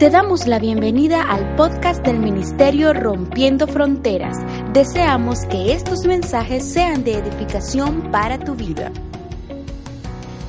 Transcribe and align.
Te 0.00 0.08
damos 0.08 0.46
la 0.46 0.58
bienvenida 0.58 1.20
al 1.20 1.56
podcast 1.56 2.02
del 2.02 2.20
Ministerio 2.20 2.94
Rompiendo 2.94 3.66
Fronteras. 3.66 4.34
Deseamos 4.72 5.44
que 5.44 5.74
estos 5.74 6.06
mensajes 6.06 6.64
sean 6.72 7.04
de 7.04 7.18
edificación 7.18 8.10
para 8.10 8.38
tu 8.38 8.54
vida. 8.54 8.90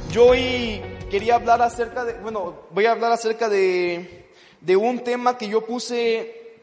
Yo 0.09 0.27
hoy 0.27 0.81
quería 1.09 1.35
hablar 1.35 1.61
acerca 1.61 2.05
de, 2.05 2.13
bueno, 2.13 2.61
voy 2.69 2.85
a 2.85 2.93
hablar 2.93 3.11
acerca 3.11 3.49
de, 3.49 4.29
de 4.61 4.77
un 4.77 4.99
tema 4.99 5.37
que 5.37 5.49
yo 5.49 5.65
puse 5.65 6.61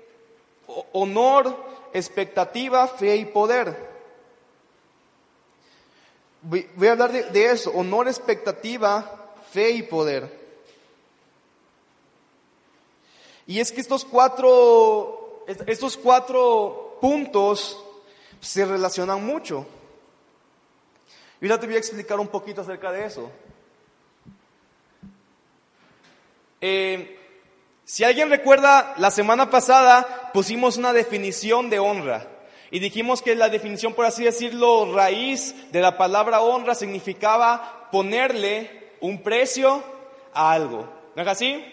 honor, 0.92 1.54
expectativa, 1.92 2.88
fe 2.88 3.16
y 3.16 3.26
poder. 3.26 3.76
Voy, 6.40 6.66
a 6.88 6.92
hablar 6.92 7.12
de 7.12 7.50
eso, 7.50 7.70
honor, 7.72 8.08
expectativa, 8.08 9.34
fe 9.52 9.72
y 9.72 9.82
poder. 9.82 10.37
Y 13.48 13.60
es 13.60 13.72
que 13.72 13.80
estos 13.80 14.04
cuatro, 14.04 15.46
estos 15.66 15.96
cuatro 15.96 16.98
puntos 17.00 17.82
se 18.40 18.66
relacionan 18.66 19.24
mucho. 19.24 19.66
Y 21.40 21.46
ahora 21.46 21.58
te 21.58 21.66
voy 21.66 21.76
a 21.76 21.78
explicar 21.78 22.20
un 22.20 22.28
poquito 22.28 22.60
acerca 22.60 22.92
de 22.92 23.06
eso. 23.06 23.30
Eh, 26.60 27.18
si 27.86 28.04
alguien 28.04 28.28
recuerda, 28.28 28.92
la 28.98 29.10
semana 29.10 29.48
pasada 29.48 30.30
pusimos 30.34 30.76
una 30.76 30.92
definición 30.92 31.70
de 31.70 31.78
honra. 31.78 32.28
Y 32.70 32.80
dijimos 32.80 33.22
que 33.22 33.34
la 33.34 33.48
definición, 33.48 33.94
por 33.94 34.04
así 34.04 34.24
decirlo, 34.24 34.94
raíz 34.94 35.72
de 35.72 35.80
la 35.80 35.96
palabra 35.96 36.42
honra 36.42 36.74
significaba 36.74 37.88
ponerle 37.90 38.90
un 39.00 39.22
precio 39.22 39.82
a 40.34 40.52
algo. 40.52 40.86
¿No 41.16 41.22
es 41.22 41.28
así? 41.28 41.64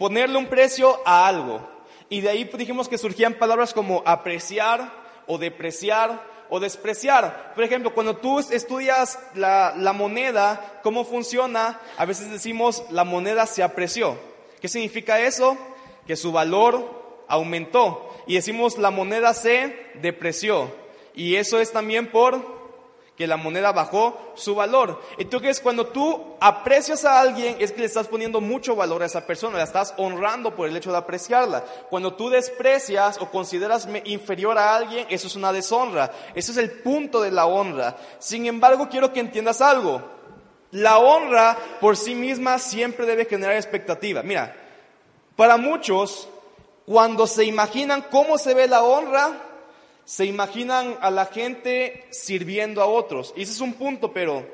Ponerle 0.00 0.38
un 0.38 0.46
precio 0.46 0.98
a 1.04 1.28
algo. 1.28 1.60
Y 2.08 2.22
de 2.22 2.30
ahí 2.30 2.50
dijimos 2.56 2.88
que 2.88 2.96
surgían 2.96 3.34
palabras 3.34 3.74
como 3.74 4.02
apreciar 4.06 4.90
o 5.26 5.36
depreciar 5.36 6.24
o 6.48 6.58
despreciar. 6.58 7.52
Por 7.54 7.64
ejemplo, 7.64 7.92
cuando 7.92 8.16
tú 8.16 8.38
estudias 8.38 9.18
la, 9.34 9.74
la, 9.76 9.92
moneda, 9.92 10.80
cómo 10.82 11.04
funciona, 11.04 11.78
a 11.98 12.06
veces 12.06 12.30
decimos 12.30 12.82
la 12.90 13.04
moneda 13.04 13.44
se 13.44 13.62
apreció. 13.62 14.16
¿Qué 14.58 14.68
significa 14.68 15.20
eso? 15.20 15.58
Que 16.06 16.16
su 16.16 16.32
valor 16.32 17.24
aumentó. 17.28 18.10
Y 18.26 18.36
decimos 18.36 18.78
la 18.78 18.90
moneda 18.90 19.34
se 19.34 19.76
depreció. 20.00 20.74
Y 21.14 21.36
eso 21.36 21.60
es 21.60 21.72
también 21.72 22.10
por 22.10 22.59
que 23.20 23.26
la 23.26 23.36
moneda 23.36 23.70
bajó 23.70 24.32
su 24.34 24.54
valor. 24.54 24.98
Entonces, 25.18 25.60
cuando 25.60 25.88
tú 25.88 26.38
aprecias 26.40 27.04
a 27.04 27.20
alguien, 27.20 27.54
es 27.58 27.70
que 27.70 27.80
le 27.80 27.84
estás 27.84 28.08
poniendo 28.08 28.40
mucho 28.40 28.74
valor 28.74 29.02
a 29.02 29.04
esa 29.04 29.26
persona, 29.26 29.58
la 29.58 29.64
estás 29.64 29.92
honrando 29.98 30.56
por 30.56 30.66
el 30.66 30.74
hecho 30.74 30.90
de 30.90 30.96
apreciarla. 30.96 31.62
Cuando 31.90 32.14
tú 32.14 32.30
desprecias 32.30 33.20
o 33.20 33.30
consideras 33.30 33.86
inferior 34.04 34.56
a 34.56 34.74
alguien, 34.74 35.06
eso 35.10 35.26
es 35.26 35.36
una 35.36 35.52
deshonra. 35.52 36.10
Ese 36.34 36.52
es 36.52 36.56
el 36.56 36.70
punto 36.80 37.20
de 37.20 37.30
la 37.30 37.44
honra. 37.44 37.94
Sin 38.18 38.46
embargo, 38.46 38.88
quiero 38.88 39.12
que 39.12 39.20
entiendas 39.20 39.60
algo. 39.60 40.00
La 40.70 40.96
honra 40.96 41.58
por 41.78 41.98
sí 41.98 42.14
misma 42.14 42.58
siempre 42.58 43.04
debe 43.04 43.26
generar 43.26 43.56
expectativa. 43.56 44.22
Mira, 44.22 44.56
para 45.36 45.58
muchos, 45.58 46.26
cuando 46.86 47.26
se 47.26 47.44
imaginan 47.44 48.06
cómo 48.10 48.38
se 48.38 48.54
ve 48.54 48.66
la 48.66 48.82
honra, 48.82 49.49
se 50.10 50.24
imaginan 50.24 50.98
a 51.02 51.10
la 51.12 51.26
gente 51.26 52.04
sirviendo 52.10 52.82
a 52.82 52.86
otros. 52.86 53.32
Y 53.36 53.42
ese 53.42 53.52
es 53.52 53.60
un 53.60 53.74
punto, 53.74 54.12
pero, 54.12 54.44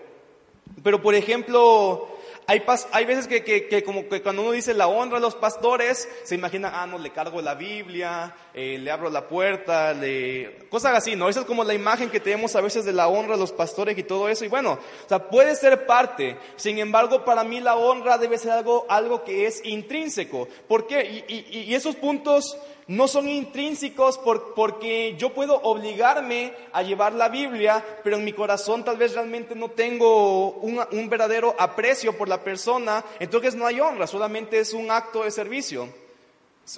pero 0.83 1.01
por 1.01 1.15
ejemplo, 1.15 2.09
hay, 2.47 2.63
hay 2.93 3.05
veces 3.07 3.27
que, 3.27 3.43
que, 3.43 3.83
como 3.83 4.07
que 4.07 4.21
cuando 4.21 4.43
uno 4.43 4.51
dice 4.51 4.75
la 4.75 4.87
honra 4.87 5.17
a 5.17 5.21
los 5.21 5.35
pastores, 5.35 6.11
se 6.25 6.35
imagina, 6.35 6.73
ah, 6.75 6.87
no, 6.87 6.99
le 6.99 7.11
cargo 7.11 7.41
la 7.41 7.55
Biblia, 7.55 8.37
eh, 8.53 8.77
le 8.77 8.91
abro 8.91 9.09
la 9.09 9.29
puerta, 9.29 9.95
le... 9.95 10.69
cosas 10.69 10.95
así, 10.95 11.17
¿no? 11.17 11.31
Esa 11.31 11.41
es 11.41 11.47
como 11.47 11.65
la 11.65 11.73
imagen 11.73 12.11
que 12.11 12.21
tenemos 12.21 12.55
a 12.55 12.61
veces 12.61 12.85
de 12.85 12.93
la 12.93 13.09
honra 13.09 13.37
a 13.37 13.39
los 13.39 13.53
pastores 13.53 13.97
y 13.97 14.03
todo 14.03 14.29
eso. 14.29 14.45
Y 14.45 14.49
bueno, 14.49 14.73
o 14.73 15.09
sea, 15.09 15.31
puede 15.31 15.57
ser 15.57 15.87
parte. 15.87 16.37
Sin 16.57 16.79
embargo, 16.79 17.25
para 17.25 17.45
mí 17.45 17.61
la 17.61 17.77
honra 17.77 18.19
debe 18.19 18.37
ser 18.37 18.51
algo, 18.51 18.85
algo 18.91 19.25
que 19.25 19.47
es 19.47 19.65
intrínseco. 19.65 20.49
¿Por 20.69 20.87
qué? 20.87 21.25
Y, 21.27 21.35
y, 21.35 21.61
y 21.61 21.75
esos 21.75 21.97
puntos 21.97 22.59
no 22.89 23.09
son 23.09 23.29
intrínsecos 23.29 24.19
porque 24.19 25.17
yo 25.19 25.35
puedo 25.35 25.57
obligarme 25.57 26.55
a 26.73 26.83
llevar 26.83 27.15
la 27.15 27.29
Biblia, 27.29 27.85
pero 28.05 28.17
en 28.17 28.25
mi 28.25 28.33
corazón 28.33 28.85
tal 28.85 28.97
vez 28.97 29.15
realmente 29.15 29.57
no 29.57 29.71
tengo 29.71 30.53
un, 30.53 31.09
verdadero 31.09 31.57
aprecio 31.59 32.17
por 32.17 32.29
la 32.29 32.45
persona, 32.45 33.05
entonces 33.19 33.57
no 33.57 33.67
hay 33.67 33.81
honra, 33.81 34.07
solamente 34.07 34.61
es 34.61 34.73
un 34.73 34.91
acto 34.91 35.25
de 35.25 35.33
servicio, 35.33 35.89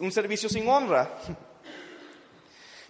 un 0.01 0.11
servicio 0.11 0.49
sin 0.49 0.67
honra. 0.69 1.11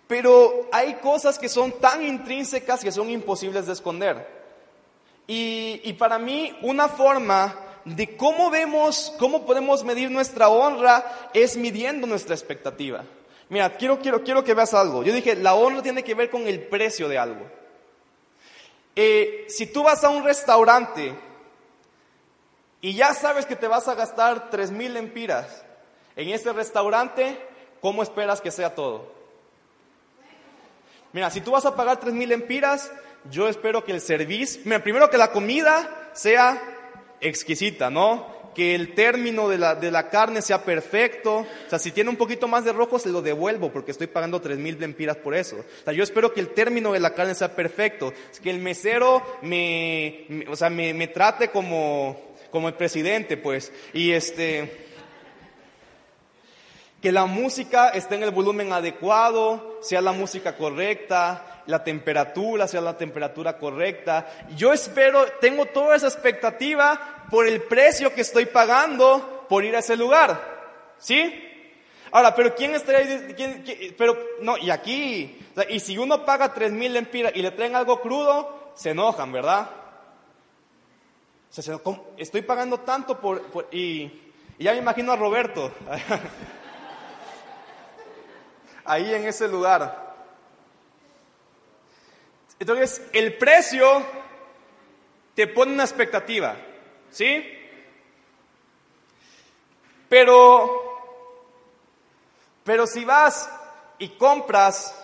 Pero 0.07 0.69
hay 0.73 0.95
cosas 0.95 1.39
que 1.39 1.49
son 1.49 1.73
tan 1.73 2.03
intrínsecas 2.03 2.83
que 2.83 2.93
son 2.93 3.11
imposibles 3.11 3.67
de 3.67 3.75
esconder. 3.75 4.39
Y, 5.27 5.83
y 5.85 5.93
para 5.93 6.19
mí 6.19 6.57
una 6.63 6.89
forma 6.89 7.68
de 7.97 8.17
cómo 8.17 8.51
vemos, 8.51 9.15
cómo 9.19 9.47
podemos 9.47 9.85
medir 9.85 10.11
nuestra 10.11 10.49
honra 10.49 11.31
es 11.33 11.57
midiendo 11.57 12.07
nuestra 12.07 12.35
expectativa. 12.35 13.05
Mira, 13.49 13.77
quiero, 13.77 13.99
quiero, 13.99 14.23
quiero 14.23 14.45
que 14.45 14.55
veas 14.55 14.75
algo. 14.75 15.03
Yo 15.03 15.13
dije, 15.13 15.35
la 15.37 15.55
honra 15.55 15.83
tiene 15.83 16.03
que 16.03 16.15
ver 16.15 16.31
con 16.31 16.47
el 16.47 16.67
precio 16.69 17.09
de 17.09 17.19
algo. 17.19 17.47
Eh, 18.95 19.47
si 19.49 19.67
tú 19.67 19.85
vas 19.85 20.03
a 20.05 20.11
un 20.11 20.25
restaurante 20.25 21.15
y 22.81 22.95
ya 22.95 23.15
sabes 23.15 23.47
que 23.47 23.57
te 23.57 23.69
vas 23.69 23.89
a 23.89 23.95
gastar 23.95 24.51
tres 24.51 24.71
mil 24.71 24.97
empiras 24.97 25.65
en 26.17 26.31
ese 26.31 26.53
restaurante, 26.53 27.39
¿cómo 27.81 28.03
esperas 28.03 28.41
que 28.41 28.51
sea 28.51 28.75
todo? 28.75 29.13
Mira, 31.13 31.31
si 31.31 31.41
tú 31.41 31.53
vas 31.53 31.65
a 31.65 31.75
pagar 31.75 32.01
tres 32.01 32.13
mil 32.13 32.33
empiras, 32.33 32.93
yo 33.31 33.49
espero 33.49 33.85
que 33.85 33.93
el 33.93 34.01
servicio, 34.01 34.63
primero 34.83 35.09
que 35.09 35.17
la 35.17 35.33
comida 35.33 36.11
sea 36.13 36.61
exquisita, 37.21 37.91
¿no? 37.91 38.39
Que 38.55 38.75
el 38.75 38.95
término 38.95 39.49
de 39.49 39.59
la, 39.59 39.75
de 39.75 39.91
la 39.91 40.09
carne 40.09 40.43
sea 40.43 40.65
perfecto. 40.65 41.39
O 41.39 41.71
sea, 41.71 41.79
si 41.79 41.93
tiene 41.93 42.11
un 42.11 42.17
poquito 42.17 42.49
más 42.49 42.65
de 42.65 42.73
rojo, 42.73 42.99
se 42.99 43.11
lo 43.11 43.23
devuelvo 43.23 43.71
porque 43.71 43.93
estoy 43.93 44.09
pagando 44.09 44.41
tres 44.41 44.59
mil 44.59 44.79
lempiras 44.81 45.17
por 45.17 45.35
eso. 45.35 45.57
O 45.57 45.85
sea, 45.85 45.93
yo 45.93 46.03
espero 46.03 46.33
que 46.33 46.41
el 46.41 46.49
término 46.49 46.93
de 46.93 47.01
la 47.01 47.15
carne 47.15 47.35
sea 47.35 47.55
perfecto. 47.55 48.13
Que 48.43 48.51
el 48.51 48.59
mesero 48.59 49.23
me, 49.43 50.25
me 50.29 50.49
o 50.49 50.57
sea, 50.57 50.71
me, 50.71 50.93
me 50.93 51.09
trate 51.09 51.49
como, 51.51 52.35
como 52.51 52.69
el 52.69 52.75
presidente, 52.75 53.37
pues. 53.37 53.73
Y 53.93 54.11
este, 54.11 54.89
que 57.01 57.13
la 57.13 57.27
música 57.27 57.91
esté 57.91 58.17
en 58.17 58.25
el 58.25 58.33
volumen 58.33 58.73
adecuado, 58.73 59.79
sea 59.83 60.01
la 60.01 60.13
música 60.13 60.57
correcta, 60.57 61.58
la 61.69 61.85
temperatura 61.85 62.67
sea 62.67 62.81
la 62.81 62.97
temperatura 62.97 63.59
correcta. 63.59 64.27
Yo 64.57 64.73
espero, 64.73 65.27
tengo 65.41 65.67
toda 65.67 65.97
esa 65.97 66.09
expectativa 66.09 67.27
por 67.31 67.47
el 67.47 67.63
precio 67.63 68.15
que 68.15 68.23
estoy 68.23 68.47
pagando 68.47 69.45
por 69.51 69.65
ir 69.65 69.77
a 69.77 69.81
ese 69.81 69.95
lugar. 69.95 70.41
¿Sí? 70.99 71.45
Ahora, 72.11 72.35
pero 72.35 72.55
¿quién 72.55 72.75
estaría 72.75 73.35
quién, 73.37 73.65
pero 73.99 74.19
no, 74.41 74.57
y 74.57 74.71
aquí, 74.71 75.39
y 75.69 75.81
si 75.81 75.99
uno 75.99 76.25
paga 76.25 76.55
tres 76.55 76.73
mil 76.73 76.91
lempiras 76.91 77.33
y 77.35 77.43
le 77.43 77.51
traen 77.51 77.77
algo 77.77 78.01
crudo, 78.01 78.73
se 78.75 78.91
enojan, 78.91 79.31
¿verdad? 79.31 79.69
O 81.51 81.63
sea, 81.63 81.79
estoy 82.17 82.43
pagando 82.43 82.81
tanto 82.81 83.21
por, 83.21 83.43
por 83.43 83.69
y, 83.71 84.11
y 84.59 84.65
ya 84.65 84.73
me 84.73 84.79
imagino 84.79 85.13
a 85.13 85.17
Roberto. 85.17 85.71
ahí 88.87 89.15
en 89.15 89.27
ese 89.27 89.47
lugar. 89.47 90.08
Entonces, 92.61 93.03
el 93.13 93.37
precio 93.37 94.05
te 95.35 95.47
pone 95.47 95.73
una 95.73 95.85
expectativa, 95.85 96.57
¿sí? 97.11 97.45
Pero, 100.09 100.99
pero 102.65 102.87
si 102.87 103.05
vas 103.05 103.49
y 103.99 104.09
compras 104.11 104.95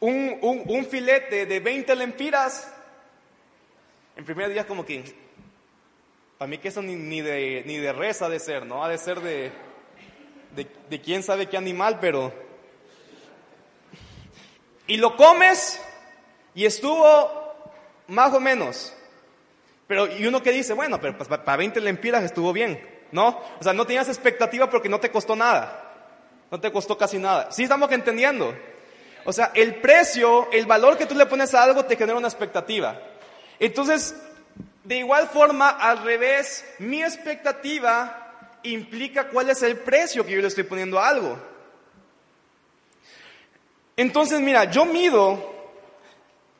un, 0.00 0.38
un, 0.40 0.86
filete 0.86 1.46
de 1.46 1.60
20 1.60 1.94
lempiras, 1.94 2.72
en 4.16 4.24
primer 4.24 4.52
día 4.52 4.66
como 4.66 4.84
que, 4.84 5.04
Para 6.38 6.48
mí 6.48 6.58
que 6.58 6.68
eso 6.68 6.82
ni, 6.82 6.96
ni, 6.96 7.20
de, 7.20 7.62
ni 7.66 7.76
de 7.76 7.92
res 7.92 8.22
ha 8.22 8.28
de 8.28 8.40
ser, 8.40 8.66
¿no? 8.66 8.84
Ha 8.84 8.88
de 8.88 8.98
ser 8.98 9.20
de, 9.20 9.52
de, 10.56 10.66
de 10.88 11.00
quién 11.00 11.22
sabe 11.22 11.48
qué 11.48 11.56
animal, 11.56 11.98
pero... 12.00 12.32
Y 14.88 14.96
lo 14.96 15.16
comes 15.16 15.80
y 16.58 16.66
estuvo 16.66 17.54
más 18.08 18.34
o 18.34 18.40
menos. 18.40 18.92
Pero, 19.86 20.08
y 20.08 20.26
uno 20.26 20.42
que 20.42 20.50
dice, 20.50 20.72
bueno, 20.72 21.00
pero 21.00 21.16
pues, 21.16 21.28
para 21.28 21.56
20 21.56 21.80
lempiras 21.80 22.24
estuvo 22.24 22.52
bien, 22.52 22.84
¿no? 23.12 23.40
O 23.60 23.62
sea, 23.62 23.72
no 23.72 23.86
tenías 23.86 24.08
expectativa 24.08 24.68
porque 24.68 24.88
no 24.88 24.98
te 24.98 25.08
costó 25.08 25.36
nada. 25.36 25.94
No 26.50 26.58
te 26.58 26.72
costó 26.72 26.98
casi 26.98 27.16
nada. 27.16 27.52
¿Sí 27.52 27.62
estamos 27.62 27.92
entendiendo? 27.92 28.56
O 29.24 29.32
sea, 29.32 29.52
el 29.54 29.76
precio, 29.76 30.48
el 30.50 30.66
valor 30.66 30.98
que 30.98 31.06
tú 31.06 31.14
le 31.14 31.26
pones 31.26 31.54
a 31.54 31.62
algo 31.62 31.84
te 31.84 31.94
genera 31.94 32.18
una 32.18 32.26
expectativa. 32.26 33.00
Entonces, 33.60 34.16
de 34.82 34.96
igual 34.96 35.28
forma, 35.28 35.68
al 35.68 36.02
revés, 36.02 36.64
mi 36.80 37.04
expectativa 37.04 38.58
implica 38.64 39.28
cuál 39.28 39.50
es 39.50 39.62
el 39.62 39.76
precio 39.76 40.26
que 40.26 40.32
yo 40.32 40.40
le 40.40 40.48
estoy 40.48 40.64
poniendo 40.64 40.98
a 40.98 41.08
algo. 41.08 41.38
Entonces, 43.96 44.40
mira, 44.40 44.64
yo 44.64 44.84
mido 44.84 45.57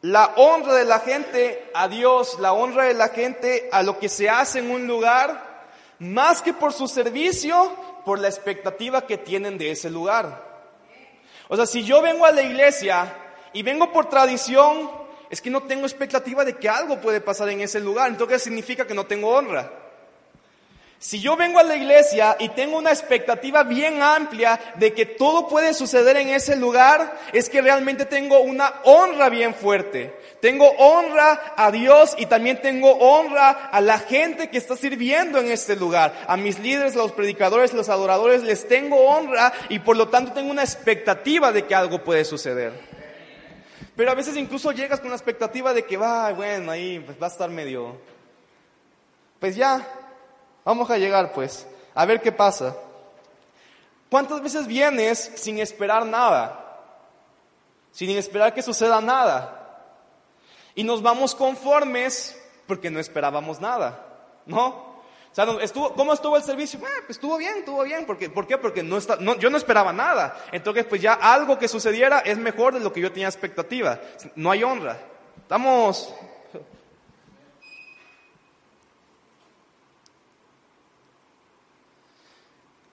la 0.08 0.32
honra 0.36 0.74
de 0.74 0.86
la 0.86 1.00
gente 1.00 1.70
a 1.74 1.86
Dios, 1.86 2.38
la 2.40 2.54
honra 2.54 2.84
de 2.84 2.94
la 2.94 3.08
gente 3.08 3.68
a 3.70 3.82
lo 3.82 3.98
que 3.98 4.08
se 4.08 4.30
hace 4.30 4.60
en 4.60 4.70
un 4.70 4.86
lugar, 4.86 5.66
más 5.98 6.40
que 6.40 6.54
por 6.54 6.72
su 6.72 6.88
servicio, 6.88 7.76
por 8.06 8.18
la 8.18 8.28
expectativa 8.28 9.06
que 9.06 9.18
tienen 9.18 9.58
de 9.58 9.70
ese 9.70 9.90
lugar. 9.90 10.46
O 11.48 11.56
sea, 11.56 11.66
si 11.66 11.84
yo 11.84 12.00
vengo 12.00 12.24
a 12.24 12.32
la 12.32 12.40
iglesia 12.40 13.14
y 13.52 13.62
vengo 13.62 13.92
por 13.92 14.08
tradición, 14.08 14.90
es 15.28 15.42
que 15.42 15.50
no 15.50 15.64
tengo 15.64 15.82
expectativa 15.82 16.42
de 16.42 16.56
que 16.56 16.70
algo 16.70 17.02
puede 17.02 17.20
pasar 17.20 17.50
en 17.50 17.60
ese 17.60 17.78
lugar, 17.78 18.08
entonces 18.08 18.42
significa 18.42 18.86
que 18.86 18.94
no 18.94 19.04
tengo 19.04 19.28
honra. 19.28 19.70
Si 21.00 21.20
yo 21.20 21.36
vengo 21.36 21.60
a 21.60 21.62
la 21.62 21.76
iglesia 21.76 22.36
y 22.40 22.48
tengo 22.48 22.76
una 22.76 22.90
expectativa 22.90 23.62
bien 23.62 24.02
amplia 24.02 24.58
de 24.76 24.92
que 24.92 25.06
todo 25.06 25.46
puede 25.46 25.72
suceder 25.72 26.16
en 26.16 26.30
ese 26.30 26.56
lugar, 26.56 27.16
es 27.32 27.48
que 27.48 27.62
realmente 27.62 28.04
tengo 28.04 28.40
una 28.40 28.74
honra 28.82 29.28
bien 29.28 29.54
fuerte. 29.54 30.12
Tengo 30.40 30.68
honra 30.68 31.54
a 31.56 31.70
Dios 31.70 32.16
y 32.18 32.26
también 32.26 32.60
tengo 32.60 32.90
honra 32.96 33.50
a 33.70 33.80
la 33.80 34.00
gente 34.00 34.50
que 34.50 34.58
está 34.58 34.74
sirviendo 34.74 35.38
en 35.38 35.52
este 35.52 35.76
lugar. 35.76 36.14
A 36.26 36.36
mis 36.36 36.58
líderes, 36.58 36.96
los 36.96 37.12
predicadores, 37.12 37.74
los 37.74 37.88
adoradores, 37.88 38.42
les 38.42 38.66
tengo 38.66 38.96
honra 38.96 39.52
y 39.68 39.78
por 39.78 39.96
lo 39.96 40.08
tanto 40.08 40.32
tengo 40.32 40.50
una 40.50 40.64
expectativa 40.64 41.52
de 41.52 41.64
que 41.64 41.76
algo 41.76 42.02
puede 42.02 42.24
suceder. 42.24 42.72
Pero 43.94 44.10
a 44.10 44.14
veces 44.14 44.36
incluso 44.36 44.72
llegas 44.72 44.98
con 44.98 45.10
la 45.10 45.16
expectativa 45.16 45.72
de 45.72 45.84
que 45.84 45.96
va, 45.96 46.32
bueno, 46.32 46.72
ahí 46.72 46.98
pues 46.98 47.20
va 47.22 47.28
a 47.28 47.30
estar 47.30 47.50
medio... 47.50 47.96
Pues 49.38 49.54
ya, 49.54 49.86
Vamos 50.68 50.90
a 50.90 50.98
llegar 50.98 51.32
pues, 51.32 51.66
a 51.94 52.04
ver 52.04 52.20
qué 52.20 52.30
pasa. 52.30 52.76
¿Cuántas 54.10 54.42
veces 54.42 54.66
vienes 54.66 55.32
sin 55.36 55.58
esperar 55.60 56.04
nada? 56.04 56.78
Sin 57.90 58.10
esperar 58.10 58.52
que 58.52 58.60
suceda 58.60 59.00
nada. 59.00 59.80
Y 60.74 60.84
nos 60.84 61.00
vamos 61.00 61.34
conformes 61.34 62.38
porque 62.66 62.90
no 62.90 63.00
esperábamos 63.00 63.62
nada, 63.62 64.04
¿no? 64.44 64.66
O 64.66 65.32
sea, 65.32 65.46
estuvo, 65.62 65.94
¿cómo 65.94 66.12
estuvo 66.12 66.36
el 66.36 66.42
servicio? 66.42 66.78
Ah, 66.84 67.00
pues 67.06 67.16
estuvo 67.16 67.38
bien, 67.38 67.60
estuvo 67.60 67.82
bien. 67.84 68.04
¿Por 68.04 68.18
qué? 68.18 68.28
¿Por 68.28 68.46
qué? 68.46 68.58
Porque 68.58 68.82
no 68.82 68.98
está, 68.98 69.16
yo 69.38 69.48
no 69.48 69.56
esperaba 69.56 69.94
nada. 69.94 70.36
Entonces, 70.52 70.84
pues 70.84 71.00
ya 71.00 71.14
algo 71.14 71.58
que 71.58 71.66
sucediera 71.66 72.18
es 72.18 72.36
mejor 72.36 72.74
de 72.74 72.80
lo 72.80 72.92
que 72.92 73.00
yo 73.00 73.10
tenía 73.10 73.28
expectativa. 73.28 73.98
No 74.34 74.50
hay 74.50 74.64
honra. 74.64 74.98
Estamos 75.40 76.14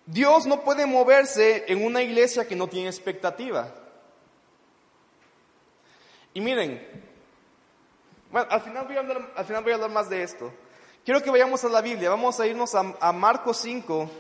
Dios 0.05 0.45
no 0.45 0.61
puede 0.61 0.85
moverse 0.85 1.65
en 1.67 1.83
una 1.83 2.01
iglesia 2.01 2.47
que 2.47 2.55
no 2.55 2.67
tiene 2.67 2.89
expectativa. 2.89 3.73
Y 6.33 6.41
miren, 6.41 6.85
bueno, 8.31 8.47
al 8.51 8.61
final 8.61 8.85
voy 8.85 8.97
a 8.97 8.99
hablar, 8.99 9.33
al 9.35 9.45
final 9.45 9.63
voy 9.63 9.71
a 9.71 9.75
hablar 9.75 9.91
más 9.91 10.09
de 10.09 10.21
esto. 10.21 10.53
Quiero 11.03 11.23
que 11.23 11.31
vayamos 11.31 11.63
a 11.63 11.69
la 11.69 11.81
Biblia, 11.81 12.09
vamos 12.09 12.39
a 12.39 12.45
irnos 12.47 12.75
a, 12.75 12.95
a 12.99 13.11
Marcos 13.11 13.57
5, 13.57 14.11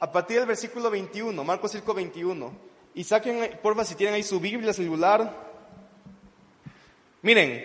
a 0.00 0.12
partir 0.12 0.38
del 0.38 0.46
versículo 0.46 0.90
21, 0.90 1.44
Marcos 1.44 1.72
5, 1.72 1.94
21. 1.94 2.52
Y 2.94 3.04
saquen, 3.04 3.58
porfa, 3.62 3.84
si 3.84 3.94
tienen 3.94 4.14
ahí 4.14 4.22
su 4.22 4.40
Biblia 4.40 4.72
celular. 4.72 5.32
Miren, 7.22 7.64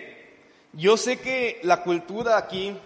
yo 0.72 0.96
sé 0.96 1.18
que 1.18 1.60
la 1.62 1.82
cultura 1.82 2.36
aquí 2.36 2.78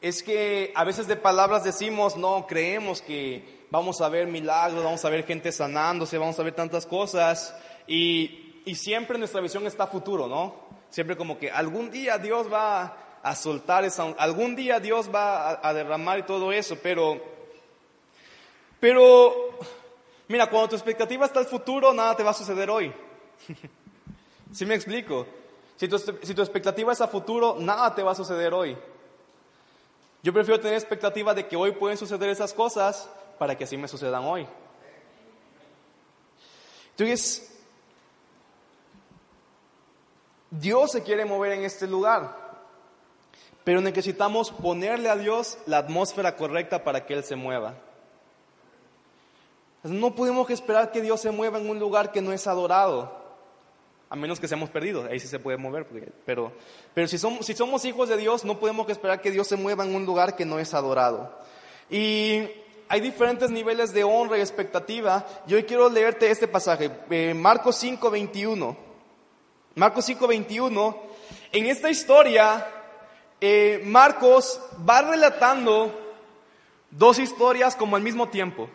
es 0.00 0.22
que 0.22 0.72
a 0.74 0.84
veces 0.84 1.06
de 1.06 1.16
palabras 1.16 1.64
decimos, 1.64 2.16
no, 2.16 2.46
creemos 2.46 3.00
que 3.00 3.66
vamos 3.70 4.00
a 4.00 4.08
ver 4.08 4.26
milagros, 4.26 4.84
vamos 4.84 5.04
a 5.04 5.10
ver 5.10 5.24
gente 5.24 5.50
sanándose, 5.52 6.18
vamos 6.18 6.38
a 6.38 6.42
ver 6.42 6.54
tantas 6.54 6.86
cosas, 6.86 7.54
y, 7.86 8.62
y 8.64 8.74
siempre 8.74 9.18
nuestra 9.18 9.40
visión 9.40 9.66
está 9.66 9.86
futuro, 9.86 10.26
¿no? 10.26 10.54
Siempre 10.90 11.16
como 11.16 11.38
que 11.38 11.50
algún 11.50 11.90
día 11.90 12.18
Dios 12.18 12.52
va 12.52 12.96
a 13.22 13.34
soltar 13.34 13.84
esa, 13.84 14.04
algún 14.18 14.54
día 14.54 14.78
Dios 14.78 15.10
va 15.12 15.50
a, 15.50 15.68
a 15.68 15.74
derramar 15.74 16.18
y 16.18 16.22
todo 16.22 16.52
eso, 16.52 16.76
pero, 16.82 17.20
pero, 18.78 19.58
mira, 20.28 20.48
cuando 20.48 20.68
tu 20.68 20.76
expectativa 20.76 21.26
está 21.26 21.40
al 21.40 21.46
futuro, 21.46 21.92
nada 21.92 22.14
te 22.14 22.22
va 22.22 22.30
a 22.30 22.34
suceder 22.34 22.70
hoy. 22.70 22.92
¿Sí 24.52 24.64
me 24.64 24.74
explico? 24.74 25.26
Si 25.76 25.88
tu, 25.88 25.98
si 25.98 26.34
tu 26.34 26.40
expectativa 26.40 26.92
es 26.92 27.00
a 27.00 27.08
futuro, 27.08 27.56
nada 27.58 27.94
te 27.94 28.02
va 28.02 28.12
a 28.12 28.14
suceder 28.14 28.54
hoy. 28.54 28.76
Yo 30.22 30.32
prefiero 30.32 30.60
tener 30.60 30.74
expectativa 30.74 31.34
de 31.34 31.46
que 31.46 31.56
hoy 31.56 31.72
pueden 31.72 31.96
suceder 31.96 32.28
esas 32.28 32.52
cosas 32.52 33.08
para 33.38 33.56
que 33.56 33.64
así 33.64 33.76
me 33.76 33.88
sucedan 33.88 34.24
hoy. 34.24 34.46
Entonces, 36.90 37.52
Dios 40.50 40.92
se 40.92 41.02
quiere 41.02 41.24
mover 41.24 41.52
en 41.52 41.64
este 41.64 41.86
lugar, 41.86 42.34
pero 43.64 43.80
necesitamos 43.80 44.50
ponerle 44.50 45.10
a 45.10 45.16
Dios 45.16 45.58
la 45.66 45.78
atmósfera 45.78 46.36
correcta 46.36 46.84
para 46.84 47.04
que 47.04 47.14
Él 47.14 47.24
se 47.24 47.36
mueva. 47.36 47.74
No 49.82 50.14
podemos 50.14 50.48
esperar 50.50 50.90
que 50.90 51.02
Dios 51.02 51.20
se 51.20 51.30
mueva 51.30 51.58
en 51.58 51.68
un 51.68 51.78
lugar 51.78 52.12
que 52.12 52.22
no 52.22 52.32
es 52.32 52.46
adorado. 52.46 53.25
Menos 54.16 54.40
que 54.40 54.48
seamos 54.48 54.70
perdidos, 54.70 55.08
ahí 55.10 55.20
sí 55.20 55.28
se 55.28 55.38
puede 55.38 55.56
mover. 55.56 55.86
Pero, 56.24 56.52
pero 56.94 57.06
si, 57.06 57.18
somos, 57.18 57.46
si 57.46 57.54
somos 57.54 57.84
hijos 57.84 58.08
de 58.08 58.16
Dios, 58.16 58.44
no 58.44 58.58
podemos 58.58 58.88
esperar 58.88 59.20
que 59.20 59.30
Dios 59.30 59.46
se 59.46 59.56
mueva 59.56 59.84
en 59.84 59.94
un 59.94 60.06
lugar 60.06 60.36
que 60.36 60.44
no 60.44 60.58
es 60.58 60.74
adorado. 60.74 61.38
Y 61.90 62.42
hay 62.88 63.00
diferentes 63.00 63.50
niveles 63.50 63.92
de 63.92 64.04
honra 64.04 64.38
y 64.38 64.40
expectativa. 64.40 65.26
Yo 65.46 65.56
hoy 65.56 65.64
quiero 65.64 65.88
leerte 65.88 66.30
este 66.30 66.48
pasaje, 66.48 66.90
eh, 67.10 67.34
Marcos 67.34 67.76
5, 67.76 68.10
21. 68.10 68.76
Marcos 69.74 70.04
5, 70.06 70.26
21. 70.26 71.02
En 71.52 71.66
esta 71.66 71.90
historia, 71.90 72.66
eh, 73.40 73.82
Marcos 73.84 74.60
va 74.88 75.02
relatando 75.02 75.92
dos 76.90 77.18
historias 77.18 77.76
como 77.76 77.96
al 77.96 78.02
mismo 78.02 78.28
tiempo. 78.28 78.68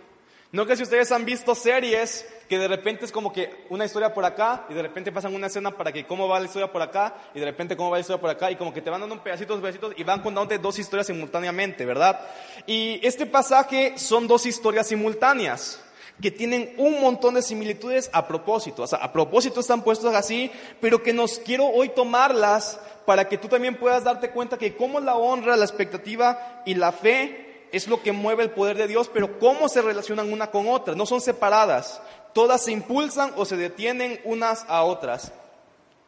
No 0.51 0.65
que 0.65 0.75
si 0.75 0.84
ustedes 0.84 1.12
han 1.13 1.24
visto 1.24 1.55
series 1.55 2.25
que 2.50 2.60
de 2.60 2.67
repente 2.67 3.05
es 3.05 3.13
como 3.13 3.31
que 3.31 3.65
una 3.70 3.86
historia 3.86 4.13
por 4.13 4.25
acá 4.25 4.65
y 4.67 4.74
de 4.74 4.81
repente 4.81 5.10
pasan 5.13 5.34
una 5.34 5.48
escena 5.48 5.72
para 5.72 5.93
que 5.93 6.05
cómo 6.05 6.27
va 6.27 6.38
la 6.41 6.48
historia 6.48 6.70
por 6.70 6.81
acá 6.81 7.15
y 7.34 7.39
de 7.39 7.46
repente 7.46 7.77
cómo 7.77 7.89
va 7.89 7.96
la 7.96 8.01
historia 8.01 8.20
por 8.20 8.29
acá 8.29 8.51
y 8.51 8.58
como 8.58 8.74
que 8.74 8.81
te 8.81 8.89
van 8.89 9.00
dando 9.00 9.15
un 9.15 9.22
pedacitos, 9.22 9.62
pedacitos 9.62 9.93
y 9.96 10.03
van 10.03 10.22
contándote 10.22 10.58
dos 10.58 10.77
historias 10.77 11.08
simultáneamente, 11.08 11.86
¿verdad? 11.86 12.20
Y 12.67 13.00
este 13.01 13.25
pasaje 13.25 13.93
son 13.98 14.27
dos 14.27 14.46
historias 14.46 14.88
simultáneas 14.88 15.81
que 16.22 16.29
tienen 16.29 16.74
un 16.77 17.00
montón 17.00 17.36
de 17.36 17.41
similitudes 17.41 18.10
a 18.12 18.27
propósito, 18.27 18.84
o 18.84 18.88
sea, 18.88 19.00
a 19.00 19.13
propósito 19.13 19.62
están 19.62 19.81
puestos 19.81 20.13
así, 20.13 20.51
pero 20.81 21.01
que 21.01 21.13
nos 21.13 21.39
quiero 21.39 21.67
hoy 21.67 21.88
tomarlas 21.88 22.77
para 23.05 23.29
que 23.29 23.38
tú 23.38 23.48
también 23.48 23.77
puedas 23.77 24.03
darte 24.03 24.31
cuenta 24.31 24.58
que 24.58 24.75
cómo 24.75 25.00
la 25.00 25.15
honra, 25.15 25.55
la 25.55 25.63
expectativa 25.63 26.62
y 26.65 26.75
la 26.75 26.91
fe 26.91 27.50
es 27.71 27.87
lo 27.87 28.01
que 28.01 28.11
mueve 28.11 28.43
el 28.43 28.51
poder 28.51 28.77
de 28.77 28.87
Dios, 28.87 29.09
pero 29.13 29.39
cómo 29.39 29.69
se 29.69 29.81
relacionan 29.81 30.31
una 30.31 30.51
con 30.51 30.67
otra, 30.67 30.95
no 30.95 31.05
son 31.05 31.21
separadas, 31.21 32.01
todas 32.33 32.63
se 32.63 32.71
impulsan 32.71 33.33
o 33.37 33.45
se 33.45 33.57
detienen 33.57 34.19
unas 34.23 34.65
a 34.67 34.83
otras. 34.83 35.31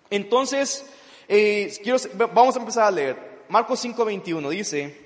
Entonces, 0.09 0.85
eh, 1.27 1.73
vamos 2.33 2.55
a 2.55 2.59
empezar 2.59 2.83
a 2.85 2.91
leer. 2.91 3.33
Marcos 3.49 3.83
5:21 3.83 4.49
dice, 4.49 4.97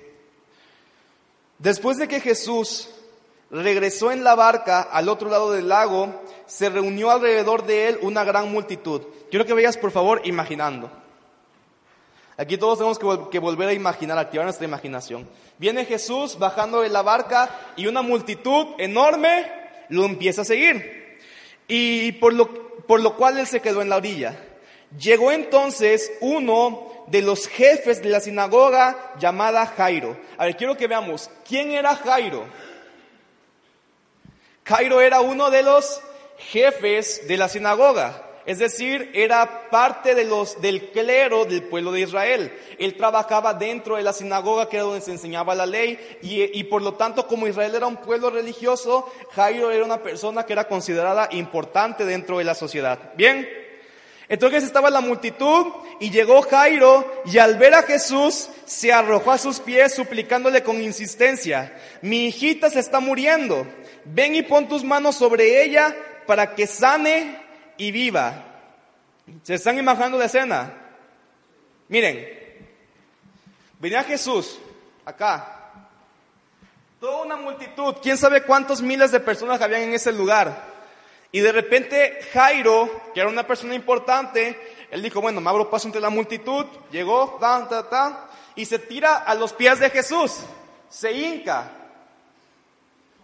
después 1.58 1.96
de 1.96 2.08
que 2.08 2.20
Jesús 2.20 2.90
regresó 3.50 4.12
en 4.12 4.24
la 4.24 4.34
barca 4.34 4.82
al 4.82 5.08
otro 5.08 5.30
lado 5.30 5.52
del 5.52 5.68
lago, 5.68 6.22
se 6.46 6.68
reunió 6.68 7.10
alrededor 7.10 7.66
de 7.66 7.88
él 7.88 7.98
una 8.02 8.24
gran 8.24 8.50
multitud. 8.50 9.02
Quiero 9.30 9.46
que 9.46 9.54
veas, 9.54 9.76
por 9.76 9.90
favor, 9.90 10.20
imaginando. 10.24 10.90
Aquí 12.40 12.56
todos 12.56 12.78
tenemos 12.78 13.00
que, 13.30 13.38
volver 13.40 13.68
a 13.68 13.72
imaginar, 13.72 14.16
activar 14.16 14.44
nuestra 14.44 14.64
imaginación. 14.64 15.28
Viene 15.58 15.84
Jesús 15.84 16.38
bajando 16.38 16.82
de 16.82 16.88
la 16.88 17.02
barca 17.02 17.50
y 17.74 17.88
una 17.88 18.00
multitud 18.00 18.68
enorme 18.78 19.50
lo 19.88 20.04
empieza 20.04 20.42
a 20.42 20.44
seguir. 20.44 21.18
Y 21.66 22.12
por 22.12 22.32
lo, 22.32 22.78
por 22.86 23.00
lo 23.00 23.16
cual 23.16 23.38
él 23.38 23.46
se 23.48 23.60
quedó 23.60 23.82
en 23.82 23.88
la 23.88 23.96
orilla. 23.96 24.36
Llegó 24.96 25.32
entonces 25.32 26.12
uno 26.20 27.04
de 27.08 27.22
los 27.22 27.48
jefes 27.48 28.02
de 28.02 28.10
la 28.10 28.20
sinagoga 28.20 29.14
llamada 29.18 29.66
Jairo. 29.66 30.16
A 30.36 30.44
ver, 30.44 30.56
quiero 30.56 30.76
que 30.76 30.86
veamos, 30.86 31.28
¿quién 31.44 31.72
era 31.72 31.96
Jairo? 31.96 32.44
Jairo 34.64 35.00
era 35.00 35.22
uno 35.22 35.50
de 35.50 35.64
los 35.64 36.00
jefes 36.38 37.26
de 37.26 37.36
la 37.36 37.48
sinagoga. 37.48 38.27
Es 38.48 38.58
decir, 38.58 39.10
era 39.12 39.68
parte 39.68 40.14
de 40.14 40.24
los, 40.24 40.58
del 40.62 40.90
clero 40.90 41.44
del 41.44 41.64
pueblo 41.64 41.92
de 41.92 42.00
Israel. 42.00 42.50
Él 42.78 42.96
trabajaba 42.96 43.52
dentro 43.52 43.96
de 43.96 44.02
la 44.02 44.14
sinagoga, 44.14 44.70
que 44.70 44.76
era 44.76 44.86
donde 44.86 45.02
se 45.02 45.10
enseñaba 45.10 45.54
la 45.54 45.66
ley, 45.66 45.98
y, 46.22 46.58
y 46.58 46.64
por 46.64 46.80
lo 46.80 46.94
tanto, 46.94 47.26
como 47.26 47.46
Israel 47.46 47.74
era 47.74 47.86
un 47.86 47.98
pueblo 47.98 48.30
religioso, 48.30 49.12
Jairo 49.32 49.70
era 49.70 49.84
una 49.84 50.02
persona 50.02 50.46
que 50.46 50.54
era 50.54 50.66
considerada 50.66 51.28
importante 51.32 52.06
dentro 52.06 52.38
de 52.38 52.44
la 52.44 52.54
sociedad. 52.54 53.12
Bien, 53.16 53.46
entonces 54.30 54.64
estaba 54.64 54.88
la 54.88 55.02
multitud 55.02 55.66
y 56.00 56.08
llegó 56.08 56.40
Jairo 56.40 57.22
y 57.26 57.36
al 57.36 57.58
ver 57.58 57.74
a 57.74 57.82
Jesús 57.82 58.48
se 58.64 58.94
arrojó 58.94 59.32
a 59.32 59.36
sus 59.36 59.60
pies 59.60 59.94
suplicándole 59.94 60.62
con 60.62 60.80
insistencia, 60.80 61.78
mi 62.00 62.28
hijita 62.28 62.70
se 62.70 62.80
está 62.80 62.98
muriendo, 62.98 63.66
ven 64.06 64.34
y 64.36 64.42
pon 64.42 64.68
tus 64.68 64.84
manos 64.84 65.16
sobre 65.16 65.62
ella 65.62 65.94
para 66.26 66.54
que 66.54 66.66
sane 66.66 67.46
y 67.78 67.90
viva. 67.90 68.44
¿Se 69.42 69.54
están 69.54 69.78
imaginando 69.78 70.18
la 70.18 70.26
escena? 70.26 70.74
Miren, 71.88 72.28
venía 73.78 74.04
Jesús 74.04 74.58
acá, 75.04 75.58
toda 77.00 77.22
una 77.22 77.36
multitud, 77.36 77.94
quién 78.02 78.18
sabe 78.18 78.42
cuántos 78.42 78.82
miles 78.82 79.10
de 79.10 79.20
personas 79.20 79.60
habían 79.62 79.82
en 79.82 79.94
ese 79.94 80.12
lugar. 80.12 80.66
Y 81.32 81.40
de 81.40 81.52
repente 81.52 82.20
Jairo, 82.32 82.90
que 83.14 83.20
era 83.20 83.28
una 83.28 83.46
persona 83.46 83.74
importante, 83.74 84.58
él 84.90 85.02
dijo, 85.02 85.20
bueno, 85.20 85.40
me 85.40 85.48
abro 85.48 85.70
paso 85.70 85.86
entre 85.86 86.00
la 86.00 86.10
multitud, 86.10 86.66
llegó, 86.90 87.38
ta, 87.40 87.66
ta, 87.68 87.88
ta, 87.88 88.28
y 88.54 88.64
se 88.64 88.78
tira 88.78 89.16
a 89.16 89.34
los 89.34 89.52
pies 89.52 89.78
de 89.78 89.90
Jesús, 89.90 90.40
se 90.88 91.12
hinca. 91.12 91.70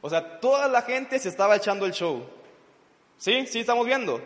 O 0.00 0.11
sea, 0.11 0.38
toda 0.38 0.68
la 0.68 0.82
gente 0.82 1.18
se 1.18 1.30
estaba 1.30 1.56
echando 1.56 1.87
el 1.87 1.92
show. 1.92 2.26
¿Sí? 3.16 3.46
¿Sí 3.46 3.61
estamos 3.61 3.87
viendo? 3.87 4.20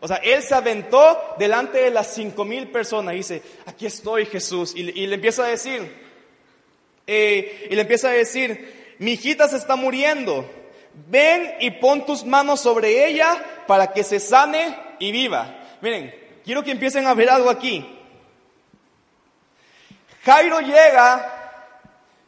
O 0.00 0.08
sea, 0.08 0.16
él 0.16 0.42
se 0.42 0.54
aventó 0.54 1.34
delante 1.38 1.78
de 1.78 1.90
las 1.90 2.14
cinco 2.14 2.44
mil 2.44 2.68
personas 2.68 3.14
y 3.14 3.18
dice, 3.18 3.42
aquí 3.66 3.86
estoy 3.86 4.26
Jesús. 4.26 4.74
Y, 4.74 4.80
y 4.98 5.06
le 5.06 5.16
empieza 5.16 5.44
a 5.44 5.48
decir, 5.48 5.92
eh, 7.06 7.68
y 7.70 7.74
le 7.74 7.82
empieza 7.82 8.08
a 8.08 8.12
decir, 8.12 8.96
mi 8.98 9.12
hijita 9.12 9.48
se 9.48 9.56
está 9.56 9.76
muriendo 9.76 10.48
ven 11.08 11.54
y 11.60 11.70
pon 11.70 12.04
tus 12.04 12.24
manos 12.24 12.60
sobre 12.60 13.06
ella 13.06 13.64
para 13.66 13.92
que 13.92 14.04
se 14.04 14.20
sane 14.20 14.76
y 14.98 15.12
viva. 15.12 15.56
Miren, 15.80 16.14
quiero 16.44 16.62
que 16.62 16.72
empiecen 16.72 17.06
a 17.06 17.14
ver 17.14 17.30
algo 17.30 17.50
aquí. 17.50 17.86
Jairo 20.24 20.60
llega, 20.60 21.62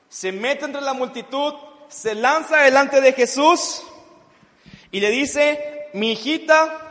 se 0.09 0.33
mete 0.33 0.65
entre 0.65 0.81
la 0.81 0.95
multitud, 0.95 1.55
se 1.89 2.15
lanza 2.15 2.63
delante 2.63 3.01
de 3.01 3.13
Jesús 3.13 3.83
y 4.91 5.01
le 5.01 5.11
dice, 5.11 5.89
mi 5.93 6.13
hijita 6.13 6.82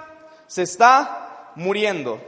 se 0.52 0.64
está 0.64 1.54
muriendo. 1.56 2.20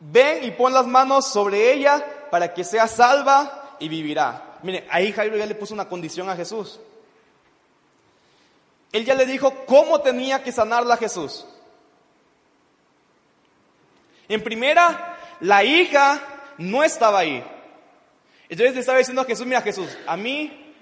Ven 0.00 0.44
y 0.44 0.50
pon 0.50 0.74
las 0.74 0.86
manos 0.86 1.32
sobre 1.32 1.72
ella 1.72 2.28
para 2.30 2.52
que 2.52 2.62
sea 2.62 2.86
salva 2.86 3.76
y 3.78 3.88
vivirá. 3.88 4.58
Mire, 4.62 4.86
ahí 4.90 5.12
Jairo 5.12 5.34
ya 5.38 5.46
le 5.46 5.54
puso 5.54 5.72
una 5.72 5.88
condición 5.88 6.28
a 6.28 6.36
Jesús. 6.36 6.78
Él 8.92 9.06
ya 9.06 9.14
le 9.14 9.24
dijo 9.24 9.64
cómo 9.64 10.02
tenía 10.02 10.42
que 10.42 10.52
sanarla 10.52 10.92
a 10.92 10.98
Jesús. 10.98 11.46
En 14.28 14.44
primera, 14.44 15.16
la 15.40 15.64
hija 15.64 16.20
no 16.58 16.84
estaba 16.84 17.20
ahí. 17.20 17.42
Entonces 18.50 18.74
le 18.74 18.80
estaba 18.80 18.98
diciendo 18.98 19.22
a 19.22 19.24
Jesús, 19.24 19.46
mira 19.46 19.62
Jesús, 19.62 19.96
a 20.06 20.18
mí, 20.18 20.74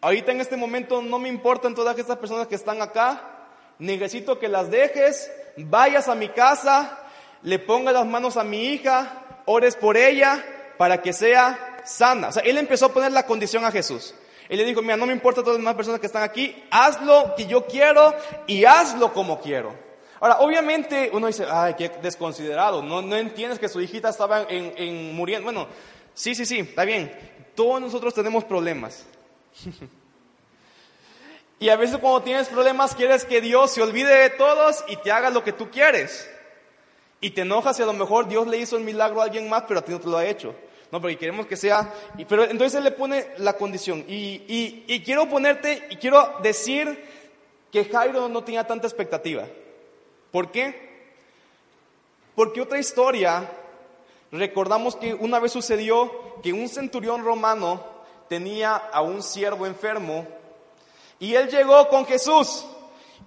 ahorita 0.00 0.32
en 0.32 0.40
este 0.40 0.56
momento 0.56 1.00
no 1.02 1.20
me 1.20 1.28
importan 1.28 1.72
todas 1.72 1.96
estas 1.96 2.18
personas 2.18 2.48
que 2.48 2.56
están 2.56 2.82
acá, 2.82 3.31
necesito 3.78 4.38
que 4.38 4.48
las 4.48 4.70
dejes, 4.70 5.30
vayas 5.56 6.08
a 6.08 6.14
mi 6.14 6.28
casa, 6.28 6.98
le 7.42 7.58
pongas 7.58 7.94
las 7.94 8.06
manos 8.06 8.36
a 8.36 8.44
mi 8.44 8.66
hija, 8.66 9.42
ores 9.46 9.76
por 9.76 9.96
ella 9.96 10.44
para 10.78 11.02
que 11.02 11.12
sea 11.12 11.80
sana. 11.84 12.28
O 12.28 12.32
sea, 12.32 12.42
él 12.42 12.58
empezó 12.58 12.86
a 12.86 12.92
poner 12.92 13.12
la 13.12 13.26
condición 13.26 13.64
a 13.64 13.72
Jesús. 13.72 14.14
Él 14.48 14.58
le 14.58 14.64
dijo, 14.64 14.82
mira, 14.82 14.96
no 14.96 15.06
me 15.06 15.12
importa 15.12 15.40
todas 15.40 15.54
las 15.54 15.62
demás 15.62 15.74
personas 15.74 16.00
que 16.00 16.06
están 16.06 16.22
aquí, 16.22 16.62
hazlo 16.70 17.34
que 17.36 17.46
yo 17.46 17.66
quiero 17.66 18.14
y 18.46 18.64
hazlo 18.64 19.12
como 19.12 19.40
quiero. 19.40 19.74
Ahora, 20.20 20.40
obviamente 20.40 21.10
uno 21.12 21.26
dice, 21.26 21.46
ay, 21.50 21.74
qué 21.74 21.88
desconsiderado, 21.88 22.82
no, 22.82 23.02
no 23.02 23.16
entiendes 23.16 23.58
que 23.58 23.68
su 23.68 23.80
hijita 23.80 24.10
estaba 24.10 24.42
en, 24.42 24.74
en 24.76 25.14
muriendo. 25.14 25.44
Bueno, 25.44 25.66
sí, 26.14 26.34
sí, 26.34 26.46
sí, 26.46 26.60
está 26.60 26.84
bien. 26.84 27.12
Todos 27.54 27.80
nosotros 27.80 28.14
tenemos 28.14 28.44
problemas. 28.44 29.04
y 31.62 31.68
a 31.68 31.76
veces 31.76 31.98
cuando 31.98 32.22
tienes 32.22 32.48
problemas 32.48 32.92
quieres 32.92 33.24
que 33.24 33.40
Dios 33.40 33.70
se 33.70 33.80
olvide 33.80 34.12
de 34.12 34.30
todos 34.30 34.84
y 34.88 34.96
te 34.96 35.12
haga 35.12 35.30
lo 35.30 35.44
que 35.44 35.52
tú 35.52 35.70
quieres. 35.70 36.28
Y 37.20 37.30
te 37.30 37.42
enojas 37.42 37.78
y 37.78 37.84
a 37.84 37.86
lo 37.86 37.92
mejor 37.92 38.26
Dios 38.26 38.48
le 38.48 38.58
hizo 38.58 38.76
el 38.76 38.82
milagro 38.82 39.20
a 39.20 39.26
alguien 39.26 39.48
más, 39.48 39.62
pero 39.68 39.78
a 39.78 39.84
ti 39.84 39.92
no 39.92 40.00
te 40.00 40.08
lo 40.08 40.16
ha 40.16 40.26
hecho. 40.26 40.56
No, 40.90 41.00
porque 41.00 41.16
queremos 41.16 41.46
que 41.46 41.56
sea, 41.56 41.94
pero 42.28 42.42
entonces 42.42 42.74
él 42.74 42.82
le 42.82 42.90
pone 42.90 43.28
la 43.38 43.52
condición. 43.52 44.04
Y, 44.08 44.82
y 44.88 45.02
quiero 45.04 45.28
ponerte, 45.28 45.86
y 45.88 45.98
quiero 45.98 46.34
decir 46.42 47.00
que 47.70 47.84
Jairo 47.84 48.28
no 48.28 48.42
tenía 48.42 48.66
tanta 48.66 48.88
expectativa. 48.88 49.46
¿Por 50.32 50.50
qué? 50.50 50.90
Porque 52.34 52.60
otra 52.60 52.80
historia, 52.80 53.48
recordamos 54.32 54.96
que 54.96 55.14
una 55.14 55.38
vez 55.38 55.52
sucedió 55.52 56.40
que 56.42 56.52
un 56.52 56.68
centurión 56.68 57.24
romano 57.24 57.84
tenía 58.28 58.74
a 58.74 59.00
un 59.00 59.22
siervo 59.22 59.64
enfermo 59.64 60.41
y 61.22 61.36
él 61.36 61.48
llegó 61.48 61.88
con 61.88 62.04
Jesús. 62.04 62.64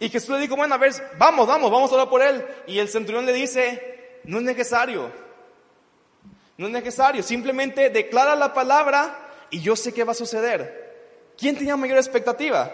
Y 0.02 0.10
Jesús 0.10 0.32
le 0.32 0.42
dijo, 0.42 0.58
bueno, 0.58 0.76
a 0.76 0.78
ver, 0.78 0.92
vamos, 1.18 1.48
vamos, 1.48 1.72
vamos 1.72 1.90
a 1.90 1.96
orar 1.96 2.10
por 2.10 2.22
él. 2.22 2.46
Y 2.68 2.78
el 2.78 2.90
centurión 2.90 3.26
le 3.26 3.32
dice, 3.32 4.20
no 4.26 4.40
es 4.40 4.44
necesario. 4.44 5.10
No 6.58 6.68
es 6.68 6.74
necesario, 6.74 7.24
simplemente 7.24 7.90
declara 7.90 8.36
la 8.36 8.54
palabra 8.54 9.30
y 9.50 9.62
yo 9.62 9.78
sé 9.78 9.94
qué 9.94 10.04
va 10.04 10.12
a 10.12 10.16
suceder. 10.16 11.32
¿Quién 11.38 11.58
tenía 11.58 11.78
mayor 11.78 11.96
expectativa? 11.98 12.70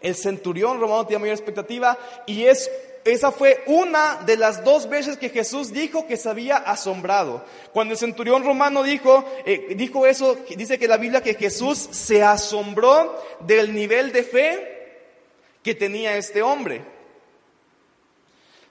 El 0.00 0.14
centurión 0.14 0.80
romano 0.80 1.04
tenía 1.04 1.18
mayor 1.18 1.36
expectativa 1.36 1.98
y 2.24 2.44
es, 2.44 2.70
esa 3.04 3.32
fue 3.32 3.64
una 3.66 4.22
de 4.24 4.36
las 4.36 4.62
dos 4.62 4.88
veces 4.88 5.16
que 5.16 5.28
Jesús 5.28 5.72
dijo 5.72 6.06
que 6.06 6.16
se 6.16 6.28
había 6.28 6.56
asombrado. 6.56 7.44
Cuando 7.72 7.94
el 7.94 7.98
centurión 7.98 8.44
romano 8.44 8.84
dijo, 8.84 9.24
eh, 9.44 9.74
dijo 9.76 10.06
eso, 10.06 10.36
dice 10.56 10.78
que 10.78 10.86
la 10.86 10.98
Biblia 10.98 11.20
que 11.20 11.34
Jesús 11.34 11.78
se 11.90 12.22
asombró 12.22 13.20
del 13.40 13.74
nivel 13.74 14.12
de 14.12 14.22
fe 14.22 14.72
que 15.64 15.74
tenía 15.74 16.16
este 16.16 16.42
hombre. 16.42 16.84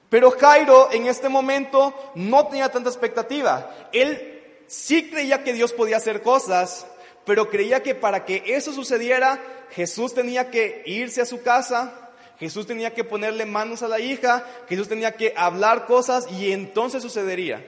Pero 0.10 0.32
Jairo 0.32 0.90
en 0.92 1.08
este 1.08 1.30
momento 1.30 1.94
no 2.16 2.48
tenía 2.48 2.70
tanta 2.70 2.90
expectativa. 2.90 3.90
Él 3.92 4.42
sí 4.68 5.10
creía 5.10 5.44
que 5.44 5.54
Dios 5.54 5.74
podía 5.74 5.98
hacer 5.98 6.22
cosas, 6.22 6.86
pero 7.26 7.50
creía 7.50 7.84
que 7.84 7.96
para 7.96 8.24
que 8.24 8.44
eso 8.46 8.72
sucediera, 8.72 9.42
Jesús 9.72 10.14
tenía 10.14 10.50
que 10.50 10.84
irse 10.86 11.22
a 11.22 11.26
su 11.26 11.42
casa, 11.42 12.11
Jesús 12.42 12.66
tenía 12.66 12.92
que 12.96 13.04
ponerle 13.04 13.46
manos 13.46 13.84
a 13.84 13.88
la 13.88 14.00
hija, 14.00 14.44
Jesús 14.68 14.90
tenía 14.90 15.12
que 15.12 15.32
hablar 15.38 15.86
cosas 15.86 16.28
y 16.32 16.52
entonces 16.52 17.04
sucedería. 17.04 17.64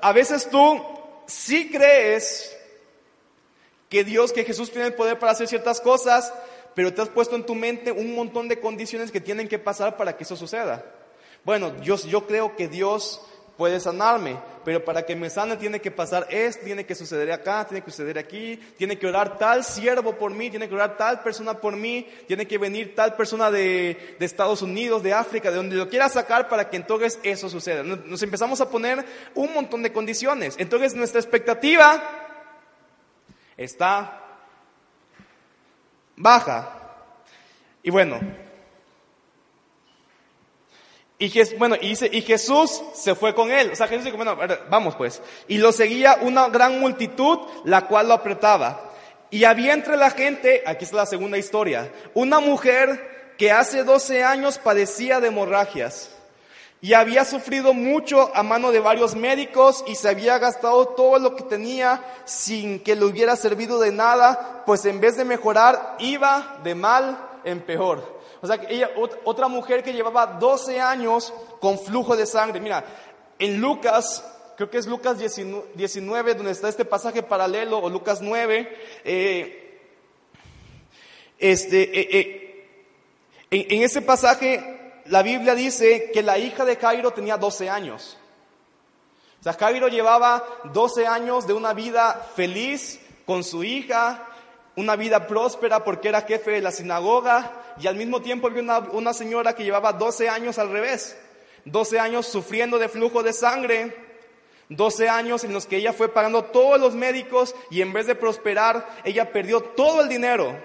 a 0.00 0.12
veces 0.12 0.48
tú 0.48 0.82
sí 1.26 1.70
crees 1.70 2.56
que 3.90 4.04
Dios, 4.04 4.32
que 4.32 4.46
Jesús 4.46 4.70
tiene 4.70 4.86
el 4.86 4.94
poder 4.94 5.18
para 5.18 5.32
hacer 5.32 5.48
ciertas 5.48 5.82
cosas, 5.82 6.32
pero 6.74 6.94
te 6.94 7.02
has 7.02 7.10
puesto 7.10 7.36
en 7.36 7.44
tu 7.44 7.54
mente 7.54 7.92
un 7.92 8.14
montón 8.14 8.48
de 8.48 8.58
condiciones 8.58 9.12
que 9.12 9.20
tienen 9.20 9.48
que 9.48 9.58
pasar 9.58 9.98
para 9.98 10.16
que 10.16 10.24
eso 10.24 10.34
suceda. 10.34 10.82
Bueno, 11.44 11.78
yo 11.82 12.26
creo 12.26 12.56
que 12.56 12.68
Dios 12.68 13.20
puede 13.58 13.80
sanarme, 13.80 14.38
pero 14.64 14.84
para 14.84 15.04
que 15.04 15.16
me 15.16 15.30
sane 15.30 15.56
tiene 15.56 15.80
que 15.80 15.90
pasar 15.90 16.26
esto, 16.30 16.64
tiene 16.64 16.86
que 16.86 16.94
suceder 16.94 17.32
acá, 17.32 17.66
tiene 17.66 17.82
que 17.82 17.90
suceder 17.90 18.18
aquí, 18.18 18.56
tiene 18.76 18.98
que 18.98 19.06
orar 19.06 19.38
tal 19.38 19.64
siervo 19.64 20.16
por 20.16 20.32
mí, 20.32 20.50
tiene 20.50 20.68
que 20.68 20.74
orar 20.74 20.96
tal 20.96 21.22
persona 21.22 21.54
por 21.54 21.76
mí, 21.76 22.08
tiene 22.26 22.46
que 22.46 22.58
venir 22.58 22.94
tal 22.94 23.14
persona 23.16 23.50
de, 23.50 24.16
de 24.18 24.26
Estados 24.26 24.62
Unidos, 24.62 25.02
de 25.02 25.12
África, 25.12 25.50
de 25.50 25.56
donde 25.56 25.76
lo 25.76 25.88
quiera 25.88 26.08
sacar 26.08 26.48
para 26.48 26.68
que 26.70 26.76
entonces 26.76 27.18
eso 27.22 27.48
suceda. 27.48 27.82
Nos 27.82 28.22
empezamos 28.22 28.60
a 28.60 28.68
poner 28.70 29.04
un 29.34 29.52
montón 29.52 29.82
de 29.82 29.92
condiciones. 29.92 30.56
Entonces 30.58 30.94
nuestra 30.94 31.20
expectativa 31.20 32.02
está 33.56 34.20
baja. 36.16 36.78
Y 37.82 37.90
bueno, 37.90 38.20
y, 41.26 41.54
bueno, 41.56 41.76
y, 41.80 41.90
dice, 41.90 42.08
y 42.10 42.22
Jesús 42.22 42.82
se 42.94 43.14
fue 43.14 43.32
con 43.34 43.50
él. 43.50 43.70
O 43.72 43.76
sea, 43.76 43.86
Jesús 43.86 44.04
dijo, 44.04 44.16
bueno, 44.16 44.36
vamos 44.68 44.96
pues. 44.96 45.22
Y 45.46 45.58
lo 45.58 45.70
seguía 45.70 46.18
una 46.20 46.48
gran 46.48 46.80
multitud, 46.80 47.38
la 47.64 47.86
cual 47.86 48.08
lo 48.08 48.14
apretaba. 48.14 48.90
Y 49.30 49.44
había 49.44 49.72
entre 49.72 49.96
la 49.96 50.10
gente, 50.10 50.62
aquí 50.66 50.84
está 50.84 50.96
la 50.96 51.06
segunda 51.06 51.38
historia, 51.38 51.92
una 52.14 52.40
mujer 52.40 53.34
que 53.38 53.52
hace 53.52 53.84
12 53.84 54.24
años 54.24 54.58
padecía 54.58 55.20
de 55.20 55.28
hemorragias 55.28 56.10
y 56.82 56.94
había 56.94 57.24
sufrido 57.24 57.72
mucho 57.72 58.34
a 58.34 58.42
mano 58.42 58.72
de 58.72 58.80
varios 58.80 59.14
médicos 59.14 59.84
y 59.86 59.94
se 59.94 60.08
había 60.08 60.38
gastado 60.38 60.88
todo 60.88 61.20
lo 61.20 61.36
que 61.36 61.44
tenía 61.44 62.04
sin 62.24 62.80
que 62.80 62.96
le 62.96 63.04
hubiera 63.04 63.36
servido 63.36 63.78
de 63.78 63.92
nada, 63.92 64.64
pues 64.66 64.84
en 64.84 65.00
vez 65.00 65.16
de 65.16 65.24
mejorar 65.24 65.96
iba 66.00 66.58
de 66.64 66.74
mal 66.74 67.16
en 67.44 67.60
peor. 67.60 68.20
O 68.42 68.46
sea, 68.46 68.60
ella, 68.68 68.90
otra 69.24 69.46
mujer 69.46 69.84
que 69.84 69.92
llevaba 69.92 70.26
12 70.26 70.80
años 70.80 71.32
con 71.60 71.78
flujo 71.78 72.16
de 72.16 72.26
sangre. 72.26 72.60
Mira, 72.60 72.84
en 73.38 73.60
Lucas, 73.60 74.24
creo 74.56 74.68
que 74.68 74.78
es 74.78 74.86
Lucas 74.86 75.16
19, 75.16 76.34
donde 76.34 76.50
está 76.50 76.68
este 76.68 76.84
pasaje 76.84 77.22
paralelo, 77.22 77.78
o 77.78 77.88
Lucas 77.88 78.20
9, 78.20 78.78
eh, 79.04 79.80
este, 81.38 81.82
eh, 81.82 82.08
eh, 82.18 82.68
en, 83.50 83.78
en 83.78 83.82
ese 83.84 84.02
pasaje 84.02 84.72
la 85.06 85.22
Biblia 85.22 85.54
dice 85.54 86.10
que 86.12 86.22
la 86.22 86.38
hija 86.38 86.64
de 86.64 86.76
Jairo 86.76 87.12
tenía 87.12 87.36
12 87.36 87.70
años. 87.70 88.18
O 89.40 89.42
sea, 89.42 89.52
Jairo 89.54 89.86
llevaba 89.88 90.44
12 90.72 91.06
años 91.06 91.46
de 91.46 91.52
una 91.52 91.74
vida 91.74 92.28
feliz 92.34 93.00
con 93.24 93.42
su 93.44 93.64
hija, 93.64 94.28
una 94.76 94.96
vida 94.96 95.26
próspera 95.26 95.84
porque 95.84 96.08
era 96.08 96.22
jefe 96.22 96.52
de 96.52 96.60
la 96.60 96.72
sinagoga, 96.72 97.74
y 97.80 97.86
al 97.86 97.96
mismo 97.96 98.22
tiempo 98.22 98.46
había 98.46 98.62
una, 98.62 98.78
una 98.78 99.12
señora 99.12 99.54
que 99.54 99.64
llevaba 99.64 99.92
12 99.92 100.28
años 100.28 100.58
al 100.58 100.70
revés, 100.70 101.16
12 101.64 101.98
años 101.98 102.26
sufriendo 102.26 102.78
de 102.78 102.88
flujo 102.88 103.22
de 103.22 103.32
sangre, 103.32 103.96
12 104.68 105.08
años 105.08 105.44
en 105.44 105.52
los 105.52 105.66
que 105.66 105.76
ella 105.76 105.92
fue 105.92 106.08
pagando 106.08 106.44
todos 106.44 106.80
los 106.80 106.94
médicos 106.94 107.54
y 107.70 107.82
en 107.82 107.92
vez 107.92 108.06
de 108.06 108.14
prosperar, 108.14 108.88
ella 109.04 109.32
perdió 109.32 109.60
todo 109.60 110.00
el 110.00 110.08
dinero. 110.08 110.56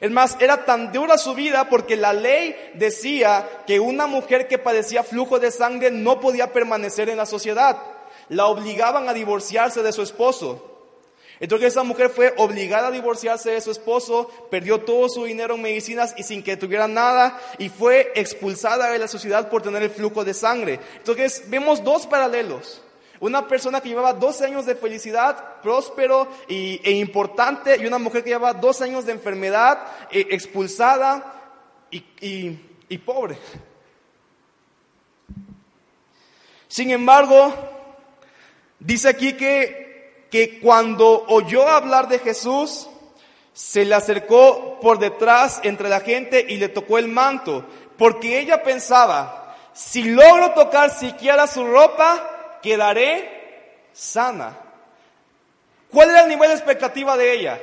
Es 0.00 0.10
más, 0.10 0.36
era 0.40 0.64
tan 0.64 0.92
dura 0.92 1.18
su 1.18 1.34
vida 1.34 1.68
porque 1.68 1.96
la 1.96 2.12
ley 2.12 2.56
decía 2.74 3.62
que 3.66 3.80
una 3.80 4.06
mujer 4.06 4.48
que 4.48 4.58
padecía 4.58 5.02
flujo 5.02 5.38
de 5.38 5.50
sangre 5.50 5.90
no 5.90 6.20
podía 6.20 6.52
permanecer 6.52 7.08
en 7.08 7.16
la 7.16 7.26
sociedad. 7.26 7.78
La 8.28 8.46
obligaban 8.46 9.08
a 9.08 9.14
divorciarse 9.14 9.82
de 9.82 9.92
su 9.92 10.02
esposo. 10.02 10.73
Entonces 11.40 11.68
esa 11.72 11.82
mujer 11.82 12.10
fue 12.10 12.32
obligada 12.36 12.88
a 12.88 12.92
divorciarse 12.92 13.50
de 13.50 13.60
su 13.60 13.70
esposo, 13.70 14.30
perdió 14.50 14.80
todo 14.80 15.08
su 15.08 15.24
dinero 15.24 15.56
en 15.56 15.62
medicinas 15.62 16.14
y 16.16 16.22
sin 16.22 16.42
que 16.42 16.56
tuviera 16.56 16.86
nada 16.86 17.40
y 17.58 17.68
fue 17.68 18.12
expulsada 18.14 18.90
de 18.90 18.98
la 18.98 19.08
sociedad 19.08 19.48
por 19.48 19.62
tener 19.62 19.82
el 19.82 19.90
flujo 19.90 20.24
de 20.24 20.34
sangre. 20.34 20.80
Entonces 20.96 21.44
vemos 21.48 21.82
dos 21.82 22.06
paralelos. 22.06 22.82
Una 23.20 23.48
persona 23.48 23.80
que 23.80 23.88
llevaba 23.88 24.12
12 24.12 24.44
años 24.44 24.66
de 24.66 24.74
felicidad, 24.74 25.60
próspero 25.62 26.28
e 26.48 26.92
importante, 26.92 27.76
y 27.78 27.86
una 27.86 27.98
mujer 27.98 28.22
que 28.22 28.30
llevaba 28.30 28.52
12 28.52 28.84
años 28.84 29.06
de 29.06 29.12
enfermedad, 29.12 29.78
e, 30.10 30.26
expulsada 30.30 31.32
y 31.90 32.98
pobre. 32.98 33.38
Sin 36.74 36.90
embargo, 36.90 37.54
dice 38.80 39.08
aquí 39.08 39.34
que 39.34 39.83
que 40.34 40.58
cuando 40.58 41.26
oyó 41.28 41.68
hablar 41.68 42.08
de 42.08 42.18
Jesús, 42.18 42.88
se 43.52 43.84
le 43.84 43.94
acercó 43.94 44.80
por 44.80 44.98
detrás 44.98 45.60
entre 45.62 45.88
la 45.88 46.00
gente 46.00 46.44
y 46.48 46.56
le 46.56 46.68
tocó 46.68 46.98
el 46.98 47.06
manto, 47.06 47.64
porque 47.96 48.40
ella 48.40 48.60
pensaba, 48.64 49.54
si 49.72 50.02
logro 50.02 50.50
tocar 50.50 50.90
siquiera 50.90 51.46
su 51.46 51.64
ropa, 51.64 52.58
quedaré 52.60 53.86
sana. 53.92 54.58
¿Cuál 55.92 56.10
era 56.10 56.22
el 56.22 56.28
nivel 56.30 56.48
de 56.48 56.56
expectativa 56.56 57.16
de 57.16 57.32
ella? 57.32 57.60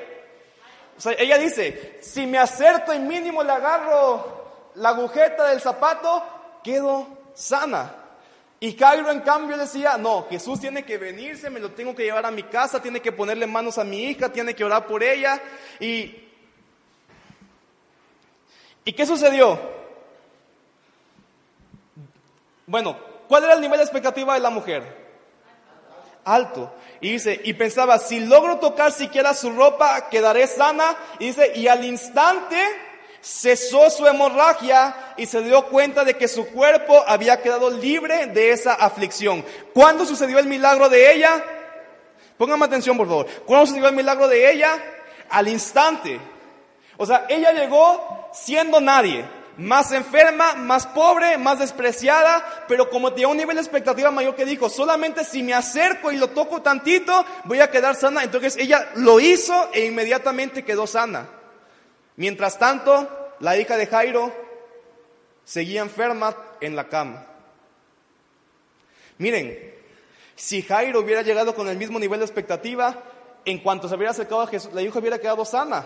O 0.98 1.02
sea, 1.02 1.12
ella 1.20 1.38
dice, 1.38 2.00
si 2.02 2.26
me 2.26 2.38
acerco 2.38 2.94
y 2.94 3.00
mínimo 3.00 3.44
le 3.44 3.52
agarro 3.52 4.72
la 4.76 4.90
agujeta 4.92 5.50
del 5.50 5.60
zapato, 5.60 6.24
quedo 6.64 7.06
sana. 7.34 8.01
Y 8.64 8.76
Cairo 8.76 9.10
en 9.10 9.22
cambio 9.22 9.58
decía, 9.58 9.98
no, 9.98 10.28
Jesús 10.30 10.60
tiene 10.60 10.86
que 10.86 11.00
venirse, 11.00 11.50
me 11.50 11.60
lo 11.60 11.72
tengo 11.72 11.96
que 11.96 12.04
llevar 12.04 12.28
a 12.28 12.32
mi 12.32 12.44
casa, 12.44 12.80
tiene 12.80 13.02
que 13.02 13.12
ponerle 13.12 13.48
manos 13.48 13.80
a 13.80 13.84
mi 13.84 14.04
hija, 14.04 14.32
tiene 14.32 14.54
que 14.54 14.64
orar 14.64 14.86
por 14.86 15.02
ella. 15.02 15.42
¿Y, 15.80 16.30
¿y 18.86 18.94
qué 18.94 19.04
sucedió? 19.08 19.60
Bueno, 22.68 23.00
¿cuál 23.28 23.46
era 23.46 23.54
el 23.54 23.62
nivel 23.62 23.80
de 23.80 23.84
expectativa 23.84 24.36
de 24.36 24.42
la 24.42 24.52
mujer? 24.52 24.96
Alto. 26.24 26.72
Y 27.00 27.14
dice, 27.14 27.42
y 27.44 27.54
pensaba, 27.54 27.98
si 27.98 28.20
logro 28.20 28.60
tocar 28.60 28.92
siquiera 28.92 29.34
su 29.34 29.50
ropa, 29.50 30.08
quedaré 30.08 30.46
sana. 30.46 30.96
Y 31.18 31.30
dice, 31.30 31.52
y 31.56 31.68
al 31.68 31.84
instante 31.84 32.64
cesó 33.22 33.90
su 33.90 34.08
hemorragia 34.08 35.14
y 35.18 35.26
se 35.26 35.42
dio 35.42 35.66
cuenta 35.68 36.04
de 36.04 36.16
que 36.16 36.28
su 36.28 36.48
cuerpo 36.48 37.04
había 37.08 37.42
quedado 37.42 37.70
libre 37.70 38.28
de 38.28 38.52
esa 38.52 38.74
aflicción. 38.74 39.46
¿Cuándo 39.74 40.06
sucedió 40.06 40.40
el 40.40 40.48
milagro 40.48 40.90
de 40.90 41.14
ella? 41.14 41.44
Póngame 42.38 42.66
atención, 42.66 42.98
por 42.98 43.08
favor. 43.08 43.28
¿Cuándo 43.46 43.68
sucedió 43.68 43.88
el 43.88 43.96
milagro 43.96 44.28
de 44.28 44.52
ella? 44.52 44.78
Al 45.30 45.48
instante. 45.48 46.20
O 46.98 47.06
sea, 47.06 47.26
ella 47.30 47.52
llegó 47.52 48.30
siendo 48.34 48.82
nadie, 48.82 49.26
más 49.58 49.92
enferma, 49.92 50.56
más 50.56 50.88
pobre, 50.88 51.38
más 51.38 51.60
despreciada, 51.60 52.66
pero 52.68 52.90
como 52.90 53.12
tenía 53.12 53.28
un 53.28 53.38
nivel 53.38 53.56
de 53.56 53.62
expectativa 53.62 54.10
mayor 54.10 54.36
que 54.36 54.46
dijo, 54.46 54.70
solamente 54.70 55.24
si 55.24 55.44
me 55.44 55.54
acerco 55.54 56.12
y 56.12 56.18
lo 56.18 56.30
toco 56.30 56.62
tantito, 56.62 57.26
voy 57.44 57.60
a 57.60 57.70
quedar 57.70 57.96
sana. 57.96 58.24
Entonces 58.24 58.58
ella 58.58 58.90
lo 58.96 59.20
hizo 59.20 59.70
e 59.74 59.86
inmediatamente 59.86 60.64
quedó 60.64 60.88
sana. 60.88 61.41
Mientras 62.16 62.60
tanto, 62.60 63.36
la 63.40 63.58
hija 63.58 63.78
de 63.78 63.88
Jairo 63.88 64.32
seguía 65.44 65.82
enferma 65.82 66.36
en 66.60 66.76
la 66.76 66.88
cama. 66.88 67.26
Miren, 69.18 69.76
si 70.36 70.62
Jairo 70.62 71.00
hubiera 71.00 71.22
llegado 71.22 71.54
con 71.54 71.68
el 71.68 71.78
mismo 71.78 72.00
nivel 72.00 72.20
de 72.20 72.26
expectativa, 72.26 72.96
en 73.46 73.60
cuanto 73.60 73.88
se 73.88 73.96
hubiera 73.96 74.12
acercado 74.12 74.42
a 74.42 74.48
Jesús, 74.48 74.74
la 74.74 74.82
hija 74.82 75.00
hubiera 75.00 75.20
quedado 75.20 75.46
sana. 75.46 75.86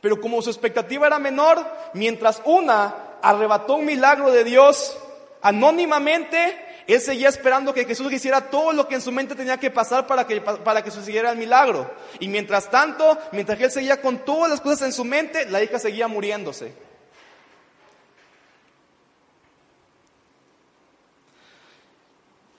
Pero 0.00 0.20
como 0.20 0.42
su 0.42 0.50
expectativa 0.50 1.06
era 1.06 1.18
menor, 1.18 1.64
mientras 1.94 2.42
una 2.44 3.18
arrebató 3.22 3.76
un 3.76 3.86
milagro 3.86 4.30
de 4.30 4.44
Dios 4.44 4.98
anónimamente, 5.40 6.73
él 6.86 7.00
seguía 7.00 7.28
esperando 7.28 7.72
que 7.72 7.84
Jesús 7.84 8.12
hiciera 8.12 8.50
todo 8.50 8.72
lo 8.72 8.86
que 8.86 8.96
en 8.96 9.00
su 9.00 9.10
mente 9.10 9.34
tenía 9.34 9.58
que 9.58 9.70
pasar 9.70 10.06
para 10.06 10.26
que, 10.26 10.40
para 10.40 10.82
que 10.82 10.90
sucediera 10.90 11.30
el 11.30 11.38
milagro. 11.38 11.90
Y 12.20 12.28
mientras 12.28 12.70
tanto, 12.70 13.18
mientras 13.32 13.60
él 13.60 13.70
seguía 13.70 14.00
con 14.00 14.18
todas 14.24 14.50
las 14.50 14.60
cosas 14.60 14.82
en 14.82 14.92
su 14.92 15.04
mente, 15.04 15.46
la 15.46 15.62
hija 15.62 15.78
seguía 15.78 16.08
muriéndose. 16.08 16.74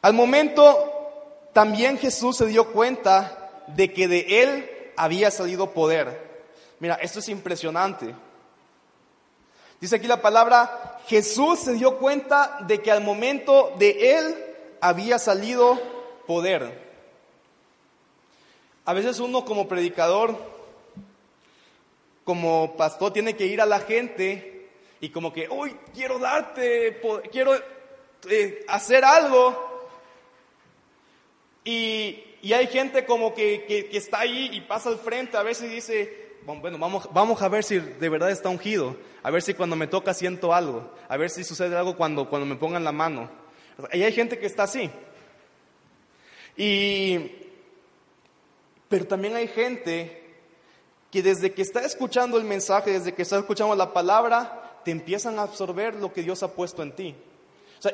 Al 0.02 0.14
momento, 0.14 1.50
también 1.54 1.98
Jesús 1.98 2.38
se 2.38 2.46
dio 2.46 2.72
cuenta 2.72 3.64
de 3.68 3.92
que 3.92 4.08
de 4.08 4.44
él 4.44 4.92
había 4.98 5.32
salido 5.32 5.72
poder. 5.72 6.46
Mira, 6.80 6.96
esto 6.96 7.20
es 7.20 7.30
impresionante. 7.30 8.14
Dice 9.86 9.98
aquí 9.98 10.08
la 10.08 10.19
palabra, 10.19 10.98
Jesús 11.06 11.60
se 11.60 11.74
dio 11.74 12.00
cuenta 12.00 12.58
de 12.62 12.82
que 12.82 12.89
al 12.89 13.04
momento 13.04 13.71
de 13.78 14.17
él 14.17 14.36
había 14.82 15.19
salido 15.19 15.80
poder. 16.26 16.82
A 18.84 18.93
veces 18.93 19.19
uno 19.19 19.45
como 19.45 19.67
predicador, 19.67 20.39
como 22.24 22.76
pastor, 22.76 23.13
tiene 23.13 23.36
que 23.36 23.45
ir 23.45 23.62
a 23.62 23.67
la 23.67 23.80
gente 23.80 24.71
y 25.02 25.10
como 25.10 25.32
que, 25.32 25.48
uy, 25.50 25.78
quiero 25.93 26.17
darte, 26.17 27.00
quiero 27.32 27.54
eh, 28.28 28.65
hacer 28.67 29.06
algo. 29.06 29.88
Y, 31.63 32.24
hay 32.52 32.65
gente 32.65 33.06
como 33.06 33.36
que, 33.36 33.65
que, 33.67 33.95
está 33.95 34.21
ahí 34.21 34.50
y 34.52 34.62
pasa 34.62 34.89
al 34.89 34.98
frente 34.98 35.38
a 35.38 35.43
veces 35.43 35.71
y 35.71 35.76
dice, 35.76 36.25
bueno, 36.45 36.77
vamos, 36.77 37.41
a 37.41 37.49
ver 37.49 37.63
si 37.63 37.79
de 37.79 38.10
verdad 38.10 38.29
está 38.29 38.49
ungido, 38.49 38.95
a 39.23 39.31
ver 39.31 39.41
si 39.41 39.55
cuando 39.55 39.75
me 39.75 39.88
toca 39.88 40.13
siento 40.13 40.53
algo, 40.53 40.91
a 41.10 41.17
ver 41.17 41.29
si 41.29 41.43
sucede 41.43 41.75
algo 41.75 41.95
cuando, 41.95 42.29
cuando 42.29 42.45
me 42.45 42.55
pongan 42.55 42.84
la 42.84 42.91
mano. 42.91 43.29
Y 43.91 44.03
hay 44.03 44.13
gente 44.13 44.38
que 44.38 44.45
está 44.45 44.63
así. 44.63 44.89
Y, 46.55 47.31
pero 48.88 49.08
también 49.08 49.36
hay 49.36 49.47
gente 49.47 50.23
que 51.12 51.23
desde 51.23 51.53
que 51.53 51.63
está 51.63 51.84
escuchando 51.84 52.38
el 52.38 52.43
mensaje, 52.43 52.91
desde 52.91 53.13
que 53.13 53.23
está 53.23 53.39
escuchando 53.39 53.75
la 53.75 53.91
palabra, 53.91 54.81
te 54.86 54.91
empiezan 54.91 55.39
a 55.39 55.43
absorber 55.43 55.95
lo 55.95 56.13
que 56.13 56.21
Dios 56.21 56.43
ha 56.43 56.53
puesto 56.53 56.84
en 56.84 56.91
ti 56.91 57.15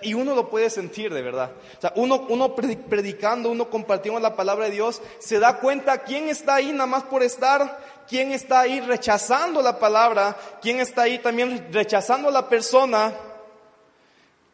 y 0.02 0.14
uno 0.14 0.36
lo 0.36 0.50
puede 0.50 0.70
sentir 0.70 1.14
de 1.14 1.22
verdad. 1.22 1.52
O 1.78 1.82
sea, 1.82 1.94
uno, 1.96 2.26
uno 2.30 2.56
predicando, 2.56 3.50
uno 3.50 3.70
compartiendo 3.70 4.20
la 4.20 4.36
palabra 4.36 4.66
de 4.66 4.72
Dios, 4.72 5.02
se 5.20 5.40
da 5.40 5.60
cuenta 5.60 6.04
quién 6.04 6.30
está 6.30 6.56
ahí 6.56 6.72
nada 6.72 6.86
más 6.86 7.04
por 7.04 7.24
estar, 7.24 7.80
quién 8.12 8.34
está 8.34 8.60
ahí 8.60 8.82
rechazando 8.82 9.62
la 9.62 9.80
palabra, 9.80 10.38
quién 10.62 10.82
está 10.82 11.04
ahí 11.04 11.20
también 11.20 11.70
rechazando 11.72 12.28
a 12.28 12.32
la 12.32 12.50
persona, 12.50 13.14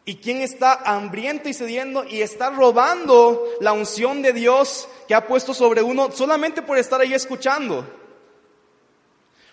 y 0.06 0.18
quién 0.18 0.44
está 0.44 0.74
hambriento 0.86 1.50
y 1.50 1.56
cediendo 1.56 2.06
y 2.06 2.22
está 2.22 2.52
robando 2.52 3.44
la 3.60 3.74
unción 3.74 4.22
de 4.22 4.32
Dios 4.32 4.88
que 5.08 5.16
ha 5.16 5.26
puesto 5.26 5.56
sobre 5.56 5.82
uno 5.82 6.12
solamente 6.12 6.62
por 6.62 6.78
estar 6.78 7.02
ahí 7.02 7.16
escuchando. 7.16 7.86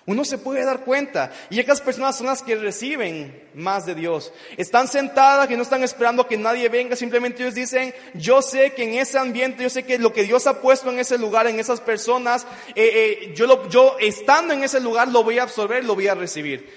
Uno 0.06 0.24
se 0.24 0.36
puede 0.36 0.64
dar 0.64 0.84
cuenta. 0.84 1.32
Y 1.48 1.58
estas 1.58 1.80
personas 1.80 2.18
son 2.18 2.26
las 2.26 2.42
que 2.42 2.56
reciben 2.56 3.48
más 3.54 3.86
de 3.86 3.94
Dios. 3.94 4.32
Están 4.58 4.86
sentadas, 4.86 5.48
que 5.48 5.56
no 5.56 5.62
están 5.62 5.82
esperando 5.82 6.26
que 6.26 6.36
nadie 6.36 6.68
venga. 6.68 6.94
Simplemente 6.94 7.42
ellos 7.42 7.54
dicen, 7.54 7.94
yo 8.12 8.42
sé 8.42 8.74
que 8.74 8.84
en 8.84 8.94
ese 8.94 9.18
ambiente, 9.18 9.62
yo 9.62 9.70
sé 9.70 9.84
que 9.84 9.98
lo 9.98 10.12
que 10.12 10.24
Dios 10.24 10.46
ha 10.46 10.60
puesto 10.60 10.90
en 10.90 10.98
ese 10.98 11.16
lugar, 11.16 11.46
en 11.46 11.58
esas 11.58 11.80
personas, 11.80 12.46
eh, 12.74 12.74
eh, 12.74 13.32
yo, 13.34 13.46
lo, 13.46 13.66
yo 13.70 13.96
estando 13.98 14.52
en 14.52 14.62
ese 14.62 14.78
lugar 14.78 15.08
lo 15.08 15.24
voy 15.24 15.38
a 15.38 15.44
absorber, 15.44 15.84
lo 15.84 15.94
voy 15.94 16.08
a 16.08 16.14
recibir. 16.14 16.68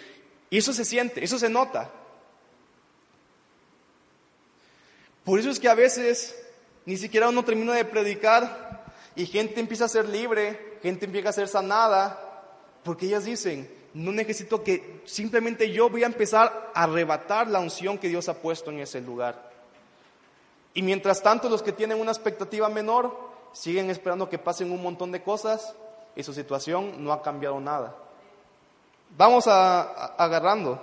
Y 0.50 0.60
eso 0.60 0.72
se 0.72 0.86
siente, 0.86 1.22
eso 1.22 1.38
se 1.38 1.50
nota. 1.50 1.92
Por 5.26 5.38
eso 5.38 5.50
es 5.50 5.60
que 5.60 5.68
a 5.68 5.76
veces 5.76 6.34
ni 6.86 6.96
siquiera 6.96 7.28
uno 7.28 7.44
termina 7.44 7.74
de 7.74 7.84
predicar 7.84 8.86
y 9.18 9.26
gente 9.26 9.60
empieza 9.60 9.84
a 9.84 9.90
ser 9.90 10.08
libre, 10.08 10.78
gente 10.82 11.04
empieza 11.04 11.28
a 11.28 11.34
ser 11.34 11.50
sanada 11.50 12.24
porque 12.84 13.06
ellas 13.08 13.26
dicen, 13.26 13.70
no 13.94 14.12
necesito 14.12 14.64
que 14.64 15.02
simplemente 15.06 15.72
yo 15.72 15.90
voy 15.90 16.04
a 16.04 16.08
empezar 16.08 16.72
a 16.74 16.84
arrebatar 16.84 17.48
la 17.48 17.60
unción 17.60 17.98
que 17.98 18.10
Dios 18.10 18.30
ha 18.30 18.36
puesto 18.36 18.72
en 18.72 18.80
ese 18.80 19.02
lugar. 19.02 19.50
Y 20.74 20.82
mientras 20.84 21.24
tanto 21.24 21.50
los 21.50 21.64
que 21.64 21.72
tienen 21.72 22.00
una 22.00 22.12
expectativa 22.12 22.70
menor 22.70 23.18
siguen 23.54 23.90
esperando 23.90 24.30
que 24.30 24.38
pasen 24.38 24.72
un 24.72 24.84
montón 24.84 25.12
de 25.12 25.24
cosas 25.24 25.74
y 26.16 26.24
su 26.24 26.34
situación 26.34 27.04
no 27.04 27.12
ha 27.12 27.24
cambiado 27.24 27.60
nada. 27.60 27.96
Vamos 29.18 29.48
a, 29.48 29.82
agarrando. 30.16 30.80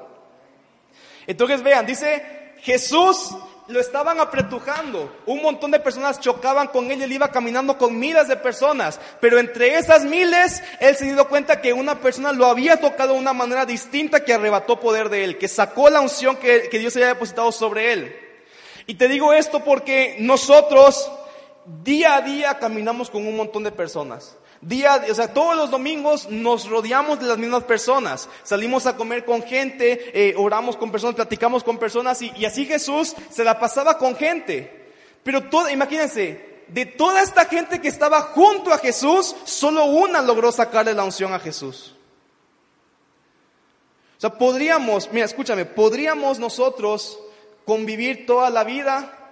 Entonces 1.27 1.63
vean, 1.63 1.87
dice 1.87 2.55
Jesús 2.59 3.37
lo 3.67 3.81
estaban 3.81 4.21
apretujando. 4.21 5.15
Un 5.27 5.43
montón 5.43 5.71
de 5.71 5.81
personas 5.81 6.21
chocaban 6.21 6.69
con 6.69 6.91
él 6.91 7.03
él 7.03 7.13
iba 7.13 7.29
caminando 7.29 7.79
con 7.79 7.99
miles 7.99 8.29
de 8.29 8.37
personas. 8.37 9.01
Pero 9.21 9.39
entre 9.39 9.77
esas 9.79 10.05
miles, 10.05 10.63
él 10.81 10.97
se 10.97 11.07
dio 11.07 11.29
cuenta 11.29 11.61
que 11.61 11.73
una 11.73 12.01
persona 12.01 12.33
lo 12.33 12.47
había 12.47 12.81
tocado 12.81 13.15
de 13.15 13.21
una 13.21 13.33
manera 13.33 13.65
distinta 13.67 14.25
que 14.25 14.35
arrebató 14.35 14.81
poder 14.81 15.09
de 15.09 15.25
él, 15.25 15.39
que 15.39 15.49
sacó 15.49 15.89
la 15.91 16.01
unción 16.01 16.37
que, 16.37 16.69
que 16.69 16.79
Dios 16.79 16.95
había 16.97 17.09
depositado 17.09 17.53
sobre 17.53 17.93
él. 17.93 18.17
Y 18.87 18.95
te 18.95 19.09
digo 19.09 19.33
esto 19.33 19.65
porque 19.65 20.17
nosotros 20.19 21.11
día 21.83 22.17
a 22.17 22.21
día 22.21 22.59
caminamos 22.59 23.09
con 23.09 23.27
un 23.27 23.37
montón 23.37 23.65
de 23.65 23.73
personas. 23.73 24.37
Día, 24.67 25.05
o 25.11 25.15
sea, 25.15 25.35
todos 25.35 25.55
los 25.57 25.71
domingos 25.71 26.31
nos 26.31 26.67
rodeamos 26.67 27.21
de 27.21 27.27
las 27.27 27.37
mismas 27.37 27.65
personas. 27.65 28.31
Salimos 28.45 28.87
a 28.87 28.97
comer 28.97 29.27
con 29.27 29.43
gente, 29.43 30.11
eh, 30.15 30.35
oramos 30.39 30.79
con 30.79 30.91
personas, 30.91 31.17
platicamos 31.17 31.63
con 31.63 31.77
personas 31.77 32.23
y, 32.23 32.47
así 32.47 32.65
Jesús 32.65 33.15
se 33.31 33.45
la 33.45 33.59
pasaba 33.59 33.99
con 33.99 34.17
gente. 34.17 34.91
Pero 35.23 35.51
todo, 35.51 35.69
imagínense, 35.69 36.63
de 36.69 36.87
toda 36.87 37.21
esta 37.21 37.45
gente 37.45 37.79
que 37.79 37.89
estaba 37.89 38.23
junto 38.23 38.73
a 38.73 38.79
Jesús, 38.79 39.37
solo 39.45 39.85
una 39.85 40.23
logró 40.23 40.51
sacarle 40.51 40.95
la 40.95 41.05
unción 41.05 41.35
a 41.35 41.41
Jesús. 41.41 41.95
O 44.17 44.21
sea, 44.21 44.31
podríamos, 44.31 45.11
mira, 45.13 45.27
escúchame, 45.27 45.67
podríamos 45.67 46.39
nosotros 46.39 47.19
convivir 47.67 48.25
toda 48.25 48.49
la 48.49 48.65
vida 48.65 49.31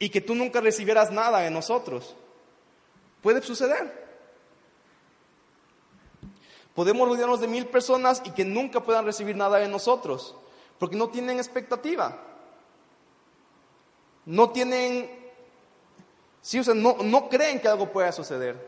y 0.00 0.08
que 0.08 0.20
tú 0.20 0.34
nunca 0.34 0.60
recibieras 0.60 1.12
nada 1.12 1.38
de 1.38 1.50
nosotros. 1.52 2.16
Puede 3.24 3.40
suceder. 3.40 4.04
Podemos 6.74 7.08
rodearnos 7.08 7.40
de 7.40 7.48
mil 7.48 7.64
personas 7.64 8.20
y 8.22 8.32
que 8.32 8.44
nunca 8.44 8.82
puedan 8.82 9.06
recibir 9.06 9.34
nada 9.34 9.56
de 9.56 9.66
nosotros, 9.66 10.36
porque 10.78 10.94
no 10.94 11.08
tienen 11.08 11.38
expectativa. 11.38 12.20
No 14.26 14.50
tienen, 14.50 15.10
sí, 16.42 16.58
o 16.58 16.64
sea, 16.64 16.74
no, 16.74 16.98
no 17.02 17.30
creen 17.30 17.60
que 17.60 17.68
algo 17.68 17.90
pueda 17.90 18.12
suceder. 18.12 18.62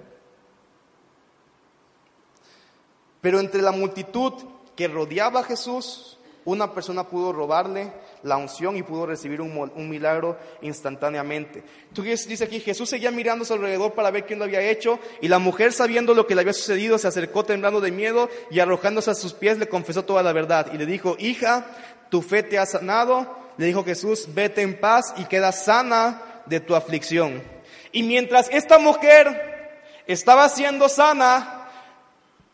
Pero 3.20 3.40
entre 3.40 3.60
la 3.60 3.72
multitud 3.72 4.32
que 4.74 4.88
rodeaba 4.88 5.40
a 5.40 5.44
Jesús, 5.44 6.15
una 6.46 6.72
persona 6.72 7.04
pudo 7.04 7.32
robarle 7.32 7.92
la 8.22 8.36
unción 8.36 8.76
y 8.76 8.82
pudo 8.82 9.04
recibir 9.04 9.40
un, 9.40 9.90
milagro 9.90 10.38
instantáneamente. 10.62 11.62
Entonces 11.88 12.26
dice 12.26 12.44
aquí, 12.44 12.60
Jesús 12.60 12.88
seguía 12.88 13.10
mirando 13.10 13.42
a 13.42 13.46
su 13.46 13.52
alrededor 13.52 13.94
para 13.94 14.12
ver 14.12 14.24
quién 14.24 14.38
lo 14.38 14.44
había 14.44 14.62
hecho 14.62 14.98
y 15.20 15.28
la 15.28 15.40
mujer 15.40 15.72
sabiendo 15.72 16.14
lo 16.14 16.26
que 16.26 16.36
le 16.36 16.42
había 16.42 16.52
sucedido 16.52 16.98
se 16.98 17.08
acercó 17.08 17.44
temblando 17.44 17.80
de 17.80 17.90
miedo 17.90 18.30
y 18.50 18.60
arrojándose 18.60 19.10
a 19.10 19.14
sus 19.14 19.34
pies 19.34 19.58
le 19.58 19.68
confesó 19.68 20.04
toda 20.04 20.22
la 20.22 20.32
verdad 20.32 20.72
y 20.72 20.78
le 20.78 20.86
dijo, 20.86 21.16
hija, 21.18 21.66
tu 22.10 22.22
fe 22.22 22.44
te 22.44 22.58
ha 22.58 22.64
sanado. 22.64 23.44
Le 23.58 23.66
dijo 23.66 23.84
Jesús, 23.84 24.28
vete 24.32 24.62
en 24.62 24.78
paz 24.78 25.14
y 25.16 25.24
queda 25.24 25.50
sana 25.50 26.42
de 26.46 26.60
tu 26.60 26.76
aflicción. 26.76 27.42
Y 27.90 28.04
mientras 28.04 28.48
esta 28.52 28.78
mujer 28.78 29.82
estaba 30.06 30.48
siendo 30.48 30.88
sana, 30.88 31.56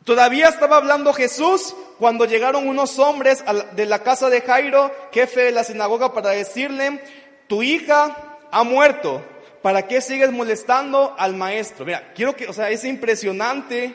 Todavía 0.05 0.49
estaba 0.49 0.79
hablando 0.79 1.13
Jesús 1.13 1.77
cuando 2.03 2.25
llegaron 2.25 2.67
unos 2.67 2.99
hombres 2.99 3.45
de 3.77 3.87
la 3.87 4.01
casa 4.01 4.29
de 4.29 4.41
Jairo, 4.41 4.93
jefe 5.13 5.43
de 5.43 5.53
la 5.53 5.63
sinagoga, 5.63 6.13
para 6.13 6.31
decirle, 6.31 7.01
tu 7.47 7.63
hija 7.63 8.41
ha 8.51 8.65
muerto, 8.65 9.25
¿para 9.63 9.87
qué 9.87 10.01
sigues 10.01 10.33
molestando 10.33 11.15
al 11.17 11.37
maestro? 11.37 11.85
Mira, 11.85 12.13
quiero 12.13 12.35
que, 12.35 12.49
o 12.49 12.53
sea, 12.53 12.71
es 12.71 12.85
impresionante 12.85 13.95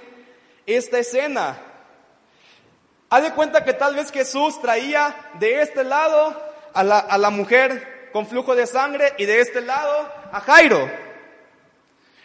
esta 0.65 0.99
escena. 0.99 1.59
Haz 3.09 3.23
de 3.23 3.33
cuenta 3.33 3.65
que 3.65 3.73
tal 3.73 3.93
vez 3.95 4.09
Jesús 4.09 4.61
traía 4.61 5.13
de 5.33 5.61
este 5.61 5.83
lado 5.83 6.41
a 6.73 6.85
la, 6.85 6.99
a 6.99 7.17
la 7.17 7.29
mujer 7.29 8.09
con 8.13 8.25
flujo 8.25 8.55
de 8.55 8.67
sangre 8.67 9.15
y 9.17 9.25
de 9.25 9.41
este 9.41 9.59
lado 9.59 10.09
a 10.31 10.39
Jairo. 10.39 10.89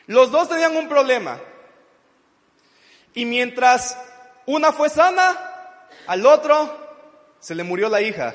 Los 0.06 0.30
dos 0.30 0.48
tenían 0.48 0.76
un 0.76 0.88
problema. 0.88 1.40
Y 3.14 3.24
mientras 3.24 3.98
una 4.46 4.70
fue 4.70 4.88
sana, 4.88 5.48
al 6.06 6.26
otro 6.26 6.78
se 7.40 7.54
le 7.54 7.64
murió 7.64 7.88
la 7.88 8.00
hija. 8.00 8.34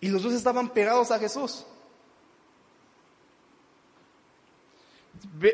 Y 0.00 0.08
los 0.08 0.22
dos 0.22 0.32
estaban 0.32 0.70
pegados 0.70 1.10
a 1.10 1.18
Jesús. 1.18 1.66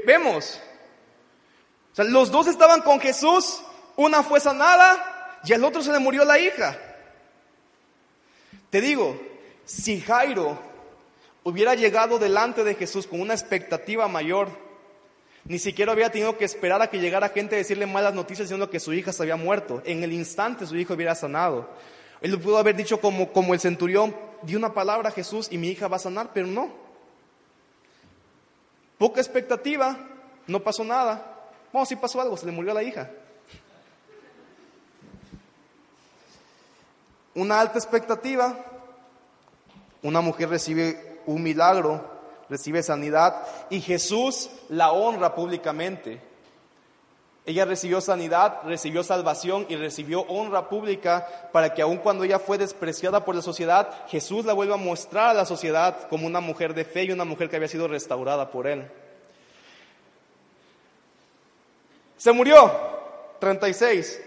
vemos. 0.04 0.60
O 1.92 1.96
sea, 1.96 2.04
los 2.04 2.30
dos 2.30 2.46
estaban 2.46 2.82
con 2.82 3.00
Jesús, 3.00 3.60
una 3.96 4.22
fue 4.22 4.38
sanada 4.40 5.40
y 5.44 5.52
al 5.52 5.64
otro 5.64 5.82
se 5.82 5.92
le 5.92 5.98
murió 5.98 6.24
la 6.24 6.38
hija. 6.38 6.78
Te 8.70 8.80
digo, 8.80 9.20
si 9.64 10.00
Jairo 10.00 10.58
hubiera 11.44 11.74
llegado 11.74 12.18
delante 12.18 12.64
de 12.64 12.74
Jesús 12.74 13.06
con 13.06 13.20
una 13.20 13.34
expectativa 13.34 14.08
mayor, 14.08 14.65
ni 15.48 15.58
siquiera 15.58 15.92
había 15.92 16.10
tenido 16.10 16.36
que 16.36 16.44
esperar 16.44 16.82
a 16.82 16.90
que 16.90 16.98
llegara 16.98 17.28
gente 17.28 17.54
a 17.54 17.58
decirle 17.58 17.86
malas 17.86 18.14
noticias 18.14 18.48
diciendo 18.48 18.68
que 18.68 18.80
su 18.80 18.92
hija 18.92 19.12
se 19.12 19.22
había 19.22 19.36
muerto. 19.36 19.80
En 19.84 20.02
el 20.02 20.12
instante 20.12 20.66
su 20.66 20.76
hijo 20.76 20.94
hubiera 20.94 21.14
sanado. 21.14 21.68
Él 22.20 22.38
pudo 22.40 22.58
haber 22.58 22.74
dicho 22.74 23.00
como, 23.00 23.32
como 23.32 23.54
el 23.54 23.60
centurión, 23.60 24.16
di 24.42 24.56
una 24.56 24.74
palabra 24.74 25.10
a 25.10 25.12
Jesús 25.12 25.48
y 25.50 25.58
mi 25.58 25.68
hija 25.68 25.86
va 25.86 25.96
a 25.96 26.00
sanar, 26.00 26.30
pero 26.34 26.48
no. 26.48 26.70
Poca 28.98 29.20
expectativa, 29.20 29.96
no 30.46 30.60
pasó 30.60 30.82
nada. 30.82 31.50
Bueno, 31.72 31.86
sí 31.86 31.94
pasó 31.94 32.20
algo, 32.20 32.36
se 32.36 32.46
le 32.46 32.52
murió 32.52 32.74
la 32.74 32.82
hija. 32.82 33.10
Una 37.34 37.60
alta 37.60 37.78
expectativa, 37.78 38.56
una 40.02 40.20
mujer 40.20 40.48
recibe 40.48 41.20
un 41.26 41.42
milagro 41.42 42.15
recibe 42.48 42.82
sanidad 42.82 43.42
y 43.70 43.80
Jesús 43.80 44.50
la 44.68 44.92
honra 44.92 45.34
públicamente. 45.34 46.20
Ella 47.44 47.64
recibió 47.64 48.00
sanidad, 48.00 48.62
recibió 48.64 49.04
salvación 49.04 49.66
y 49.68 49.76
recibió 49.76 50.22
honra 50.22 50.68
pública 50.68 51.48
para 51.52 51.74
que 51.74 51.82
aun 51.82 51.98
cuando 51.98 52.24
ella 52.24 52.40
fue 52.40 52.58
despreciada 52.58 53.24
por 53.24 53.36
la 53.36 53.42
sociedad, 53.42 53.88
Jesús 54.08 54.44
la 54.44 54.52
vuelva 54.52 54.74
a 54.74 54.78
mostrar 54.78 55.28
a 55.30 55.34
la 55.34 55.44
sociedad 55.44 56.08
como 56.08 56.26
una 56.26 56.40
mujer 56.40 56.74
de 56.74 56.84
fe 56.84 57.04
y 57.04 57.12
una 57.12 57.24
mujer 57.24 57.48
que 57.48 57.56
había 57.56 57.68
sido 57.68 57.86
restaurada 57.86 58.50
por 58.50 58.66
él. 58.66 58.90
Se 62.16 62.32
murió, 62.32 62.72
36. 63.38 64.20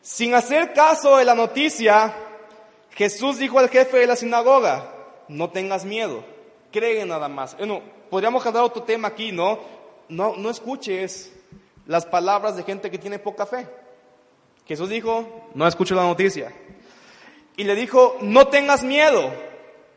Sin 0.00 0.32
hacer 0.32 0.72
caso 0.72 1.18
de 1.18 1.24
la 1.26 1.34
noticia, 1.34 2.14
Jesús 2.92 3.38
dijo 3.38 3.58
al 3.58 3.68
jefe 3.68 3.98
de 3.98 4.06
la 4.06 4.16
sinagoga, 4.16 4.90
no 5.28 5.50
tengas 5.50 5.84
miedo 5.84 6.35
cree 6.76 7.06
nada 7.06 7.26
más. 7.26 7.56
Bueno, 7.56 7.80
podríamos 8.10 8.44
hablar 8.44 8.64
otro 8.64 8.82
tema 8.82 9.08
aquí, 9.08 9.32
¿no? 9.32 9.58
No, 10.10 10.36
no 10.36 10.50
escuches 10.50 11.32
las 11.86 12.04
palabras 12.04 12.54
de 12.54 12.64
gente 12.64 12.90
que 12.90 12.98
tiene 12.98 13.18
poca 13.18 13.46
fe. 13.46 13.66
Jesús 14.66 14.90
dijo, 14.90 15.48
no 15.54 15.66
escucho 15.66 15.94
la 15.94 16.02
noticia. 16.02 16.52
Y 17.56 17.64
le 17.64 17.74
dijo, 17.74 18.18
no 18.20 18.48
tengas 18.48 18.84
miedo, 18.84 19.32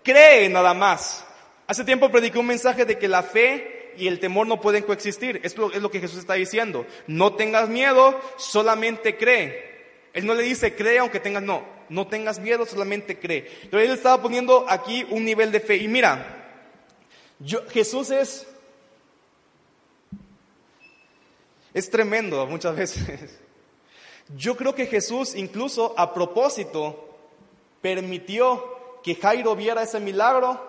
cree 0.04 0.48
nada 0.48 0.74
más. 0.74 1.26
Hace 1.68 1.84
tiempo 1.84 2.10
prediqué 2.10 2.40
un 2.40 2.46
mensaje 2.46 2.86
de 2.86 2.98
que 2.98 3.10
la 3.10 3.24
fe 3.24 3.92
y 3.98 4.08
el 4.08 4.22
temor 4.22 4.48
no 4.48 4.62
pueden 4.62 4.84
coexistir. 4.84 5.42
Esto 5.44 5.74
es 5.74 5.82
lo 5.82 5.92
que 5.92 6.00
Jesús 6.00 6.20
está 6.20 6.36
diciendo. 6.36 6.86
No 7.08 7.34
tengas 7.34 7.68
miedo, 7.68 8.18
solamente 8.38 9.18
cree. 9.18 10.08
Él 10.14 10.26
no 10.26 10.34
le 10.34 10.44
dice 10.44 10.74
cree 10.76 11.00
aunque 11.00 11.20
tengas, 11.20 11.44
no, 11.44 11.62
no 11.90 12.08
tengas 12.08 12.40
miedo, 12.40 12.66
solamente 12.66 13.20
cree. 13.20 13.46
Pero 13.70 13.84
él 13.84 13.92
estaba 13.92 14.22
poniendo 14.22 14.66
aquí 14.70 15.06
un 15.10 15.26
nivel 15.26 15.52
de 15.52 15.60
fe. 15.60 15.76
Y 15.76 15.90
mira, 15.90 16.39
Jesús 17.72 18.12
es, 18.12 18.48
es 21.74 21.90
tremendo 21.90 22.46
muchas 22.46 22.76
veces. 22.76 23.40
Yo 24.38 24.56
creo 24.56 24.76
que 24.76 24.86
Jesús 24.86 25.36
incluso 25.36 25.94
a 25.98 26.14
propósito 26.14 27.18
permitió 27.82 29.00
que 29.04 29.16
Jairo 29.16 29.56
viera 29.56 29.84
ese 29.84 30.00
milagro 30.00 30.68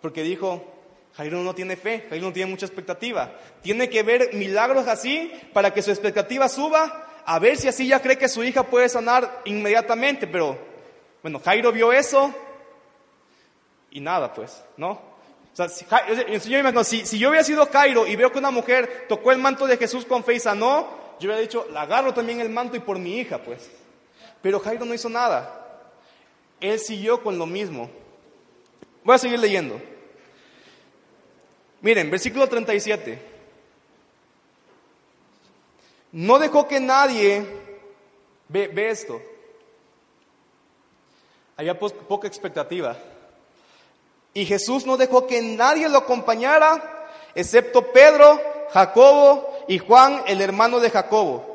porque 0.00 0.22
dijo, 0.22 0.64
Jairo 1.14 1.38
no 1.42 1.54
tiene 1.54 1.76
fe, 1.76 2.06
Jairo 2.08 2.26
no 2.26 2.32
tiene 2.32 2.50
mucha 2.50 2.66
expectativa. 2.66 3.38
Tiene 3.62 3.88
que 3.88 4.02
ver 4.02 4.34
milagros 4.34 4.86
así 4.88 5.32
para 5.52 5.72
que 5.72 5.82
su 5.82 5.90
expectativa 5.90 6.48
suba, 6.48 7.22
a 7.24 7.38
ver 7.38 7.56
si 7.56 7.68
así 7.68 7.86
ya 7.86 8.00
cree 8.00 8.18
que 8.18 8.28
su 8.28 8.42
hija 8.44 8.64
puede 8.64 8.88
sanar 8.88 9.42
inmediatamente. 9.44 10.26
Pero, 10.26 10.58
bueno, 11.22 11.40
Jairo 11.44 11.72
vio 11.72 11.92
eso 11.92 12.34
y 13.90 14.00
nada, 14.00 14.32
pues, 14.32 14.64
¿no? 14.76 15.13
O 15.54 15.56
sea, 15.56 15.68
si, 15.68 15.86
yo 17.16 17.28
hubiera 17.28 17.44
sido 17.44 17.66
Jairo 17.66 18.08
y 18.08 18.16
veo 18.16 18.32
que 18.32 18.40
una 18.40 18.50
mujer 18.50 19.06
tocó 19.08 19.30
el 19.30 19.38
manto 19.38 19.68
de 19.68 19.76
Jesús 19.76 20.04
con 20.04 20.24
fe 20.24 20.34
y 20.34 20.40
sanó, 20.40 20.88
yo 21.20 21.28
hubiera 21.28 21.40
dicho, 21.40 21.68
la 21.70 21.82
agarro 21.82 22.12
también 22.12 22.40
el 22.40 22.50
manto 22.50 22.76
y 22.76 22.80
por 22.80 22.98
mi 22.98 23.18
hija, 23.18 23.38
pues. 23.38 23.70
Pero 24.42 24.58
Jairo 24.58 24.84
no 24.84 24.92
hizo 24.94 25.08
nada. 25.08 25.92
Él 26.60 26.80
siguió 26.80 27.22
con 27.22 27.38
lo 27.38 27.46
mismo. 27.46 27.88
Voy 29.04 29.14
a 29.14 29.18
seguir 29.18 29.38
leyendo. 29.38 29.80
Miren, 31.82 32.10
versículo 32.10 32.48
37. 32.48 33.16
No 36.10 36.40
dejó 36.40 36.66
que 36.66 36.80
nadie, 36.80 37.46
ve 38.48 38.90
esto, 38.90 39.22
había 41.56 41.78
poca 41.78 42.26
expectativa. 42.26 42.96
Y 44.34 44.46
Jesús 44.46 44.84
no 44.84 44.96
dejó 44.96 45.26
que 45.26 45.40
nadie 45.40 45.88
lo 45.88 45.98
acompañara, 45.98 47.06
excepto 47.36 47.92
Pedro, 47.92 48.40
Jacobo 48.72 49.48
y 49.68 49.78
Juan, 49.78 50.22
el 50.26 50.40
hermano 50.40 50.80
de 50.80 50.90
Jacobo. 50.90 51.54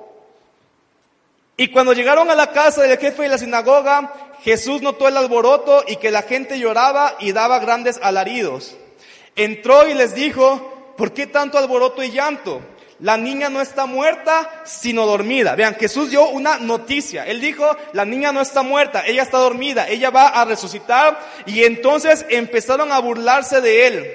Y 1.58 1.68
cuando 1.72 1.92
llegaron 1.92 2.30
a 2.32 2.36
la 2.36 2.54
casa 2.54 2.84
del 2.84 2.98
jefe 2.98 3.24
de 3.24 3.28
la 3.28 3.38
sinagoga, 3.38 4.14
Jesús 4.44 4.82
notó 4.82 5.10
el 5.10 5.18
alboroto 5.18 5.84
y 5.86 5.98
que 5.98 6.10
la 6.10 6.22
gente 6.22 6.58
lloraba 6.58 7.16
y 7.20 7.34
daba 7.34 7.60
grandes 7.60 8.00
alaridos. 8.02 8.78
Entró 9.36 9.86
y 9.86 9.94
les 9.94 10.16
dijo, 10.16 10.94
¿por 10.96 11.14
qué 11.14 11.28
tanto 11.28 11.58
alboroto 11.58 12.02
y 12.02 12.12
llanto? 12.12 12.62
La 13.00 13.16
niña 13.16 13.50
no 13.50 13.62
está 13.62 13.86
muerta, 13.86 14.62
sino 14.66 15.06
dormida. 15.06 15.56
Vean, 15.56 15.76
Jesús 15.76 16.10
dio 16.10 16.28
una 16.30 16.60
noticia. 16.60 17.26
Él 17.26 17.40
dijo, 17.40 17.66
la 17.94 18.04
niña 18.04 18.32
no 18.32 18.42
está 18.42 18.62
muerta, 18.62 19.06
ella 19.06 19.24
está 19.24 19.38
dormida, 19.38 19.88
ella 19.88 20.10
va 20.10 20.28
a 20.28 20.46
resucitar. 20.46 21.18
Y 21.46 21.64
entonces 21.64 22.26
empezaron 22.30 22.92
a 22.92 23.00
burlarse 23.00 23.62
de 23.62 23.88
él, 23.88 24.14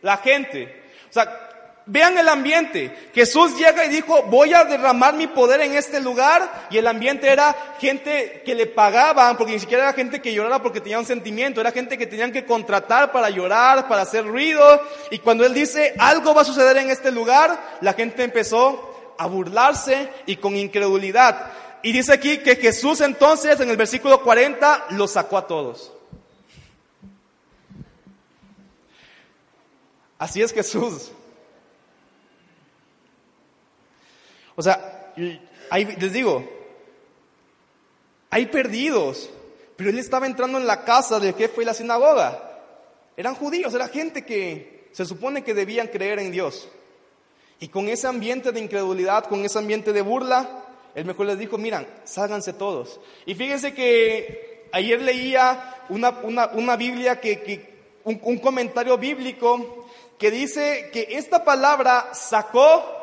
la 0.00 0.16
gente. 0.16 0.82
O 1.10 1.12
sea, 1.12 1.50
Vean 1.86 2.16
el 2.16 2.28
ambiente. 2.28 3.10
Jesús 3.12 3.56
llega 3.58 3.84
y 3.84 3.88
dijo, 3.88 4.22
voy 4.24 4.54
a 4.54 4.64
derramar 4.64 5.14
mi 5.14 5.26
poder 5.26 5.60
en 5.62 5.74
este 5.74 6.00
lugar. 6.00 6.68
Y 6.70 6.78
el 6.78 6.86
ambiente 6.86 7.28
era 7.28 7.74
gente 7.80 8.42
que 8.44 8.54
le 8.54 8.66
pagaban, 8.66 9.36
porque 9.36 9.54
ni 9.54 9.58
siquiera 9.58 9.84
era 9.84 9.92
gente 9.92 10.22
que 10.22 10.32
llorara 10.32 10.62
porque 10.62 10.80
tenía 10.80 11.00
un 11.00 11.06
sentimiento, 11.06 11.60
era 11.60 11.72
gente 11.72 11.98
que 11.98 12.06
tenían 12.06 12.30
que 12.30 12.44
contratar 12.44 13.10
para 13.10 13.30
llorar, 13.30 13.88
para 13.88 14.02
hacer 14.02 14.24
ruido. 14.24 14.80
Y 15.10 15.18
cuando 15.18 15.44
él 15.44 15.54
dice, 15.54 15.94
algo 15.98 16.34
va 16.34 16.42
a 16.42 16.44
suceder 16.44 16.76
en 16.76 16.90
este 16.90 17.10
lugar, 17.10 17.78
la 17.80 17.94
gente 17.94 18.22
empezó 18.22 19.14
a 19.18 19.26
burlarse 19.26 20.08
y 20.26 20.36
con 20.36 20.56
incredulidad. 20.56 21.50
Y 21.82 21.90
dice 21.90 22.12
aquí 22.12 22.38
que 22.38 22.54
Jesús 22.54 23.00
entonces 23.00 23.58
en 23.58 23.70
el 23.70 23.76
versículo 23.76 24.22
40 24.22 24.86
los 24.90 25.10
sacó 25.10 25.36
a 25.36 25.48
todos. 25.48 25.92
Así 30.16 30.40
es 30.40 30.52
Jesús. 30.52 31.10
O 34.56 34.62
sea, 34.62 35.12
les 35.16 36.12
digo, 36.12 36.44
hay 38.30 38.46
perdidos, 38.46 39.30
pero 39.76 39.90
él 39.90 39.98
estaba 39.98 40.26
entrando 40.26 40.58
en 40.58 40.66
la 40.66 40.84
casa 40.84 41.20
del 41.20 41.34
jefe 41.34 41.60
de 41.60 41.66
la 41.66 41.74
sinagoga. 41.74 42.50
Eran 43.16 43.34
judíos, 43.34 43.74
era 43.74 43.88
gente 43.88 44.24
que 44.24 44.88
se 44.92 45.04
supone 45.04 45.44
que 45.44 45.54
debían 45.54 45.88
creer 45.88 46.18
en 46.18 46.30
Dios. 46.30 46.68
Y 47.60 47.68
con 47.68 47.88
ese 47.88 48.06
ambiente 48.06 48.52
de 48.52 48.60
incredulidad, 48.60 49.24
con 49.24 49.44
ese 49.44 49.58
ambiente 49.58 49.92
de 49.92 50.02
burla, 50.02 50.64
él 50.94 51.04
mejor 51.04 51.26
les 51.26 51.38
dijo, 51.38 51.58
miran, 51.58 51.86
sálganse 52.04 52.52
todos. 52.52 53.00
Y 53.24 53.34
fíjense 53.34 53.72
que 53.72 54.68
ayer 54.72 55.00
leía 55.00 55.84
una, 55.88 56.10
una, 56.54 56.76
Biblia, 56.76 57.20
que, 57.20 57.98
un, 58.04 58.20
un 58.22 58.38
comentario 58.38 58.98
bíblico 58.98 59.86
que 60.18 60.30
dice 60.30 60.90
que 60.92 61.08
esta 61.10 61.44
palabra 61.44 62.10
sacó 62.14 63.01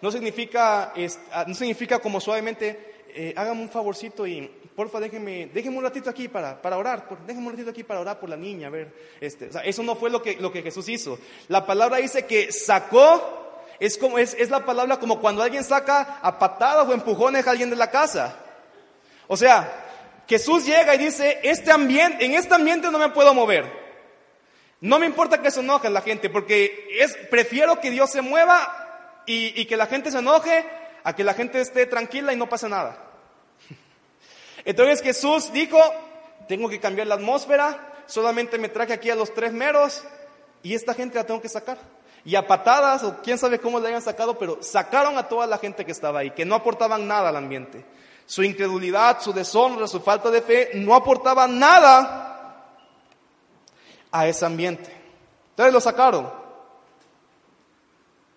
no 0.00 0.10
significa, 0.10 0.92
ah, 1.32 1.44
no 1.46 1.54
significa 1.54 1.98
como 1.98 2.20
suavemente, 2.20 3.04
eh, 3.14 3.34
hágame 3.36 3.62
un 3.62 3.68
favorcito 3.68 4.26
y 4.26 4.48
porfa 4.76 5.00
déjeme, 5.00 5.50
déjeme 5.52 5.76
un 5.76 5.82
ratito 5.82 6.08
aquí 6.08 6.28
para, 6.28 6.62
para 6.62 6.78
orar, 6.78 7.08
por, 7.08 7.18
déjeme 7.26 7.46
un 7.46 7.52
ratito 7.52 7.70
aquí 7.70 7.82
para 7.82 8.00
orar 8.00 8.20
por 8.20 8.28
la 8.28 8.36
niña, 8.36 8.68
a 8.68 8.70
ver, 8.70 8.92
este, 9.20 9.50
eso 9.64 9.82
no 9.82 9.96
fue 9.96 10.10
lo 10.10 10.22
que, 10.22 10.36
lo 10.36 10.52
que 10.52 10.62
Jesús 10.62 10.88
hizo. 10.88 11.18
La 11.48 11.66
palabra 11.66 11.96
dice 11.96 12.26
que 12.26 12.52
sacó, 12.52 13.64
es, 13.80 13.98
como, 13.98 14.18
es, 14.18 14.34
es 14.34 14.50
la 14.50 14.64
palabra 14.64 15.00
como 15.00 15.20
cuando 15.20 15.42
alguien 15.42 15.64
saca 15.64 16.20
a 16.22 16.38
patadas 16.38 16.86
o 16.86 16.92
empujones 16.92 17.46
a 17.46 17.50
alguien 17.50 17.70
de 17.70 17.76
la 17.76 17.90
casa. 17.90 18.36
O 19.26 19.36
sea, 19.36 19.86
Jesús 20.28 20.64
llega 20.64 20.94
y 20.94 20.98
dice, 20.98 21.40
este 21.42 21.72
ambiente, 21.72 22.24
en 22.24 22.34
este 22.34 22.54
ambiente 22.54 22.90
no 22.90 22.98
me 22.98 23.08
puedo 23.08 23.34
mover. 23.34 23.88
No 24.80 24.98
me 24.98 25.06
importa 25.06 25.42
que 25.42 25.50
se 25.50 25.60
enoje 25.60 25.90
la 25.90 26.02
gente, 26.02 26.30
porque 26.30 26.86
es, 27.00 27.16
prefiero 27.30 27.80
que 27.80 27.90
Dios 27.90 28.10
se 28.10 28.22
mueva 28.22 28.77
y, 29.28 29.66
que 29.66 29.76
la 29.76 29.86
gente 29.86 30.10
se 30.10 30.18
enoje 30.18 30.64
a 31.04 31.14
que 31.14 31.22
la 31.22 31.34
gente 31.34 31.60
esté 31.60 31.86
tranquila 31.86 32.32
y 32.32 32.36
no 32.36 32.48
pase 32.48 32.68
nada. 32.68 33.04
Entonces 34.64 35.02
Jesús 35.02 35.52
dijo, 35.52 35.78
tengo 36.48 36.68
que 36.68 36.80
cambiar 36.80 37.06
la 37.06 37.16
atmósfera, 37.16 38.02
solamente 38.06 38.58
me 38.58 38.70
traje 38.70 38.94
aquí 38.94 39.10
a 39.10 39.14
los 39.14 39.34
tres 39.34 39.52
meros 39.52 40.02
y 40.62 40.74
esta 40.74 40.94
gente 40.94 41.16
la 41.16 41.24
tengo 41.24 41.42
que 41.42 41.48
sacar. 41.48 41.78
Y 42.24 42.36
a 42.36 42.46
patadas, 42.46 43.04
o 43.04 43.22
quién 43.22 43.38
sabe 43.38 43.60
cómo 43.60 43.78
le 43.78 43.88
hayan 43.88 44.02
sacado, 44.02 44.38
pero 44.38 44.62
sacaron 44.62 45.18
a 45.18 45.28
toda 45.28 45.46
la 45.46 45.58
gente 45.58 45.84
que 45.84 45.92
estaba 45.92 46.20
ahí, 46.20 46.30
que 46.30 46.44
no 46.44 46.54
aportaban 46.54 47.06
nada 47.06 47.28
al 47.28 47.36
ambiente. 47.36 47.84
Su 48.26 48.42
incredulidad, 48.42 49.20
su 49.20 49.32
deshonra, 49.32 49.86
su 49.86 50.00
falta 50.00 50.30
de 50.30 50.42
fe, 50.42 50.70
no 50.74 50.94
aportaban 50.94 51.58
nada 51.58 52.64
a 54.10 54.26
ese 54.26 54.44
ambiente. 54.44 54.90
Entonces 55.50 55.72
lo 55.72 55.80
sacaron. 55.80 56.30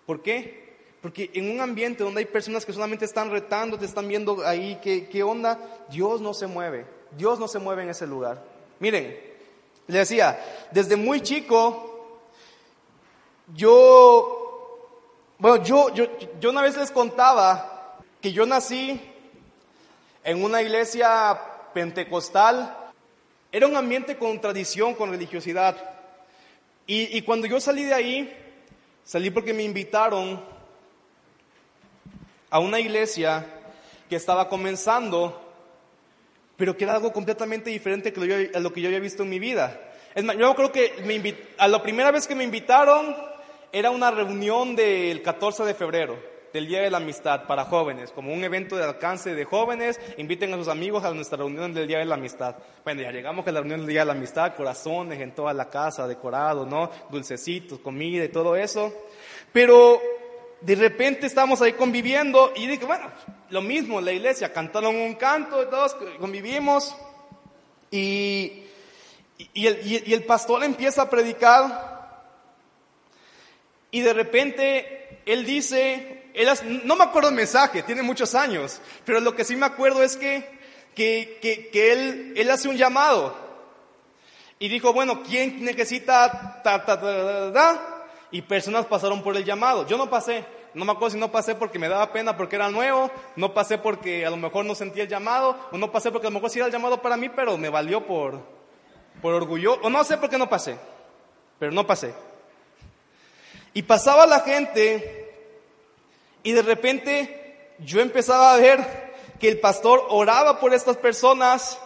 ¿Por 0.06 0.22
qué? 0.22 0.61
Porque 1.02 1.30
en 1.34 1.50
un 1.50 1.60
ambiente 1.60 2.04
donde 2.04 2.20
hay 2.20 2.26
personas 2.26 2.64
que 2.64 2.72
solamente 2.72 3.04
están 3.04 3.30
retando, 3.30 3.76
te 3.76 3.84
están 3.84 4.06
viendo 4.06 4.46
ahí 4.46 4.78
qué, 4.80 5.08
qué 5.08 5.24
onda, 5.24 5.58
Dios 5.90 6.20
no 6.20 6.32
se 6.32 6.46
mueve. 6.46 6.86
Dios 7.18 7.40
no 7.40 7.48
se 7.48 7.58
mueve 7.58 7.82
en 7.82 7.90
ese 7.90 8.06
lugar. 8.06 8.40
Miren, 8.78 9.18
le 9.88 9.98
decía, 9.98 10.38
desde 10.70 10.94
muy 10.94 11.20
chico, 11.20 12.20
yo, 13.52 14.88
bueno, 15.38 15.64
yo, 15.64 15.92
yo, 15.92 16.06
yo 16.40 16.50
una 16.50 16.62
vez 16.62 16.76
les 16.76 16.92
contaba 16.92 17.98
que 18.20 18.32
yo 18.32 18.46
nací 18.46 19.00
en 20.22 20.44
una 20.44 20.62
iglesia 20.62 21.38
pentecostal. 21.74 22.76
Era 23.50 23.66
un 23.66 23.76
ambiente 23.76 24.16
con 24.16 24.40
tradición, 24.40 24.94
con 24.94 25.10
religiosidad. 25.10 25.76
Y, 26.86 27.18
y 27.18 27.22
cuando 27.22 27.48
yo 27.48 27.60
salí 27.60 27.82
de 27.82 27.94
ahí, 27.94 28.36
salí 29.04 29.30
porque 29.30 29.52
me 29.52 29.64
invitaron 29.64 30.51
a 32.52 32.58
una 32.58 32.78
iglesia 32.78 33.46
que 34.10 34.16
estaba 34.16 34.50
comenzando, 34.50 35.40
pero 36.54 36.76
que 36.76 36.84
era 36.84 36.94
algo 36.94 37.10
completamente 37.10 37.70
diferente 37.70 38.12
a 38.54 38.60
lo 38.60 38.72
que 38.74 38.82
yo 38.82 38.88
había 38.88 39.00
visto 39.00 39.22
en 39.22 39.30
mi 39.30 39.38
vida. 39.38 39.80
Es 40.14 40.22
más, 40.22 40.36
yo 40.36 40.54
creo 40.54 40.70
que 40.70 40.92
a 41.56 41.66
la 41.66 41.82
primera 41.82 42.10
vez 42.10 42.26
que 42.26 42.34
me 42.34 42.44
invitaron 42.44 43.16
era 43.72 43.90
una 43.90 44.10
reunión 44.10 44.76
del 44.76 45.22
14 45.22 45.64
de 45.64 45.72
febrero, 45.72 46.18
del 46.52 46.68
Día 46.68 46.82
de 46.82 46.90
la 46.90 46.98
Amistad 46.98 47.46
para 47.46 47.64
jóvenes, 47.64 48.10
como 48.10 48.34
un 48.34 48.44
evento 48.44 48.76
de 48.76 48.84
alcance 48.84 49.34
de 49.34 49.46
jóvenes, 49.46 49.98
inviten 50.18 50.52
a 50.52 50.58
sus 50.58 50.68
amigos 50.68 51.04
a 51.04 51.14
nuestra 51.14 51.38
reunión 51.38 51.72
del 51.72 51.88
Día 51.88 52.00
de 52.00 52.04
la 52.04 52.16
Amistad. 52.16 52.56
Bueno, 52.84 53.00
ya 53.00 53.12
llegamos 53.12 53.46
a 53.46 53.50
la 53.50 53.60
reunión 53.60 53.80
del 53.80 53.88
Día 53.88 54.00
de 54.00 54.06
la 54.08 54.12
Amistad, 54.12 54.54
corazones 54.54 55.18
en 55.22 55.34
toda 55.34 55.54
la 55.54 55.70
casa, 55.70 56.06
decorado, 56.06 56.66
¿no? 56.66 56.90
Dulcecitos, 57.08 57.78
comida 57.78 58.22
y 58.26 58.28
todo 58.28 58.56
eso. 58.56 58.92
Pero 59.54 60.02
de 60.64 60.74
repente 60.74 61.26
estamos 61.26 61.60
ahí 61.60 61.72
conviviendo 61.72 62.52
y 62.54 62.66
dije, 62.66 62.84
bueno, 62.84 63.10
lo 63.50 63.60
mismo, 63.60 64.00
la 64.00 64.12
iglesia, 64.12 64.52
cantaron 64.52 64.96
un 64.96 65.14
canto, 65.14 65.66
todos 65.68 65.96
convivimos 66.18 66.96
y, 67.90 68.64
y, 69.52 69.66
el, 69.66 70.02
y 70.06 70.12
el 70.12 70.24
pastor 70.24 70.64
empieza 70.64 71.02
a 71.02 71.10
predicar 71.10 71.92
y 73.90 74.00
de 74.00 74.12
repente 74.14 75.20
él 75.26 75.44
dice, 75.44 76.30
él 76.34 76.48
no 76.84 76.96
me 76.96 77.04
acuerdo 77.04 77.28
el 77.28 77.34
mensaje, 77.34 77.82
tiene 77.82 78.02
muchos 78.02 78.34
años, 78.34 78.80
pero 79.04 79.20
lo 79.20 79.36
que 79.36 79.44
sí 79.44 79.54
me 79.54 79.66
acuerdo 79.66 80.02
es 80.02 80.16
que, 80.16 80.48
que, 80.94 81.38
que, 81.42 81.68
que 81.68 81.92
él, 81.92 82.34
él 82.36 82.50
hace 82.50 82.68
un 82.68 82.76
llamado 82.76 83.36
y 84.58 84.68
dijo, 84.68 84.92
bueno, 84.92 85.22
¿quién 85.22 85.64
necesita 85.64 86.62
ta, 86.62 86.84
ta, 86.84 87.00
ta, 87.00 87.52
ta, 87.52 88.01
y 88.32 88.40
personas 88.42 88.86
pasaron 88.86 89.22
por 89.22 89.36
el 89.36 89.44
llamado. 89.44 89.86
Yo 89.86 89.96
no 89.96 90.10
pasé, 90.10 90.44
No 90.74 90.86
me 90.86 90.92
acuerdo 90.92 91.10
si 91.10 91.18
no 91.18 91.30
pasé 91.30 91.54
porque 91.54 91.78
me 91.78 91.86
daba 91.86 92.12
pena 92.12 92.34
porque 92.34 92.56
era 92.56 92.70
nuevo, 92.70 93.10
no 93.36 93.52
pasé 93.52 93.76
porque 93.76 94.24
a 94.24 94.30
lo 94.30 94.38
mejor 94.38 94.64
no 94.64 94.74
sentía 94.74 95.02
el 95.02 95.08
llamado, 95.08 95.54
o 95.70 95.76
no 95.76 95.92
pasé 95.92 96.10
porque 96.10 96.26
a 96.26 96.30
lo 96.30 96.34
mejor 96.34 96.48
sí 96.48 96.58
era 96.58 96.66
el 96.66 96.72
llamado 96.72 97.02
para 97.02 97.18
mí, 97.18 97.28
pero 97.28 97.58
me 97.58 97.68
valió 97.68 98.06
por, 98.06 98.40
por 99.20 99.34
orgullo, 99.34 99.74
o 99.82 99.90
no 99.90 100.02
sé 100.02 100.16
por 100.16 100.30
qué 100.30 100.38
no 100.38 100.48
pasé, 100.48 100.78
pero 101.58 101.72
no 101.72 101.86
pasé. 101.86 102.14
Y 103.74 103.82
pasaba 103.82 104.26
la 104.26 104.40
gente 104.40 105.30
y 106.42 106.52
de 106.52 106.62
repente 106.62 107.74
yo 107.80 108.00
empezaba 108.00 108.54
a 108.54 108.56
ver 108.56 109.12
que 109.38 109.48
el 109.48 109.60
pastor 109.60 110.06
oraba 110.08 110.58
por 110.58 110.72
estas 110.72 110.96
personas 110.96 111.78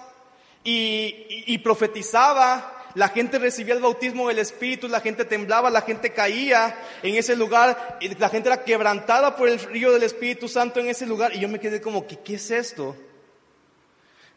y, 0.62 1.44
y 1.46 1.58
profetizaba 1.58 2.75
la 2.96 3.10
gente 3.10 3.38
recibía 3.38 3.74
el 3.74 3.82
bautismo 3.82 4.26
del 4.28 4.38
Espíritu, 4.38 4.88
la 4.88 5.02
gente 5.02 5.26
temblaba, 5.26 5.68
la 5.68 5.82
gente 5.82 6.14
caía 6.14 6.78
en 7.02 7.14
ese 7.14 7.36
lugar, 7.36 7.98
la 8.18 8.28
gente 8.30 8.48
era 8.48 8.64
quebrantada 8.64 9.36
por 9.36 9.50
el 9.50 9.58
río 9.58 9.92
del 9.92 10.02
Espíritu 10.02 10.48
Santo 10.48 10.80
en 10.80 10.88
ese 10.88 11.04
lugar 11.04 11.36
y 11.36 11.40
yo 11.40 11.48
me 11.48 11.60
quedé 11.60 11.82
como, 11.82 12.06
¿qué, 12.06 12.18
qué 12.20 12.36
es 12.36 12.50
esto? 12.50 12.96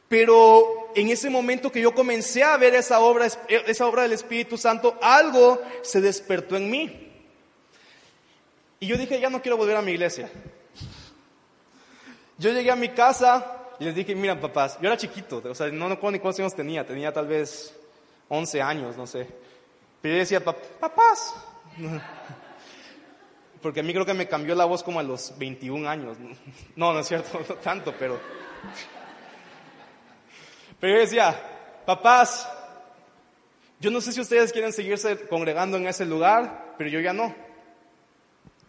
Pero 0.09 0.91
en 0.93 1.07
ese 1.07 1.29
momento 1.29 1.71
que 1.71 1.79
yo 1.79 1.95
comencé 1.95 2.43
a 2.43 2.57
ver 2.57 2.75
esa 2.75 2.99
obra, 2.99 3.27
esa 3.47 3.87
obra 3.87 4.01
del 4.01 4.11
Espíritu 4.11 4.57
Santo, 4.57 4.99
algo 5.01 5.61
se 5.81 6.01
despertó 6.01 6.57
en 6.57 6.69
mí. 6.69 7.13
Y 8.81 8.87
yo 8.87 8.97
dije, 8.97 9.21
ya 9.21 9.29
no 9.29 9.41
quiero 9.41 9.55
volver 9.55 9.77
a 9.77 9.81
mi 9.81 9.93
iglesia. 9.93 10.29
Yo 12.37 12.51
llegué 12.51 12.71
a 12.71 12.75
mi 12.75 12.89
casa 12.89 13.69
y 13.79 13.85
les 13.85 13.95
dije, 13.95 14.13
miren 14.15 14.41
papás, 14.41 14.77
yo 14.81 14.87
era 14.87 14.97
chiquito, 14.97 15.41
o 15.45 15.55
sea, 15.55 15.67
no, 15.67 15.87
no 15.87 15.95
ni 16.11 16.19
cuántos 16.19 16.39
años 16.41 16.53
tenía, 16.53 16.85
tenía 16.85 17.13
tal 17.13 17.27
vez 17.27 17.78
11 18.29 18.61
años, 18.61 18.97
no 18.97 19.05
sé. 19.05 19.27
Pero 20.01 20.13
yo 20.13 20.19
decía, 20.19 20.43
papás. 20.43 21.35
Porque 23.61 23.81
a 23.81 23.83
mí 23.83 23.91
creo 23.91 24.05
que 24.05 24.13
me 24.13 24.27
cambió 24.27 24.55
la 24.55 24.65
voz 24.65 24.83
como 24.83 24.99
a 24.99 25.03
los 25.03 25.37
21 25.37 25.89
años. 25.89 26.17
No, 26.75 26.93
no 26.93 26.99
es 26.99 27.07
cierto, 27.07 27.39
no 27.49 27.55
tanto, 27.55 27.93
pero... 27.99 28.19
Pero 30.79 30.93
yo 30.93 30.99
decía, 31.01 31.81
papás, 31.85 32.49
yo 33.81 33.91
no 33.91 33.99
sé 33.99 34.13
si 34.13 34.21
ustedes 34.21 34.53
quieren 34.53 34.71
seguirse 34.71 35.27
congregando 35.27 35.75
en 35.75 35.87
ese 35.87 36.05
lugar, 36.05 36.75
pero 36.77 36.89
yo 36.89 37.01
ya 37.01 37.11
no. 37.11 37.35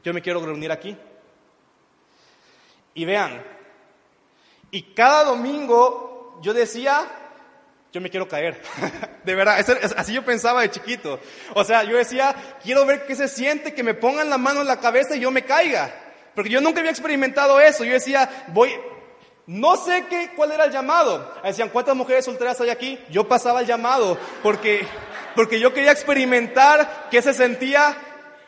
Yo 0.02 0.12
me 0.12 0.22
quiero 0.22 0.44
reunir 0.44 0.72
aquí. 0.72 0.96
Y 2.94 3.04
vean, 3.04 3.44
y 4.72 4.82
cada 4.94 5.24
domingo 5.24 6.40
yo 6.42 6.52
decía, 6.52 7.06
yo 7.92 8.00
me 8.00 8.10
quiero 8.10 8.28
caer. 8.28 8.60
de 9.24 9.34
verdad, 9.34 9.64
así 9.96 10.12
yo 10.12 10.24
pensaba 10.24 10.62
de 10.62 10.70
chiquito. 10.70 11.18
O 11.54 11.64
sea, 11.64 11.82
yo 11.82 11.96
decía, 11.96 12.34
quiero 12.62 12.86
ver 12.86 13.06
qué 13.06 13.16
se 13.16 13.28
siente 13.28 13.74
que 13.74 13.82
me 13.82 13.94
pongan 13.94 14.30
la 14.30 14.38
mano 14.38 14.60
en 14.60 14.66
la 14.66 14.80
cabeza 14.80 15.16
y 15.16 15.20
yo 15.20 15.30
me 15.30 15.44
caiga. 15.44 15.92
Porque 16.34 16.50
yo 16.50 16.60
nunca 16.60 16.80
había 16.80 16.92
experimentado 16.92 17.60
eso. 17.60 17.84
Yo 17.84 17.92
decía, 17.92 18.46
voy, 18.48 18.72
no 19.46 19.76
sé 19.76 20.06
qué, 20.08 20.30
cuál 20.36 20.52
era 20.52 20.64
el 20.64 20.72
llamado. 20.72 21.34
Decían, 21.42 21.70
¿cuántas 21.70 21.96
mujeres 21.96 22.24
solteras 22.24 22.60
hay 22.60 22.70
aquí? 22.70 22.98
Yo 23.10 23.26
pasaba 23.26 23.60
el 23.60 23.66
llamado 23.66 24.16
porque, 24.42 24.86
porque 25.34 25.58
yo 25.58 25.74
quería 25.74 25.90
experimentar 25.90 27.08
qué 27.10 27.20
se 27.20 27.34
sentía 27.34 27.96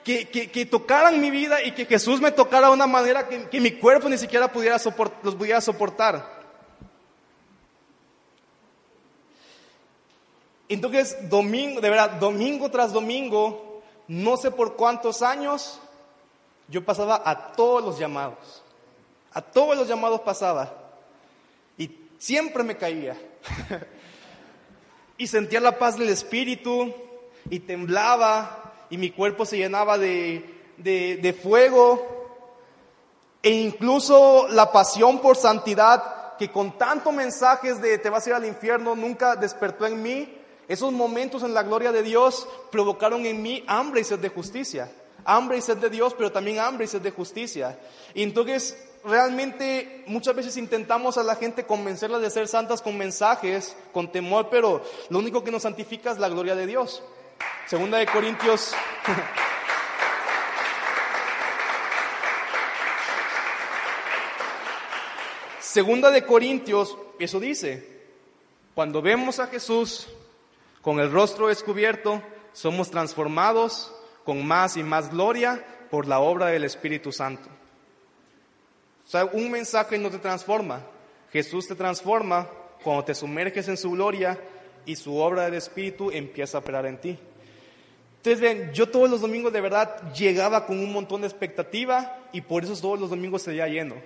que, 0.05 0.29
que, 0.29 0.67
tocaran 0.67 1.21
mi 1.21 1.31
vida 1.31 1.63
y 1.63 1.73
que 1.73 1.87
Jesús 1.87 2.21
me 2.21 2.33
tocara 2.33 2.69
de 2.69 2.73
una 2.73 2.87
manera 2.87 3.29
que, 3.29 3.49
que 3.49 3.61
mi 3.61 3.73
cuerpo 3.73 4.09
ni 4.09 4.19
siquiera 4.19 4.53
pudiera 4.53 4.77
los 5.23 5.35
pudiera 5.35 5.61
soportar. 5.61 6.42
Entonces, 10.69 11.17
domingo, 11.29 11.81
de 11.81 11.91
verdad, 11.91 12.13
domingo 12.13 12.71
tras 12.71 12.93
domingo, 12.93 13.83
no 14.09 14.37
sé 14.37 14.51
por 14.51 14.77
cuántos 14.77 15.23
años, 15.23 15.81
yo 16.69 16.85
pasaba 16.85 17.23
a 17.25 17.53
todos 17.53 17.85
los 17.85 17.99
llamados. 17.99 18.63
A 19.33 19.43
todos 19.43 19.77
los 19.77 19.89
llamados 19.89 20.21
pasaba. 20.21 20.73
Y 21.77 21.91
siempre 22.19 22.63
me 22.63 22.77
caía. 22.77 23.17
y 25.19 25.27
sentía 25.27 25.61
la 25.61 25.79
paz 25.79 25.99
del 25.99 26.09
Espíritu 26.09 26.93
y 27.51 27.61
temblaba 27.61 28.75
y 28.91 28.99
mi 28.99 29.11
cuerpo 29.11 29.47
se 29.47 29.57
llenaba 29.57 29.99
de, 29.99 30.45
de, 30.77 31.33
fuego. 31.33 32.11
E 33.43 33.51
incluso 33.51 34.49
la 34.49 34.71
pasión 34.71 35.21
por 35.21 35.37
santidad 35.37 36.37
que 36.37 36.51
con 36.51 36.77
tantos 36.79 37.13
mensajes 37.13 37.81
de 37.81 37.99
te 37.99 38.11
vas 38.11 38.27
a 38.27 38.31
ir 38.31 38.35
al 38.37 38.47
infierno 38.47 38.95
nunca 38.95 39.37
despertó 39.37 39.87
en 39.87 40.03
mí, 40.03 40.39
esos 40.73 40.91
momentos 40.91 41.43
en 41.43 41.53
la 41.53 41.63
gloria 41.63 41.93
de 41.93 42.03
Dios 42.03 42.49
provocaron 42.71 43.27
en 43.27 43.43
mí 43.43 43.63
hambre 43.67 44.01
y 44.01 44.05
sed 44.05 44.21
de 44.21 44.31
justicia. 44.31 44.91
Hambre 45.23 45.59
y 45.59 45.61
sed 45.61 45.77
de 45.77 45.91
Dios, 45.91 46.15
pero 46.17 46.33
también 46.33 46.61
hambre 46.61 46.87
y 46.87 46.89
sed 46.89 47.03
de 47.03 47.11
justicia. 47.11 47.79
Y 48.15 48.23
entonces 48.23 48.83
realmente 49.05 50.03
muchas 50.07 50.35
veces 50.35 50.57
intentamos 50.57 51.19
a 51.19 51.25
la 51.25 51.37
gente 51.37 51.67
convencerla 51.67 52.19
de 52.19 52.31
ser 52.31 52.49
santas 52.49 52.81
con 52.81 52.97
mensajes, 52.97 53.77
con 53.93 54.11
temor, 54.11 54.49
pero 54.51 54.83
lo 55.11 55.19
único 55.19 55.45
que 55.45 55.51
nos 55.51 55.61
santifica 55.61 56.11
es 56.11 56.19
la 56.19 56.31
gloria 56.31 56.55
de 56.55 56.67
Dios. 56.67 57.03
Segunda 57.67 57.99
de 57.99 58.07
Corintios. 58.07 58.73
Segunda 65.61 66.11
de 66.11 66.25
Corintios, 66.25 66.97
eso 67.19 67.39
dice, 67.39 67.87
cuando 68.75 69.03
vemos 69.03 69.39
a 69.39 69.49
Jesús 69.49 70.09
con 70.83 71.01
el 71.01 71.11
rostro 71.11 71.49
descubierto, 71.49 72.21
somos 72.53 72.91
transformados 72.91 73.95
con 74.25 74.47
más 74.47 74.77
y 74.77 74.83
más 74.83 75.11
gloria 75.11 75.65
por 75.91 76.07
la 76.07 76.21
obra 76.21 76.47
del 76.47 76.65
Espíritu 76.65 77.13
Santo. 77.13 77.49
O 79.07 79.09
sea, 79.09 79.25
un 79.25 79.51
mensaje 79.51 79.99
no 79.99 80.11
te 80.11 80.19
transforma. 80.19 80.83
Jesús 81.33 81.67
te 81.67 81.75
transforma 81.75 82.49
cuando 82.83 83.05
te 83.05 83.15
sumerges 83.15 83.69
en 83.69 83.77
su 83.77 83.93
gloria 83.93 84.39
y 84.85 84.97
su 84.97 85.17
obra 85.17 85.45
del 85.45 85.55
Espíritu 85.55 86.11
empieza 86.11 86.59
a 86.59 86.61
operar 86.61 86.87
en 86.87 87.01
ti. 87.01 87.19
Entonces, 88.19 88.41
ven, 88.41 88.73
yo 88.73 88.89
todos 88.89 89.11
los 89.11 89.21
domingos 89.21 89.53
de 89.53 89.61
verdad 89.61 90.13
llegaba 90.13 90.67
con 90.67 90.79
un 90.79 90.93
montón 90.93 91.23
de 91.23 91.27
expectativa 91.27 92.21
y 92.33 92.41
por 92.41 92.63
eso 92.63 92.77
todos 92.77 93.01
los 93.01 93.11
domingos 93.11 93.43
se 93.43 93.53
lleno. 93.53 93.97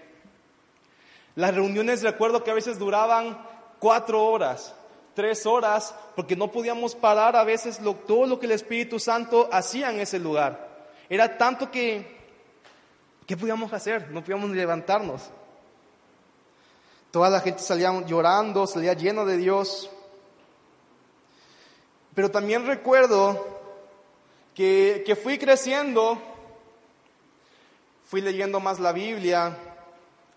Las 1.35 1.55
reuniones 1.55 2.03
recuerdo 2.03 2.43
que 2.43 2.51
a 2.51 2.55
veces 2.55 2.79
duraban 2.79 3.39
cuatro 3.79 4.25
horas, 4.25 4.75
tres 5.17 5.47
horas, 5.47 5.95
porque 6.15 6.37
no 6.37 6.53
podíamos 6.53 6.95
parar 6.95 7.35
a 7.35 7.43
veces 7.43 7.81
todo 8.07 8.27
lo 8.27 8.39
que 8.39 8.47
el 8.47 8.53
Espíritu 8.53 9.01
Santo 9.01 9.49
hacía 9.51 9.91
en 9.91 9.99
ese 9.99 10.21
lugar. 10.21 10.87
Era 11.09 11.39
tanto 11.39 11.71
que, 11.71 12.07
¿qué 13.27 13.37
podíamos 13.37 13.73
hacer? 13.73 14.11
No 14.11 14.21
podíamos 14.21 14.51
levantarnos. 14.51 15.23
Toda 17.11 17.31
la 17.31 17.41
gente 17.41 17.61
salía 17.63 17.91
llorando, 18.07 18.67
salía 18.67 18.93
lleno 18.93 19.25
de 19.25 19.39
Dios. 19.39 19.91
Pero 22.15 22.31
también 22.31 22.67
recuerdo 22.67 23.43
que, 24.55 25.03
que 25.07 25.17
fui 25.17 25.39
creciendo, 25.39 26.21
fui 28.05 28.21
leyendo 28.21 28.61
más 28.61 28.79
la 28.79 28.93
Biblia, 28.93 29.57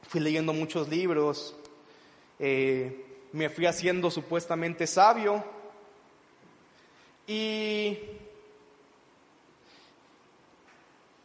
fui 0.07 0.21
leyendo 0.21 0.53
muchos 0.53 0.87
libros. 0.87 1.53
Eh, 2.39 3.08
me 3.31 3.49
fui 3.49 3.65
haciendo 3.65 4.09
supuestamente 4.09 4.87
sabio 4.87 5.43
y, 7.27 7.99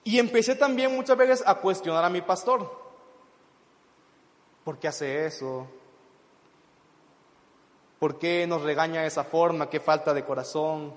y 0.04 0.18
empecé 0.18 0.54
también 0.54 0.94
muchas 0.94 1.16
veces 1.16 1.42
a 1.46 1.54
cuestionar 1.54 2.04
a 2.04 2.10
mi 2.10 2.20
pastor. 2.20 2.84
¿Por 4.64 4.78
qué 4.78 4.88
hace 4.88 5.26
eso? 5.26 5.66
¿Por 7.98 8.18
qué 8.18 8.46
nos 8.46 8.62
regaña 8.62 9.02
de 9.02 9.06
esa 9.06 9.24
forma? 9.24 9.70
¿Qué 9.70 9.80
falta 9.80 10.12
de 10.12 10.24
corazón? 10.24 10.94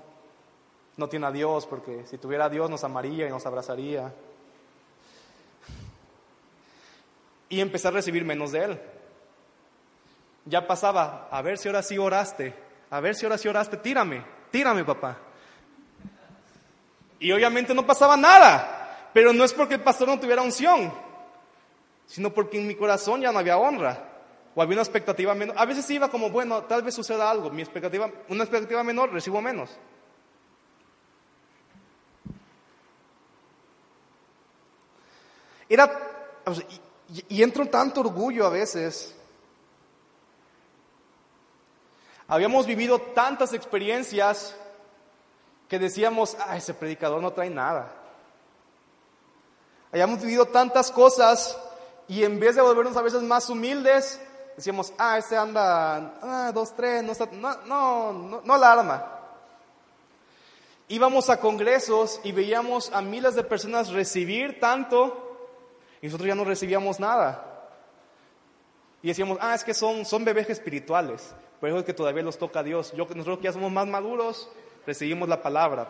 No 0.96 1.08
tiene 1.08 1.26
a 1.26 1.30
Dios, 1.32 1.64
porque 1.66 2.06
si 2.06 2.18
tuviera 2.18 2.46
a 2.46 2.50
Dios 2.50 2.68
nos 2.68 2.84
amaría 2.84 3.26
y 3.26 3.30
nos 3.30 3.46
abrazaría. 3.46 4.12
Y 7.48 7.60
empecé 7.60 7.88
a 7.88 7.92
recibir 7.92 8.24
menos 8.24 8.52
de 8.52 8.64
Él 8.64 8.80
ya 10.48 10.66
pasaba, 10.66 11.28
a 11.30 11.42
ver 11.42 11.58
si 11.58 11.68
ahora 11.68 11.82
sí 11.82 11.98
oraste, 11.98 12.54
a 12.90 13.00
ver 13.00 13.14
si 13.14 13.26
ahora 13.26 13.36
sí 13.36 13.48
oraste, 13.48 13.76
tírame, 13.76 14.24
tírame 14.50 14.84
papá. 14.84 15.18
Y 17.20 17.30
obviamente 17.32 17.74
no 17.74 17.84
pasaba 17.84 18.16
nada, 18.16 19.10
pero 19.12 19.32
no 19.32 19.44
es 19.44 19.52
porque 19.52 19.74
el 19.74 19.82
pastor 19.82 20.08
no 20.08 20.18
tuviera 20.18 20.40
unción, 20.40 20.92
sino 22.06 22.32
porque 22.32 22.58
en 22.58 22.66
mi 22.66 22.74
corazón 22.74 23.20
ya 23.20 23.30
no 23.30 23.38
había 23.38 23.58
honra. 23.58 24.04
O 24.54 24.62
había 24.62 24.74
una 24.74 24.82
expectativa 24.82 25.34
menor. 25.34 25.56
A 25.58 25.66
veces 25.66 25.88
iba 25.90 26.10
como, 26.10 26.30
bueno, 26.30 26.64
tal 26.64 26.82
vez 26.82 26.94
suceda 26.94 27.30
algo. 27.30 27.50
Mi 27.50 27.62
expectativa, 27.62 28.10
una 28.28 28.42
expectativa 28.42 28.82
menor, 28.82 29.12
recibo 29.12 29.40
menos. 29.40 29.70
Era, 35.68 35.92
y, 37.28 37.42
y 37.42 37.50
tanto 37.50 38.00
orgullo 38.00 38.46
a 38.46 38.50
veces 38.50 39.17
Habíamos 42.30 42.66
vivido 42.66 42.98
tantas 42.98 43.54
experiencias 43.54 44.54
que 45.66 45.78
decíamos, 45.78 46.36
ah, 46.38 46.58
ese 46.58 46.74
predicador 46.74 47.22
no 47.22 47.32
trae 47.32 47.48
nada. 47.48 47.90
hayamos 49.90 50.20
vivido 50.20 50.44
tantas 50.44 50.90
cosas 50.90 51.58
y 52.06 52.24
en 52.24 52.38
vez 52.38 52.54
de 52.54 52.60
volvernos 52.60 52.96
a 52.98 53.02
veces 53.02 53.22
más 53.22 53.48
humildes, 53.48 54.20
decíamos, 54.56 54.92
ah, 54.98 55.16
este 55.16 55.38
anda, 55.38 56.18
ah, 56.20 56.52
dos, 56.52 56.76
tres, 56.76 57.02
no, 57.02 57.12
está, 57.12 57.26
no, 57.32 57.62
no, 57.64 58.12
no, 58.12 58.42
no 58.44 58.54
alarma. 58.54 59.06
Íbamos 60.88 61.30
a 61.30 61.40
congresos 61.40 62.20
y 62.24 62.32
veíamos 62.32 62.92
a 62.92 63.00
miles 63.00 63.36
de 63.36 63.42
personas 63.42 63.88
recibir 63.88 64.60
tanto 64.60 65.48
y 66.02 66.06
nosotros 66.06 66.28
ya 66.28 66.34
no 66.34 66.44
recibíamos 66.44 67.00
nada. 67.00 67.47
Y 69.02 69.08
decíamos, 69.08 69.38
ah, 69.40 69.54
es 69.54 69.64
que 69.64 69.74
son, 69.74 70.04
son 70.04 70.24
bebés 70.24 70.50
espirituales, 70.50 71.34
por 71.60 71.68
eso 71.68 71.78
es 71.78 71.84
que 71.84 71.94
todavía 71.94 72.22
los 72.22 72.38
toca 72.38 72.62
Dios. 72.62 72.92
Yo, 72.92 73.06
nosotros 73.06 73.38
que 73.38 73.44
ya 73.44 73.52
somos 73.52 73.72
más 73.72 73.86
maduros, 73.86 74.48
recibimos 74.86 75.28
la 75.28 75.42
palabra. 75.42 75.88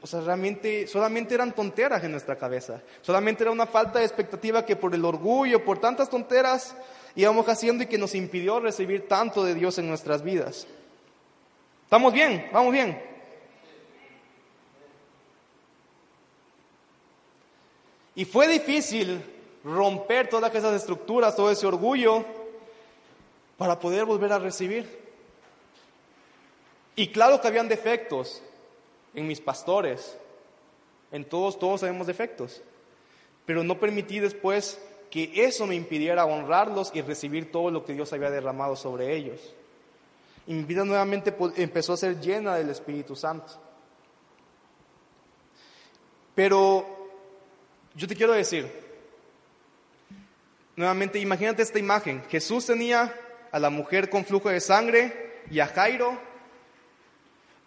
O 0.00 0.06
sea, 0.06 0.20
realmente, 0.20 0.86
solamente 0.86 1.34
eran 1.34 1.54
tonteras 1.54 2.02
en 2.02 2.12
nuestra 2.12 2.36
cabeza. 2.36 2.80
Solamente 3.02 3.44
era 3.44 3.52
una 3.52 3.66
falta 3.66 3.98
de 3.98 4.04
expectativa 4.04 4.64
que 4.64 4.76
por 4.76 4.94
el 4.94 5.04
orgullo, 5.04 5.64
por 5.64 5.78
tantas 5.78 6.10
tonteras, 6.10 6.74
íbamos 7.14 7.48
haciendo 7.48 7.84
y 7.84 7.86
que 7.86 7.98
nos 7.98 8.14
impidió 8.14 8.60
recibir 8.60 9.08
tanto 9.08 9.44
de 9.44 9.54
Dios 9.54 9.78
en 9.78 9.88
nuestras 9.88 10.22
vidas. 10.22 10.66
¿Estamos 11.84 12.12
bien? 12.12 12.48
¿Vamos 12.52 12.72
bien? 12.72 13.00
Y 18.14 18.24
fue 18.24 18.48
difícil 18.48 19.22
romper 19.64 20.28
todas 20.28 20.54
esas 20.54 20.74
estructuras, 20.74 21.36
todo 21.36 21.50
ese 21.50 21.66
orgullo, 21.66 22.24
para 23.56 23.78
poder 23.78 24.04
volver 24.04 24.32
a 24.32 24.38
recibir. 24.38 25.00
Y 26.96 27.08
claro 27.08 27.40
que 27.40 27.48
habían 27.48 27.68
defectos 27.68 28.42
en 29.14 29.26
mis 29.26 29.40
pastores, 29.40 30.16
en 31.12 31.24
todos, 31.24 31.58
todos 31.58 31.80
sabemos 31.80 32.06
defectos, 32.06 32.62
pero 33.46 33.64
no 33.64 33.78
permití 33.78 34.18
después 34.18 34.80
que 35.10 35.32
eso 35.44 35.66
me 35.66 35.74
impidiera 35.74 36.24
honrarlos 36.24 36.92
y 36.94 37.02
recibir 37.02 37.50
todo 37.50 37.70
lo 37.70 37.84
que 37.84 37.94
Dios 37.94 38.12
había 38.12 38.30
derramado 38.30 38.76
sobre 38.76 39.16
ellos. 39.16 39.40
Y 40.46 40.54
mi 40.54 40.62
vida 40.62 40.84
nuevamente 40.84 41.34
empezó 41.56 41.92
a 41.92 41.96
ser 41.96 42.20
llena 42.20 42.54
del 42.54 42.70
Espíritu 42.70 43.16
Santo. 43.16 43.52
Pero 46.34 46.86
yo 47.94 48.06
te 48.06 48.14
quiero 48.14 48.32
decir, 48.32 48.89
nuevamente 50.80 51.18
imagínate 51.18 51.62
esta 51.62 51.78
imagen. 51.78 52.24
Jesús 52.30 52.64
tenía 52.64 53.14
a 53.52 53.58
la 53.58 53.68
mujer 53.68 54.08
con 54.08 54.24
flujo 54.24 54.48
de 54.48 54.60
sangre 54.60 55.42
y 55.50 55.60
a 55.60 55.66
Jairo. 55.66 56.18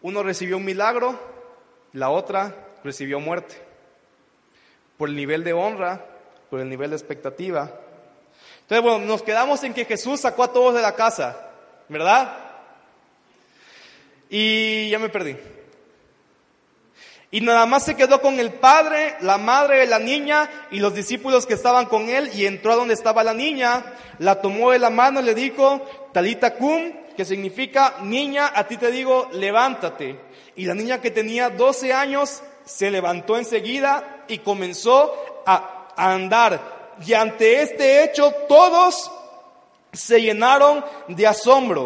Uno 0.01 0.23
recibió 0.23 0.57
un 0.57 0.65
milagro, 0.65 1.19
la 1.93 2.09
otra 2.09 2.55
recibió 2.83 3.19
muerte. 3.19 3.55
Por 4.97 5.09
el 5.09 5.15
nivel 5.15 5.43
de 5.43 5.53
honra, 5.53 6.03
por 6.49 6.59
el 6.59 6.67
nivel 6.67 6.89
de 6.89 6.95
expectativa. 6.95 7.71
Entonces, 8.61 8.81
bueno, 8.83 9.05
nos 9.05 9.21
quedamos 9.21 9.63
en 9.63 9.75
que 9.75 9.85
Jesús 9.85 10.21
sacó 10.21 10.43
a 10.43 10.51
todos 10.51 10.73
de 10.73 10.81
la 10.81 10.95
casa, 10.95 11.51
¿verdad? 11.89 12.35
Y 14.27 14.89
ya 14.89 14.97
me 14.97 15.09
perdí. 15.09 15.37
Y 17.33 17.41
nada 17.41 17.65
más 17.65 17.83
se 17.83 17.95
quedó 17.95 18.21
con 18.21 18.39
el 18.39 18.53
padre, 18.53 19.15
la 19.21 19.39
madre 19.39 19.79
de 19.79 19.87
la 19.87 19.97
niña 19.97 20.47
y 20.69 20.77
los 20.77 20.93
discípulos 20.93 21.47
que 21.47 21.55
estaban 21.55 21.87
con 21.87 22.07
él 22.07 22.29
y 22.35 22.45
entró 22.45 22.73
a 22.73 22.75
donde 22.75 22.93
estaba 22.93 23.23
la 23.23 23.33
niña, 23.33 23.83
la 24.19 24.39
tomó 24.39 24.69
de 24.69 24.77
la 24.77 24.91
mano 24.91 25.19
y 25.19 25.23
le 25.23 25.33
dijo, 25.33 25.83
Talita 26.11 26.53
cum, 26.53 26.91
que 27.17 27.25
significa, 27.25 27.95
niña, 28.03 28.51
a 28.53 28.67
ti 28.67 28.77
te 28.77 28.91
digo, 28.91 29.29
levántate. 29.31 30.19
Y 30.55 30.65
la 30.65 30.75
niña 30.75 31.01
que 31.01 31.09
tenía 31.09 31.49
12 31.49 31.91
años 31.91 32.43
se 32.65 32.91
levantó 32.91 33.35
enseguida 33.35 34.25
y 34.27 34.37
comenzó 34.37 35.43
a, 35.47 35.87
andar. 35.97 36.93
Y 37.03 37.13
ante 37.13 37.63
este 37.63 38.03
hecho 38.03 38.31
todos 38.47 39.11
se 39.91 40.21
llenaron 40.21 40.85
de 41.07 41.25
asombro. 41.25 41.85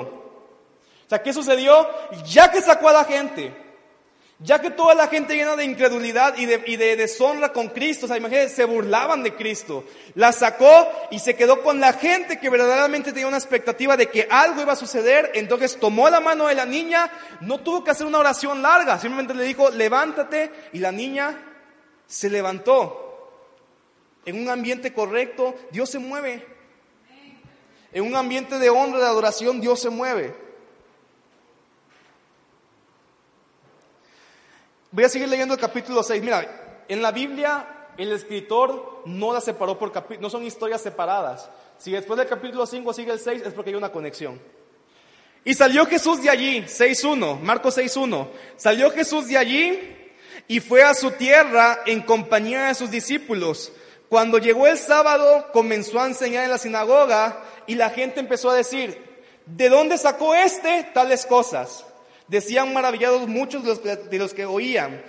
O 1.05 1.09
sea, 1.09 1.23
¿qué 1.23 1.31
sucedió? 1.31 1.87
Ya 2.25 2.51
que 2.51 2.61
sacó 2.61 2.89
a 2.89 2.93
la 2.93 3.05
gente, 3.05 3.66
ya 4.39 4.61
que 4.61 4.69
toda 4.69 4.93
la 4.93 5.07
gente 5.07 5.35
llena 5.35 5.55
de 5.55 5.65
incredulidad 5.65 6.37
y 6.37 6.45
de, 6.45 6.95
deshonra 6.95 7.51
con 7.51 7.69
Cristo, 7.69 8.05
o 8.05 8.07
sea, 8.07 8.17
imagínense, 8.17 8.55
se 8.55 8.65
burlaban 8.65 9.23
de 9.23 9.33
Cristo. 9.33 9.83
La 10.13 10.31
sacó 10.31 10.87
y 11.09 11.17
se 11.17 11.35
quedó 11.35 11.63
con 11.63 11.79
la 11.79 11.93
gente 11.93 12.39
que 12.39 12.49
verdaderamente 12.49 13.11
tenía 13.11 13.27
una 13.27 13.37
expectativa 13.37 13.97
de 13.97 14.09
que 14.11 14.27
algo 14.29 14.61
iba 14.61 14.73
a 14.73 14.75
suceder. 14.75 15.31
Entonces 15.33 15.79
tomó 15.79 16.07
la 16.09 16.19
mano 16.19 16.45
de 16.47 16.53
la 16.53 16.67
niña, 16.67 17.11
no 17.41 17.61
tuvo 17.61 17.83
que 17.83 17.89
hacer 17.89 18.05
una 18.05 18.19
oración 18.19 18.61
larga, 18.61 18.99
simplemente 18.99 19.33
le 19.33 19.43
dijo, 19.43 19.71
levántate. 19.71 20.51
Y 20.71 20.79
la 20.79 20.91
niña 20.91 21.35
se 22.05 22.29
levantó. 22.29 23.05
En 24.23 24.39
un 24.39 24.49
ambiente 24.49 24.93
correcto, 24.93 25.55
Dios 25.71 25.89
se 25.89 25.97
mueve. 25.97 26.45
En 27.91 28.03
un 28.03 28.15
ambiente 28.15 28.59
de 28.59 28.69
honra, 28.69 28.99
de 28.99 29.05
adoración, 29.05 29.61
Dios 29.61 29.79
se 29.79 29.89
mueve. 29.89 30.46
Voy 34.91 35.03
a 35.03 35.09
seguir 35.09 35.27
leyendo 35.27 35.53
el 35.53 35.59
capítulo 35.59 36.01
6. 36.01 36.23
Mira, 36.23 36.85
en 36.87 37.01
la 37.01 37.11
Biblia 37.11 37.89
el 37.97 38.11
escritor 38.13 39.01
no 39.05 39.33
la 39.33 39.41
separó 39.41 39.77
por 39.77 39.91
capítulos, 39.91 40.21
no 40.21 40.29
son 40.29 40.45
historias 40.45 40.81
separadas. 40.81 41.49
Si 41.77 41.91
después 41.91 42.17
del 42.17 42.27
capítulo 42.27 42.65
5 42.65 42.93
sigue 42.93 43.11
el 43.11 43.19
6 43.19 43.43
es 43.45 43.53
porque 43.53 43.71
hay 43.71 43.75
una 43.75 43.91
conexión. 43.91 44.39
Y 45.43 45.53
salió 45.53 45.85
Jesús 45.85 46.21
de 46.21 46.29
allí, 46.29 46.61
6.1, 46.61 47.39
Marcos 47.41 47.77
6.1. 47.77 48.27
Salió 48.55 48.91
Jesús 48.91 49.27
de 49.27 49.37
allí 49.37 50.13
y 50.47 50.59
fue 50.61 50.83
a 50.83 50.93
su 50.93 51.11
tierra 51.11 51.79
en 51.85 52.01
compañía 52.01 52.65
de 52.67 52.75
sus 52.75 52.89
discípulos. 52.89 53.73
Cuando 54.07 54.37
llegó 54.37 54.67
el 54.67 54.77
sábado 54.77 55.47
comenzó 55.51 55.99
a 55.99 56.07
enseñar 56.07 56.45
en 56.45 56.51
la 56.51 56.57
sinagoga 56.57 57.43
y 57.65 57.75
la 57.75 57.89
gente 57.89 58.21
empezó 58.21 58.49
a 58.49 58.55
decir, 58.55 58.97
¿de 59.45 59.67
dónde 59.67 59.97
sacó 59.97 60.33
este 60.33 60.89
tales 60.93 61.25
cosas? 61.25 61.86
Decían 62.27 62.73
maravillados 62.73 63.27
muchos 63.27 63.63
de 63.63 64.19
los, 64.19 64.33
que, 64.33 64.45
oían. 64.45 65.01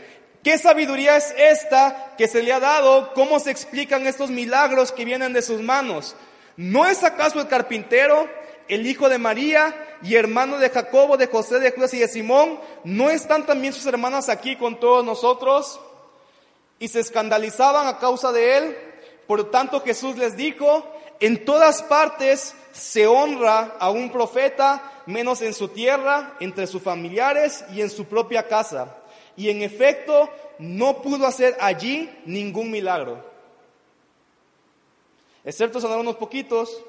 ¿Qué 0.43 0.57
sabiduría 0.57 1.17
es 1.17 1.35
esta 1.37 2.15
que 2.17 2.29
se 2.29 2.43
le 2.43 2.53
ha 2.53 2.61
dado? 2.61 3.13
¿Cómo 3.15 3.41
se 3.41 3.51
explican 3.51 4.07
estos 4.07 4.31
milagros 4.31 4.93
que 4.93 5.05
vienen 5.05 5.33
de 5.33 5.43
sus 5.43 5.61
manos? 5.61 6.15
¿No 6.57 6.87
es 6.87 7.03
acaso 7.03 7.41
el 7.41 7.49
carpintero, 7.49 8.29
el 8.69 8.87
hijo 8.87 9.09
de 9.09 9.19
María 9.19 9.75
y 10.03 10.15
hermano 10.15 10.59
de 10.59 10.71
Jacobo, 10.71 11.17
de 11.17 11.27
José, 11.27 11.59
de 11.59 11.73
Judas 11.73 11.95
y 11.95 11.99
de 11.99 12.09
Simón? 12.09 12.61
¿No 12.85 13.11
están 13.11 13.47
también 13.47 13.73
sus 13.73 13.87
hermanas 13.87 14.29
aquí 14.29 14.57
con 14.57 14.79
todos 14.79 15.05
nosotros? 15.05 15.81
Y 16.79 16.89
se 16.89 17.01
escandalizaban 17.01 17.89
a 17.89 17.99
causa 17.99 18.31
de 18.31 18.59
él. 18.59 18.77
Por 19.27 19.51
tanto 19.51 19.83
Jesús 19.83 20.17
les 20.17 20.37
dijo, 20.37 20.85
en 21.21 21.45
todas 21.45 21.83
partes 21.83 22.55
se 22.73 23.07
honra 23.07 23.75
a 23.81 23.91
un 23.91 24.11
profeta, 24.11 24.98
menos 25.09 25.41
en 25.41 25.55
su 25.55 25.69
tierra, 25.69 26.37
entre 26.39 26.67
sus 26.67 26.83
familiares 26.83 27.65
y 27.73 27.81
en 27.81 27.89
su 27.89 28.05
propia 28.05 28.47
casa. 28.47 28.95
Y 29.37 29.49
en 29.49 29.63
efecto, 29.63 30.29
no 30.59 31.01
pudo 31.01 31.27
hacer 31.27 31.57
allí 31.61 32.11
ningún 32.27 32.71
milagro. 32.71 33.25
Excepto 35.45 35.81
sanar 35.81 35.99
unos 35.99 36.17
poquitos 36.17 36.85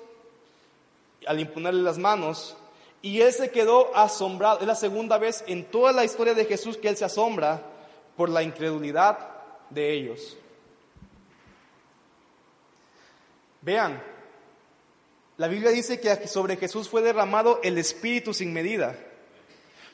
al 1.25 1.39
imponerle 1.39 1.81
las 1.81 1.97
manos. 1.97 2.57
Y 3.01 3.21
él 3.21 3.31
se 3.31 3.51
quedó 3.51 3.95
asombrado. 3.95 4.59
Es 4.59 4.67
la 4.67 4.75
segunda 4.75 5.17
vez 5.17 5.45
en 5.47 5.63
toda 5.63 5.93
la 5.93 6.03
historia 6.03 6.33
de 6.33 6.43
Jesús 6.43 6.75
que 6.75 6.89
él 6.89 6.97
se 6.97 7.05
asombra 7.05 7.61
por 8.17 8.27
la 8.27 8.43
incredulidad 8.43 9.17
de 9.69 9.93
ellos. 9.93 10.35
Vean, 13.61 14.03
la 15.39 15.47
Biblia 15.47 15.71
dice 15.71 16.01
que 16.01 16.27
sobre 16.27 16.57
Jesús 16.57 16.89
fue 16.89 17.01
derramado 17.01 17.61
el 17.63 17.77
Espíritu 17.77 18.33
sin 18.33 18.51
medida. 18.51 18.93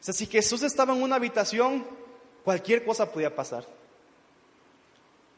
O 0.01 0.03
sea, 0.03 0.11
si 0.11 0.25
Jesús 0.25 0.63
estaba 0.63 0.95
en 0.95 1.03
una 1.03 1.17
habitación, 1.17 1.85
cualquier 2.43 2.83
cosa 2.83 3.11
podía 3.11 3.35
pasar. 3.35 3.63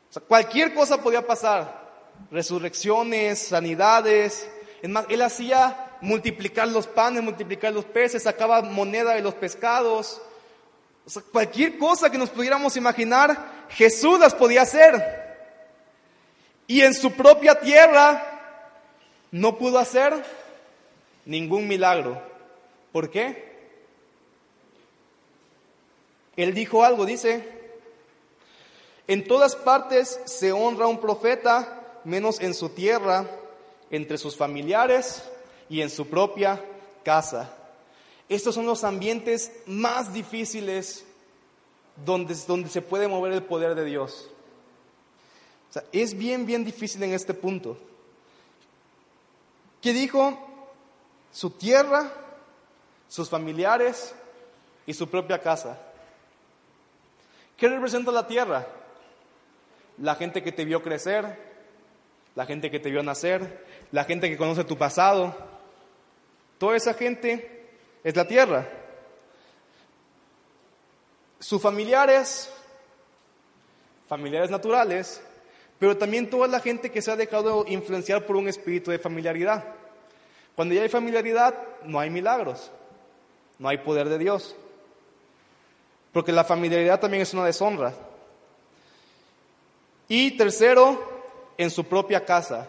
O 0.10 0.14
sea, 0.14 0.22
cualquier 0.22 0.74
cosa 0.74 1.02
podía 1.04 1.28
pasar. 1.28 1.90
Resurrecciones, 2.32 3.50
sanidades. 3.50 4.50
Él 4.82 5.22
hacía 5.22 5.98
multiplicar 6.00 6.70
los 6.70 6.88
panes, 6.88 7.22
multiplicar 7.22 7.74
los 7.74 7.84
peces, 7.84 8.24
sacaba 8.24 8.62
moneda 8.62 9.14
de 9.14 9.22
los 9.22 9.34
pescados. 9.34 10.22
O 11.06 11.10
sea, 11.10 11.22
cualquier 11.34 11.78
cosa 11.78 12.10
que 12.10 12.18
nos 12.18 12.30
pudiéramos 12.30 12.78
imaginar, 12.78 13.66
Jesús 13.72 14.18
las 14.22 14.34
podía 14.34 14.62
hacer. 14.62 15.36
Y 16.66 16.80
en 16.80 16.94
su 16.94 17.12
propia 17.12 17.60
tierra 17.60 18.37
no 19.32 19.58
pudo 19.58 19.80
hacer 19.80 20.24
ningún 21.26 21.68
milagro. 21.68 22.22
¿Por 22.92 23.10
qué? 23.10 23.48
Él 26.36 26.54
dijo 26.54 26.84
algo, 26.84 27.06
dice, 27.06 27.48
en 29.08 29.28
todas 29.28 29.56
partes 29.56 30.20
se 30.26 30.52
honra 30.52 30.88
un 30.88 31.00
profeta, 31.00 32.00
menos 32.04 32.40
en 32.40 32.54
su 32.54 32.70
tierra, 32.70 33.26
entre 33.90 34.18
sus 34.18 34.36
familiares 34.36 35.24
y 35.70 35.82
en 35.82 35.90
su 35.90 36.08
propia 36.08 36.64
casa. 37.04 37.54
Estos 38.30 38.56
son 38.56 38.66
los 38.66 38.84
ambientes 38.84 39.52
más 39.66 40.14
difíciles 40.14 41.06
donde, 42.06 42.36
donde 42.48 42.70
se 42.70 42.82
puede 42.82 43.08
mover 43.08 43.34
el 43.34 43.44
poder 43.44 43.76
de 43.76 43.86
Dios. 43.86 44.30
es 45.92 46.18
bien, 46.18 46.46
bien 46.46 46.66
difícil 46.66 47.02
en 47.04 47.14
este 47.14 47.34
punto. 47.34 47.78
¿Qué 49.88 49.94
dijo? 49.94 50.38
Su 51.32 51.52
tierra, 51.52 52.12
sus 53.08 53.30
familiares 53.30 54.14
y 54.86 54.94
su 54.94 55.10
propia 55.10 55.40
casa. 55.40 55.80
¿Qué 57.56 57.70
representa 57.70 58.12
la 58.12 58.28
tierra? 58.28 58.68
La 60.00 60.16
gente 60.16 60.44
que 60.44 60.52
te 60.52 60.66
vio 60.66 60.84
crecer, 60.84 61.40
la 62.36 62.46
gente 62.46 62.70
que 62.70 62.82
te 62.82 62.92
vio 62.92 63.02
nacer, 63.02 63.66
la 63.94 64.04
gente 64.04 64.30
que 64.30 64.36
conoce 64.36 64.66
tu 64.66 64.78
pasado. 64.78 65.34
Toda 66.58 66.76
esa 66.76 66.94
gente 66.94 67.70
es 68.04 68.14
la 68.14 68.28
tierra. 68.28 68.68
Sus 71.40 71.62
familiares, 71.62 72.52
familiares 74.10 74.50
naturales, 74.50 75.22
pero 75.80 75.98
también 75.98 76.30
toda 76.30 76.50
la 76.50 76.60
gente 76.60 76.92
que 76.92 77.02
se 77.02 77.10
ha 77.10 77.16
dejado 77.16 77.64
influenciar 77.70 78.26
por 78.26 78.36
un 78.36 78.50
espíritu 78.50 78.92
de 78.92 79.00
familiaridad. 79.00 79.77
Cuando 80.58 80.74
ya 80.74 80.82
hay 80.82 80.90
familiaridad, 80.90 81.54
no 81.84 82.00
hay 82.00 82.10
milagros, 82.10 82.72
no 83.60 83.70
hay 83.70 83.78
poder 83.78 84.10
de 84.10 84.18
Dios. 84.18 84.56
Porque 86.12 86.32
la 86.32 86.44
familiaridad 86.44 87.00
también 87.00 87.22
es 87.22 87.32
una 87.32 87.46
deshonra. 87.46 87.94
Y 90.08 90.32
tercero, 90.32 91.54
en 91.60 91.70
su 91.70 91.84
propia 91.84 92.26
casa. 92.26 92.68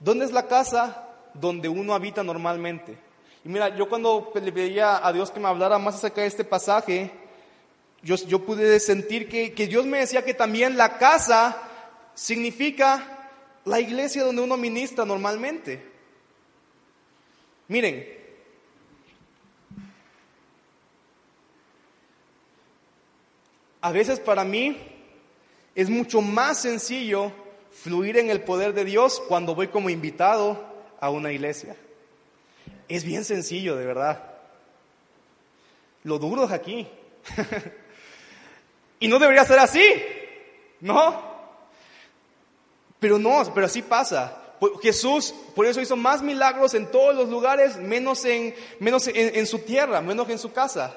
¿Dónde 0.00 0.24
es 0.24 0.32
la 0.32 0.48
casa? 0.48 1.06
Donde 1.32 1.68
uno 1.68 1.94
habita 1.94 2.24
normalmente. 2.24 2.98
Y 3.44 3.50
mira, 3.50 3.68
yo 3.68 3.88
cuando 3.88 4.32
le 4.34 4.50
pedía 4.50 5.06
a 5.06 5.12
Dios 5.12 5.30
que 5.30 5.38
me 5.38 5.46
hablara 5.46 5.78
más 5.78 5.94
acerca 5.94 6.22
de 6.22 6.26
este 6.26 6.42
pasaje, 6.42 7.12
yo, 8.02 8.44
pude 8.44 8.80
sentir 8.80 9.28
que, 9.28 9.54
que 9.54 9.68
Dios 9.68 9.86
me 9.86 9.98
decía 9.98 10.24
que 10.24 10.34
también 10.34 10.76
la 10.76 10.98
casa 10.98 11.56
significa 12.14 13.30
la 13.64 13.78
iglesia 13.78 14.24
donde 14.24 14.42
uno 14.42 14.56
ministra 14.56 15.04
normalmente. 15.04 15.94
Miren, 17.68 18.06
a 23.80 23.92
veces 23.92 24.20
para 24.20 24.44
mí 24.44 24.76
es 25.74 25.90
mucho 25.90 26.22
más 26.22 26.62
sencillo 26.62 27.32
fluir 27.70 28.16
en 28.18 28.30
el 28.30 28.42
poder 28.42 28.72
de 28.72 28.84
Dios 28.84 29.22
cuando 29.28 29.54
voy 29.54 29.68
como 29.68 29.90
invitado 29.90 30.64
a 31.00 31.10
una 31.10 31.32
iglesia. 31.32 31.76
Es 32.88 33.04
bien 33.04 33.24
sencillo, 33.24 33.76
de 33.76 33.84
verdad. 33.84 34.36
Lo 36.04 36.18
duro 36.18 36.44
es 36.44 36.52
aquí. 36.52 36.86
y 39.00 39.08
no 39.08 39.18
debería 39.18 39.44
ser 39.44 39.58
así, 39.58 39.84
¿no? 40.80 41.36
Pero 43.00 43.18
no, 43.18 43.42
pero 43.52 43.66
así 43.66 43.82
pasa. 43.82 44.45
Jesús 44.82 45.34
por 45.54 45.66
eso 45.66 45.80
hizo 45.80 45.96
más 45.96 46.22
milagros 46.22 46.74
en 46.74 46.90
todos 46.90 47.14
los 47.14 47.28
lugares, 47.28 47.76
menos 47.76 48.24
en, 48.24 48.54
menos 48.80 49.08
en, 49.08 49.46
su 49.46 49.60
tierra, 49.60 50.00
menos 50.00 50.28
en 50.28 50.38
su 50.38 50.52
casa. 50.52 50.96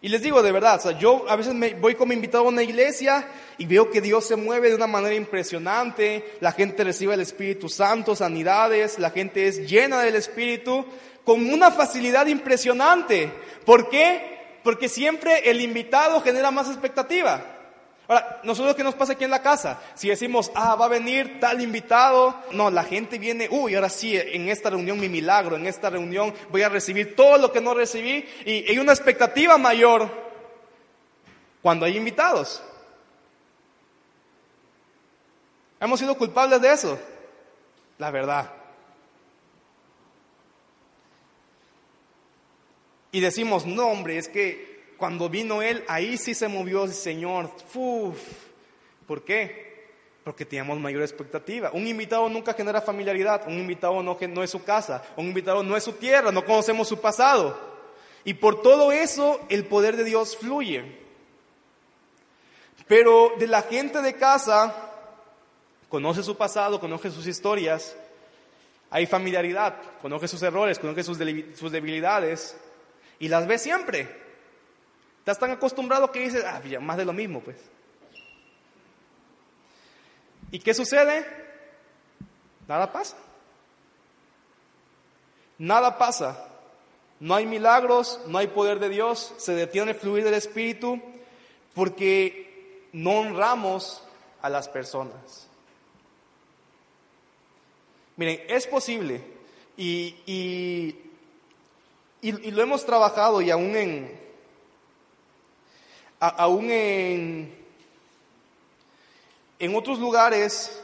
Y 0.00 0.08
les 0.08 0.22
digo 0.22 0.42
de 0.42 0.52
verdad, 0.52 0.98
yo 0.98 1.24
a 1.28 1.36
veces 1.36 1.54
me 1.54 1.74
voy 1.74 1.94
como 1.94 2.12
invitado 2.12 2.44
a 2.44 2.48
una 2.48 2.62
iglesia 2.62 3.26
y 3.56 3.64
veo 3.64 3.90
que 3.90 4.00
Dios 4.00 4.26
se 4.26 4.36
mueve 4.36 4.68
de 4.68 4.74
una 4.74 4.86
manera 4.86 5.14
impresionante, 5.14 6.36
la 6.40 6.52
gente 6.52 6.84
recibe 6.84 7.14
el 7.14 7.20
Espíritu 7.20 7.68
Santo, 7.68 8.14
sanidades, 8.14 8.98
la 8.98 9.10
gente 9.10 9.46
es 9.46 9.68
llena 9.68 10.02
del 10.02 10.16
Espíritu 10.16 10.84
con 11.24 11.48
una 11.50 11.70
facilidad 11.70 12.26
impresionante. 12.26 13.32
¿Por 13.64 13.88
qué? 13.88 14.58
Porque 14.62 14.88
siempre 14.88 15.48
el 15.50 15.60
invitado 15.60 16.20
genera 16.20 16.50
más 16.50 16.68
expectativa. 16.68 17.53
Ahora, 18.06 18.40
nosotros 18.44 18.76
qué 18.76 18.84
nos 18.84 18.94
pasa 18.94 19.14
aquí 19.14 19.24
en 19.24 19.30
la 19.30 19.40
casa? 19.40 19.80
Si 19.94 20.08
decimos, 20.08 20.50
ah, 20.54 20.74
va 20.74 20.86
a 20.86 20.88
venir 20.88 21.40
tal 21.40 21.62
invitado, 21.62 22.34
no, 22.52 22.70
la 22.70 22.84
gente 22.84 23.18
viene, 23.18 23.48
uy, 23.50 23.74
ahora 23.74 23.88
sí, 23.88 24.14
en 24.16 24.48
esta 24.50 24.68
reunión 24.70 25.00
mi 25.00 25.08
milagro, 25.08 25.56
en 25.56 25.66
esta 25.66 25.88
reunión 25.88 26.34
voy 26.50 26.62
a 26.62 26.68
recibir 26.68 27.16
todo 27.16 27.38
lo 27.38 27.50
que 27.50 27.62
no 27.62 27.72
recibí 27.72 28.28
y 28.44 28.70
hay 28.70 28.78
una 28.78 28.92
expectativa 28.92 29.56
mayor 29.56 30.10
cuando 31.62 31.86
hay 31.86 31.96
invitados. 31.96 32.62
Hemos 35.80 35.98
sido 35.98 36.16
culpables 36.16 36.60
de 36.60 36.72
eso, 36.72 36.98
la 37.96 38.10
verdad. 38.10 38.50
Y 43.12 43.20
decimos, 43.20 43.64
no, 43.64 43.86
hombre, 43.86 44.18
es 44.18 44.28
que 44.28 44.73
cuando 44.96 45.28
vino 45.28 45.62
Él, 45.62 45.84
ahí 45.88 46.16
sí 46.16 46.34
se 46.34 46.48
movió 46.48 46.84
el 46.84 46.92
Señor. 46.92 47.50
Uf. 47.74 48.18
¿Por 49.06 49.24
qué? 49.24 49.88
Porque 50.24 50.44
teníamos 50.44 50.78
mayor 50.78 51.02
expectativa. 51.02 51.70
Un 51.72 51.86
invitado 51.86 52.28
nunca 52.28 52.54
genera 52.54 52.80
familiaridad, 52.80 53.46
un 53.46 53.58
invitado 53.58 54.02
no, 54.02 54.16
no 54.28 54.42
es 54.42 54.50
su 54.50 54.64
casa, 54.64 55.02
un 55.16 55.26
invitado 55.26 55.62
no 55.62 55.76
es 55.76 55.84
su 55.84 55.92
tierra, 55.92 56.32
no 56.32 56.44
conocemos 56.44 56.88
su 56.88 57.00
pasado. 57.00 57.74
Y 58.24 58.34
por 58.34 58.62
todo 58.62 58.90
eso 58.90 59.40
el 59.50 59.66
poder 59.66 59.96
de 59.96 60.04
Dios 60.04 60.36
fluye. 60.36 61.04
Pero 62.88 63.32
de 63.38 63.46
la 63.46 63.62
gente 63.62 64.00
de 64.00 64.14
casa, 64.14 64.74
conoce 65.88 66.22
su 66.22 66.36
pasado, 66.36 66.80
conoce 66.80 67.10
sus 67.10 67.26
historias, 67.26 67.96
hay 68.90 69.06
familiaridad, 69.06 69.76
conoce 70.00 70.28
sus 70.28 70.42
errores, 70.42 70.78
conoce 70.78 71.02
sus 71.02 71.72
debilidades 71.72 72.56
y 73.18 73.28
las 73.28 73.46
ve 73.46 73.58
siempre. 73.58 74.23
Estás 75.24 75.38
tan 75.38 75.52
acostumbrado 75.52 76.12
que 76.12 76.20
dices, 76.20 76.44
ah, 76.46 76.60
ya, 76.68 76.80
más 76.80 76.98
de 76.98 77.06
lo 77.06 77.14
mismo, 77.14 77.40
pues. 77.40 77.56
¿Y 80.50 80.58
qué 80.58 80.74
sucede? 80.74 81.24
Nada 82.68 82.92
pasa. 82.92 83.16
Nada 85.56 85.96
pasa. 85.96 86.46
No 87.20 87.34
hay 87.34 87.46
milagros, 87.46 88.20
no 88.26 88.36
hay 88.36 88.48
poder 88.48 88.78
de 88.80 88.90
Dios, 88.90 89.32
se 89.38 89.54
detiene 89.54 89.92
el 89.92 89.96
fluir 89.96 90.24
del 90.24 90.34
Espíritu 90.34 91.00
porque 91.72 92.90
no 92.92 93.20
honramos 93.20 94.02
a 94.42 94.50
las 94.50 94.68
personas. 94.68 95.48
Miren, 98.16 98.42
es 98.46 98.66
posible 98.66 99.22
y, 99.78 100.16
y, 100.26 100.98
y 102.20 102.50
lo 102.50 102.62
hemos 102.62 102.84
trabajado 102.84 103.40
y 103.40 103.50
aún 103.50 103.74
en, 103.74 104.23
aún 106.20 106.70
en, 106.70 107.54
en 109.58 109.74
otros 109.74 109.98
lugares 109.98 110.80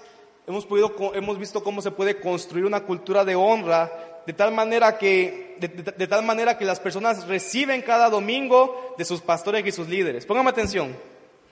hemos, 0.46 0.66
podido, 0.66 0.94
hemos 1.14 1.38
visto 1.38 1.62
cómo 1.62 1.82
se 1.82 1.90
puede 1.90 2.20
construir 2.20 2.64
una 2.64 2.80
cultura 2.80 3.24
de 3.24 3.34
honra 3.34 3.90
de 4.26 4.32
tal 4.32 4.52
manera 4.52 4.98
que, 4.98 5.56
de, 5.58 6.06
tal 6.06 6.24
manera 6.24 6.58
que 6.58 6.64
las 6.64 6.80
personas 6.80 7.26
reciben 7.26 7.82
cada 7.82 8.10
domingo 8.10 8.94
de 8.98 9.04
sus 9.04 9.20
pastores 9.20 9.66
y 9.66 9.72
sus 9.72 9.88
líderes. 9.88 10.26
Póngame 10.26 10.50
atención. 10.50 10.96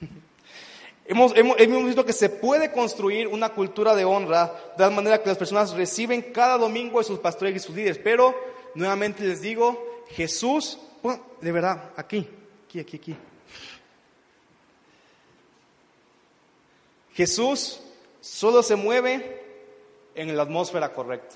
Hemos, 1.10 1.34
hemos, 1.36 1.58
hemos, 1.58 1.84
visto 1.86 2.04
que 2.04 2.12
se 2.12 2.28
puede 2.28 2.70
construir 2.70 3.28
una 3.28 3.48
cultura 3.48 3.94
de 3.94 4.04
honra 4.04 4.52
de 4.72 4.84
tal 4.84 4.92
manera 4.92 5.22
que 5.22 5.30
las 5.30 5.38
personas 5.38 5.72
reciben 5.72 6.20
cada 6.20 6.58
domingo 6.58 6.98
de 6.98 7.04
sus 7.04 7.18
pastores 7.18 7.56
y 7.56 7.58
sus 7.60 7.74
líderes. 7.74 7.96
Pero, 7.96 8.34
nuevamente 8.74 9.24
les 9.24 9.40
digo, 9.40 10.04
Jesús, 10.10 10.78
de 11.40 11.50
verdad, 11.50 11.92
aquí, 11.96 12.28
aquí, 12.66 12.80
aquí, 12.80 12.96
aquí. 12.98 13.16
Jesús 17.18 17.80
solo 18.20 18.62
se 18.62 18.76
mueve 18.76 19.42
en 20.14 20.36
la 20.36 20.44
atmósfera 20.44 20.92
correcta. 20.92 21.34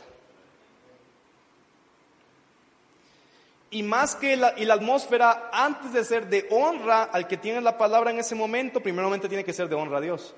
Y 3.69 3.83
más 3.83 4.15
que 4.15 4.37
la, 4.37 4.55
y 4.57 4.65
la 4.65 4.75
atmósfera, 4.75 5.51
antes 5.53 5.93
de 5.93 6.05
ser 6.05 6.29
de 6.29 6.47
honra 6.53 7.03
al 7.03 7.27
que 7.27 7.37
tiene 7.37 7.61
la 7.61 7.77
palabra 7.77 8.13
en 8.13 8.21
ese 8.21 8.37
momento, 8.37 8.81
primeramente 8.81 9.29
tiene 9.29 9.43
que 9.43 9.53
ser 9.53 9.69
de 9.69 9.75
honra 9.75 9.99
a 9.99 10.03
Dios. 10.03 10.37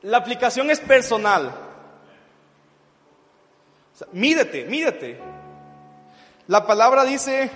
La 0.00 0.16
aplicación 0.16 0.70
es 0.70 0.80
personal. 0.80 1.52
mídete, 4.12 4.64
mídete. 4.64 5.20
La 6.46 6.66
palabra 6.66 7.04
dice 7.04 7.50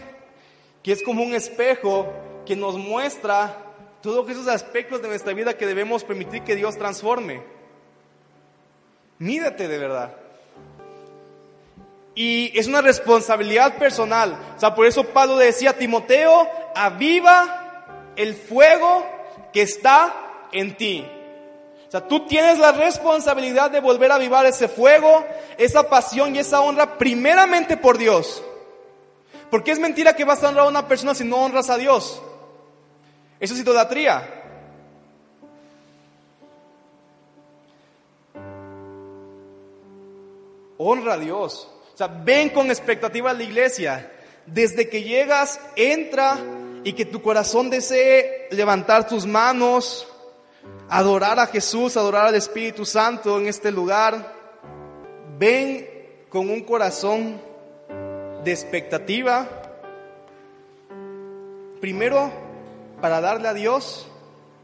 que 0.82 0.92
es 0.92 1.02
como 1.02 1.22
un 1.22 1.34
espejo 1.34 2.12
que 2.46 2.56
nos 2.56 2.78
muestra 2.78 3.66
todos 4.00 4.28
esos 4.30 4.48
aspectos 4.48 5.02
de 5.02 5.08
nuestra 5.08 5.34
vida 5.34 5.56
que 5.58 5.66
debemos 5.66 6.04
permitir 6.04 6.42
que 6.42 6.56
Dios 6.56 6.78
transforme. 6.78 7.42
Mídate 9.18 9.68
de 9.68 9.78
verdad. 9.78 10.16
Y 12.14 12.58
es 12.58 12.66
una 12.66 12.80
responsabilidad 12.80 13.76
personal. 13.76 14.38
O 14.56 14.60
sea, 14.60 14.74
por 14.74 14.86
eso 14.86 15.04
Pablo 15.04 15.36
decía 15.36 15.70
a 15.70 15.74
Timoteo, 15.74 16.48
aviva 16.74 17.84
el 18.16 18.34
fuego 18.34 19.04
que 19.52 19.62
está 19.62 20.14
en 20.52 20.76
ti. 20.76 21.06
O 21.86 21.90
sea, 21.90 22.06
tú 22.06 22.26
tienes 22.26 22.58
la 22.58 22.72
responsabilidad 22.72 23.70
de 23.70 23.80
volver 23.80 24.10
a 24.10 24.16
avivar 24.16 24.46
ese 24.46 24.68
fuego, 24.68 25.24
esa 25.58 25.88
pasión 25.88 26.34
y 26.34 26.38
esa 26.38 26.60
honra 26.60 26.96
primeramente 26.98 27.76
por 27.76 27.98
Dios. 27.98 28.42
Porque 29.50 29.70
es 29.70 29.78
mentira 29.78 30.16
que 30.16 30.24
vas 30.24 30.42
a 30.42 30.48
honrar 30.48 30.66
a 30.66 30.68
una 30.68 30.88
persona 30.88 31.14
si 31.14 31.24
no 31.24 31.36
honras 31.36 31.70
a 31.70 31.76
Dios. 31.76 32.22
Eso 33.38 33.54
es 33.54 33.60
idolatría. 33.60 34.44
Honra 40.78 41.14
a 41.14 41.18
Dios. 41.18 41.68
O 41.94 41.96
sea, 41.96 42.08
ven 42.08 42.50
con 42.50 42.68
expectativa 42.68 43.30
a 43.30 43.34
la 43.34 43.42
iglesia. 43.42 44.12
Desde 44.46 44.88
que 44.88 45.02
llegas, 45.02 45.60
entra 45.74 46.38
y 46.84 46.92
que 46.92 47.04
tu 47.04 47.20
corazón 47.20 47.68
desee 47.70 48.48
levantar 48.50 49.08
tus 49.08 49.26
manos, 49.26 50.06
adorar 50.88 51.40
a 51.40 51.46
Jesús, 51.46 51.96
adorar 51.96 52.26
al 52.26 52.34
Espíritu 52.34 52.84
Santo 52.84 53.38
en 53.38 53.48
este 53.48 53.72
lugar. 53.72 54.34
Ven 55.38 55.88
con 56.28 56.48
un 56.48 56.62
corazón 56.62 57.40
de 58.44 58.52
expectativa. 58.52 59.48
Primero, 61.80 62.45
para 63.00 63.20
darle 63.20 63.48
a 63.48 63.54
Dios 63.54 64.08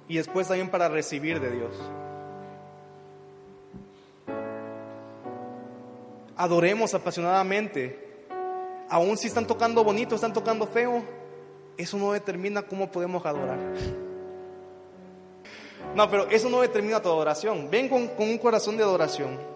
y 0.08 0.16
después 0.16 0.48
también 0.48 0.70
para 0.70 0.88
recibir 0.88 1.40
de 1.40 1.50
Dios. 1.50 1.74
Adoremos 6.36 6.94
apasionadamente. 6.94 8.26
Aún 8.88 9.16
si 9.16 9.28
están 9.28 9.46
tocando 9.46 9.84
bonito, 9.84 10.14
están 10.14 10.32
tocando 10.32 10.66
feo, 10.66 11.02
eso 11.76 11.96
no 11.96 12.12
determina 12.12 12.62
cómo 12.62 12.90
podemos 12.90 13.24
adorar. 13.24 13.58
No, 15.94 16.10
pero 16.10 16.28
eso 16.28 16.48
no 16.48 16.60
determina 16.60 17.00
tu 17.00 17.08
adoración. 17.08 17.70
Ven 17.70 17.88
con, 17.88 18.08
con 18.08 18.28
un 18.28 18.38
corazón 18.38 18.76
de 18.76 18.82
adoración. 18.82 19.51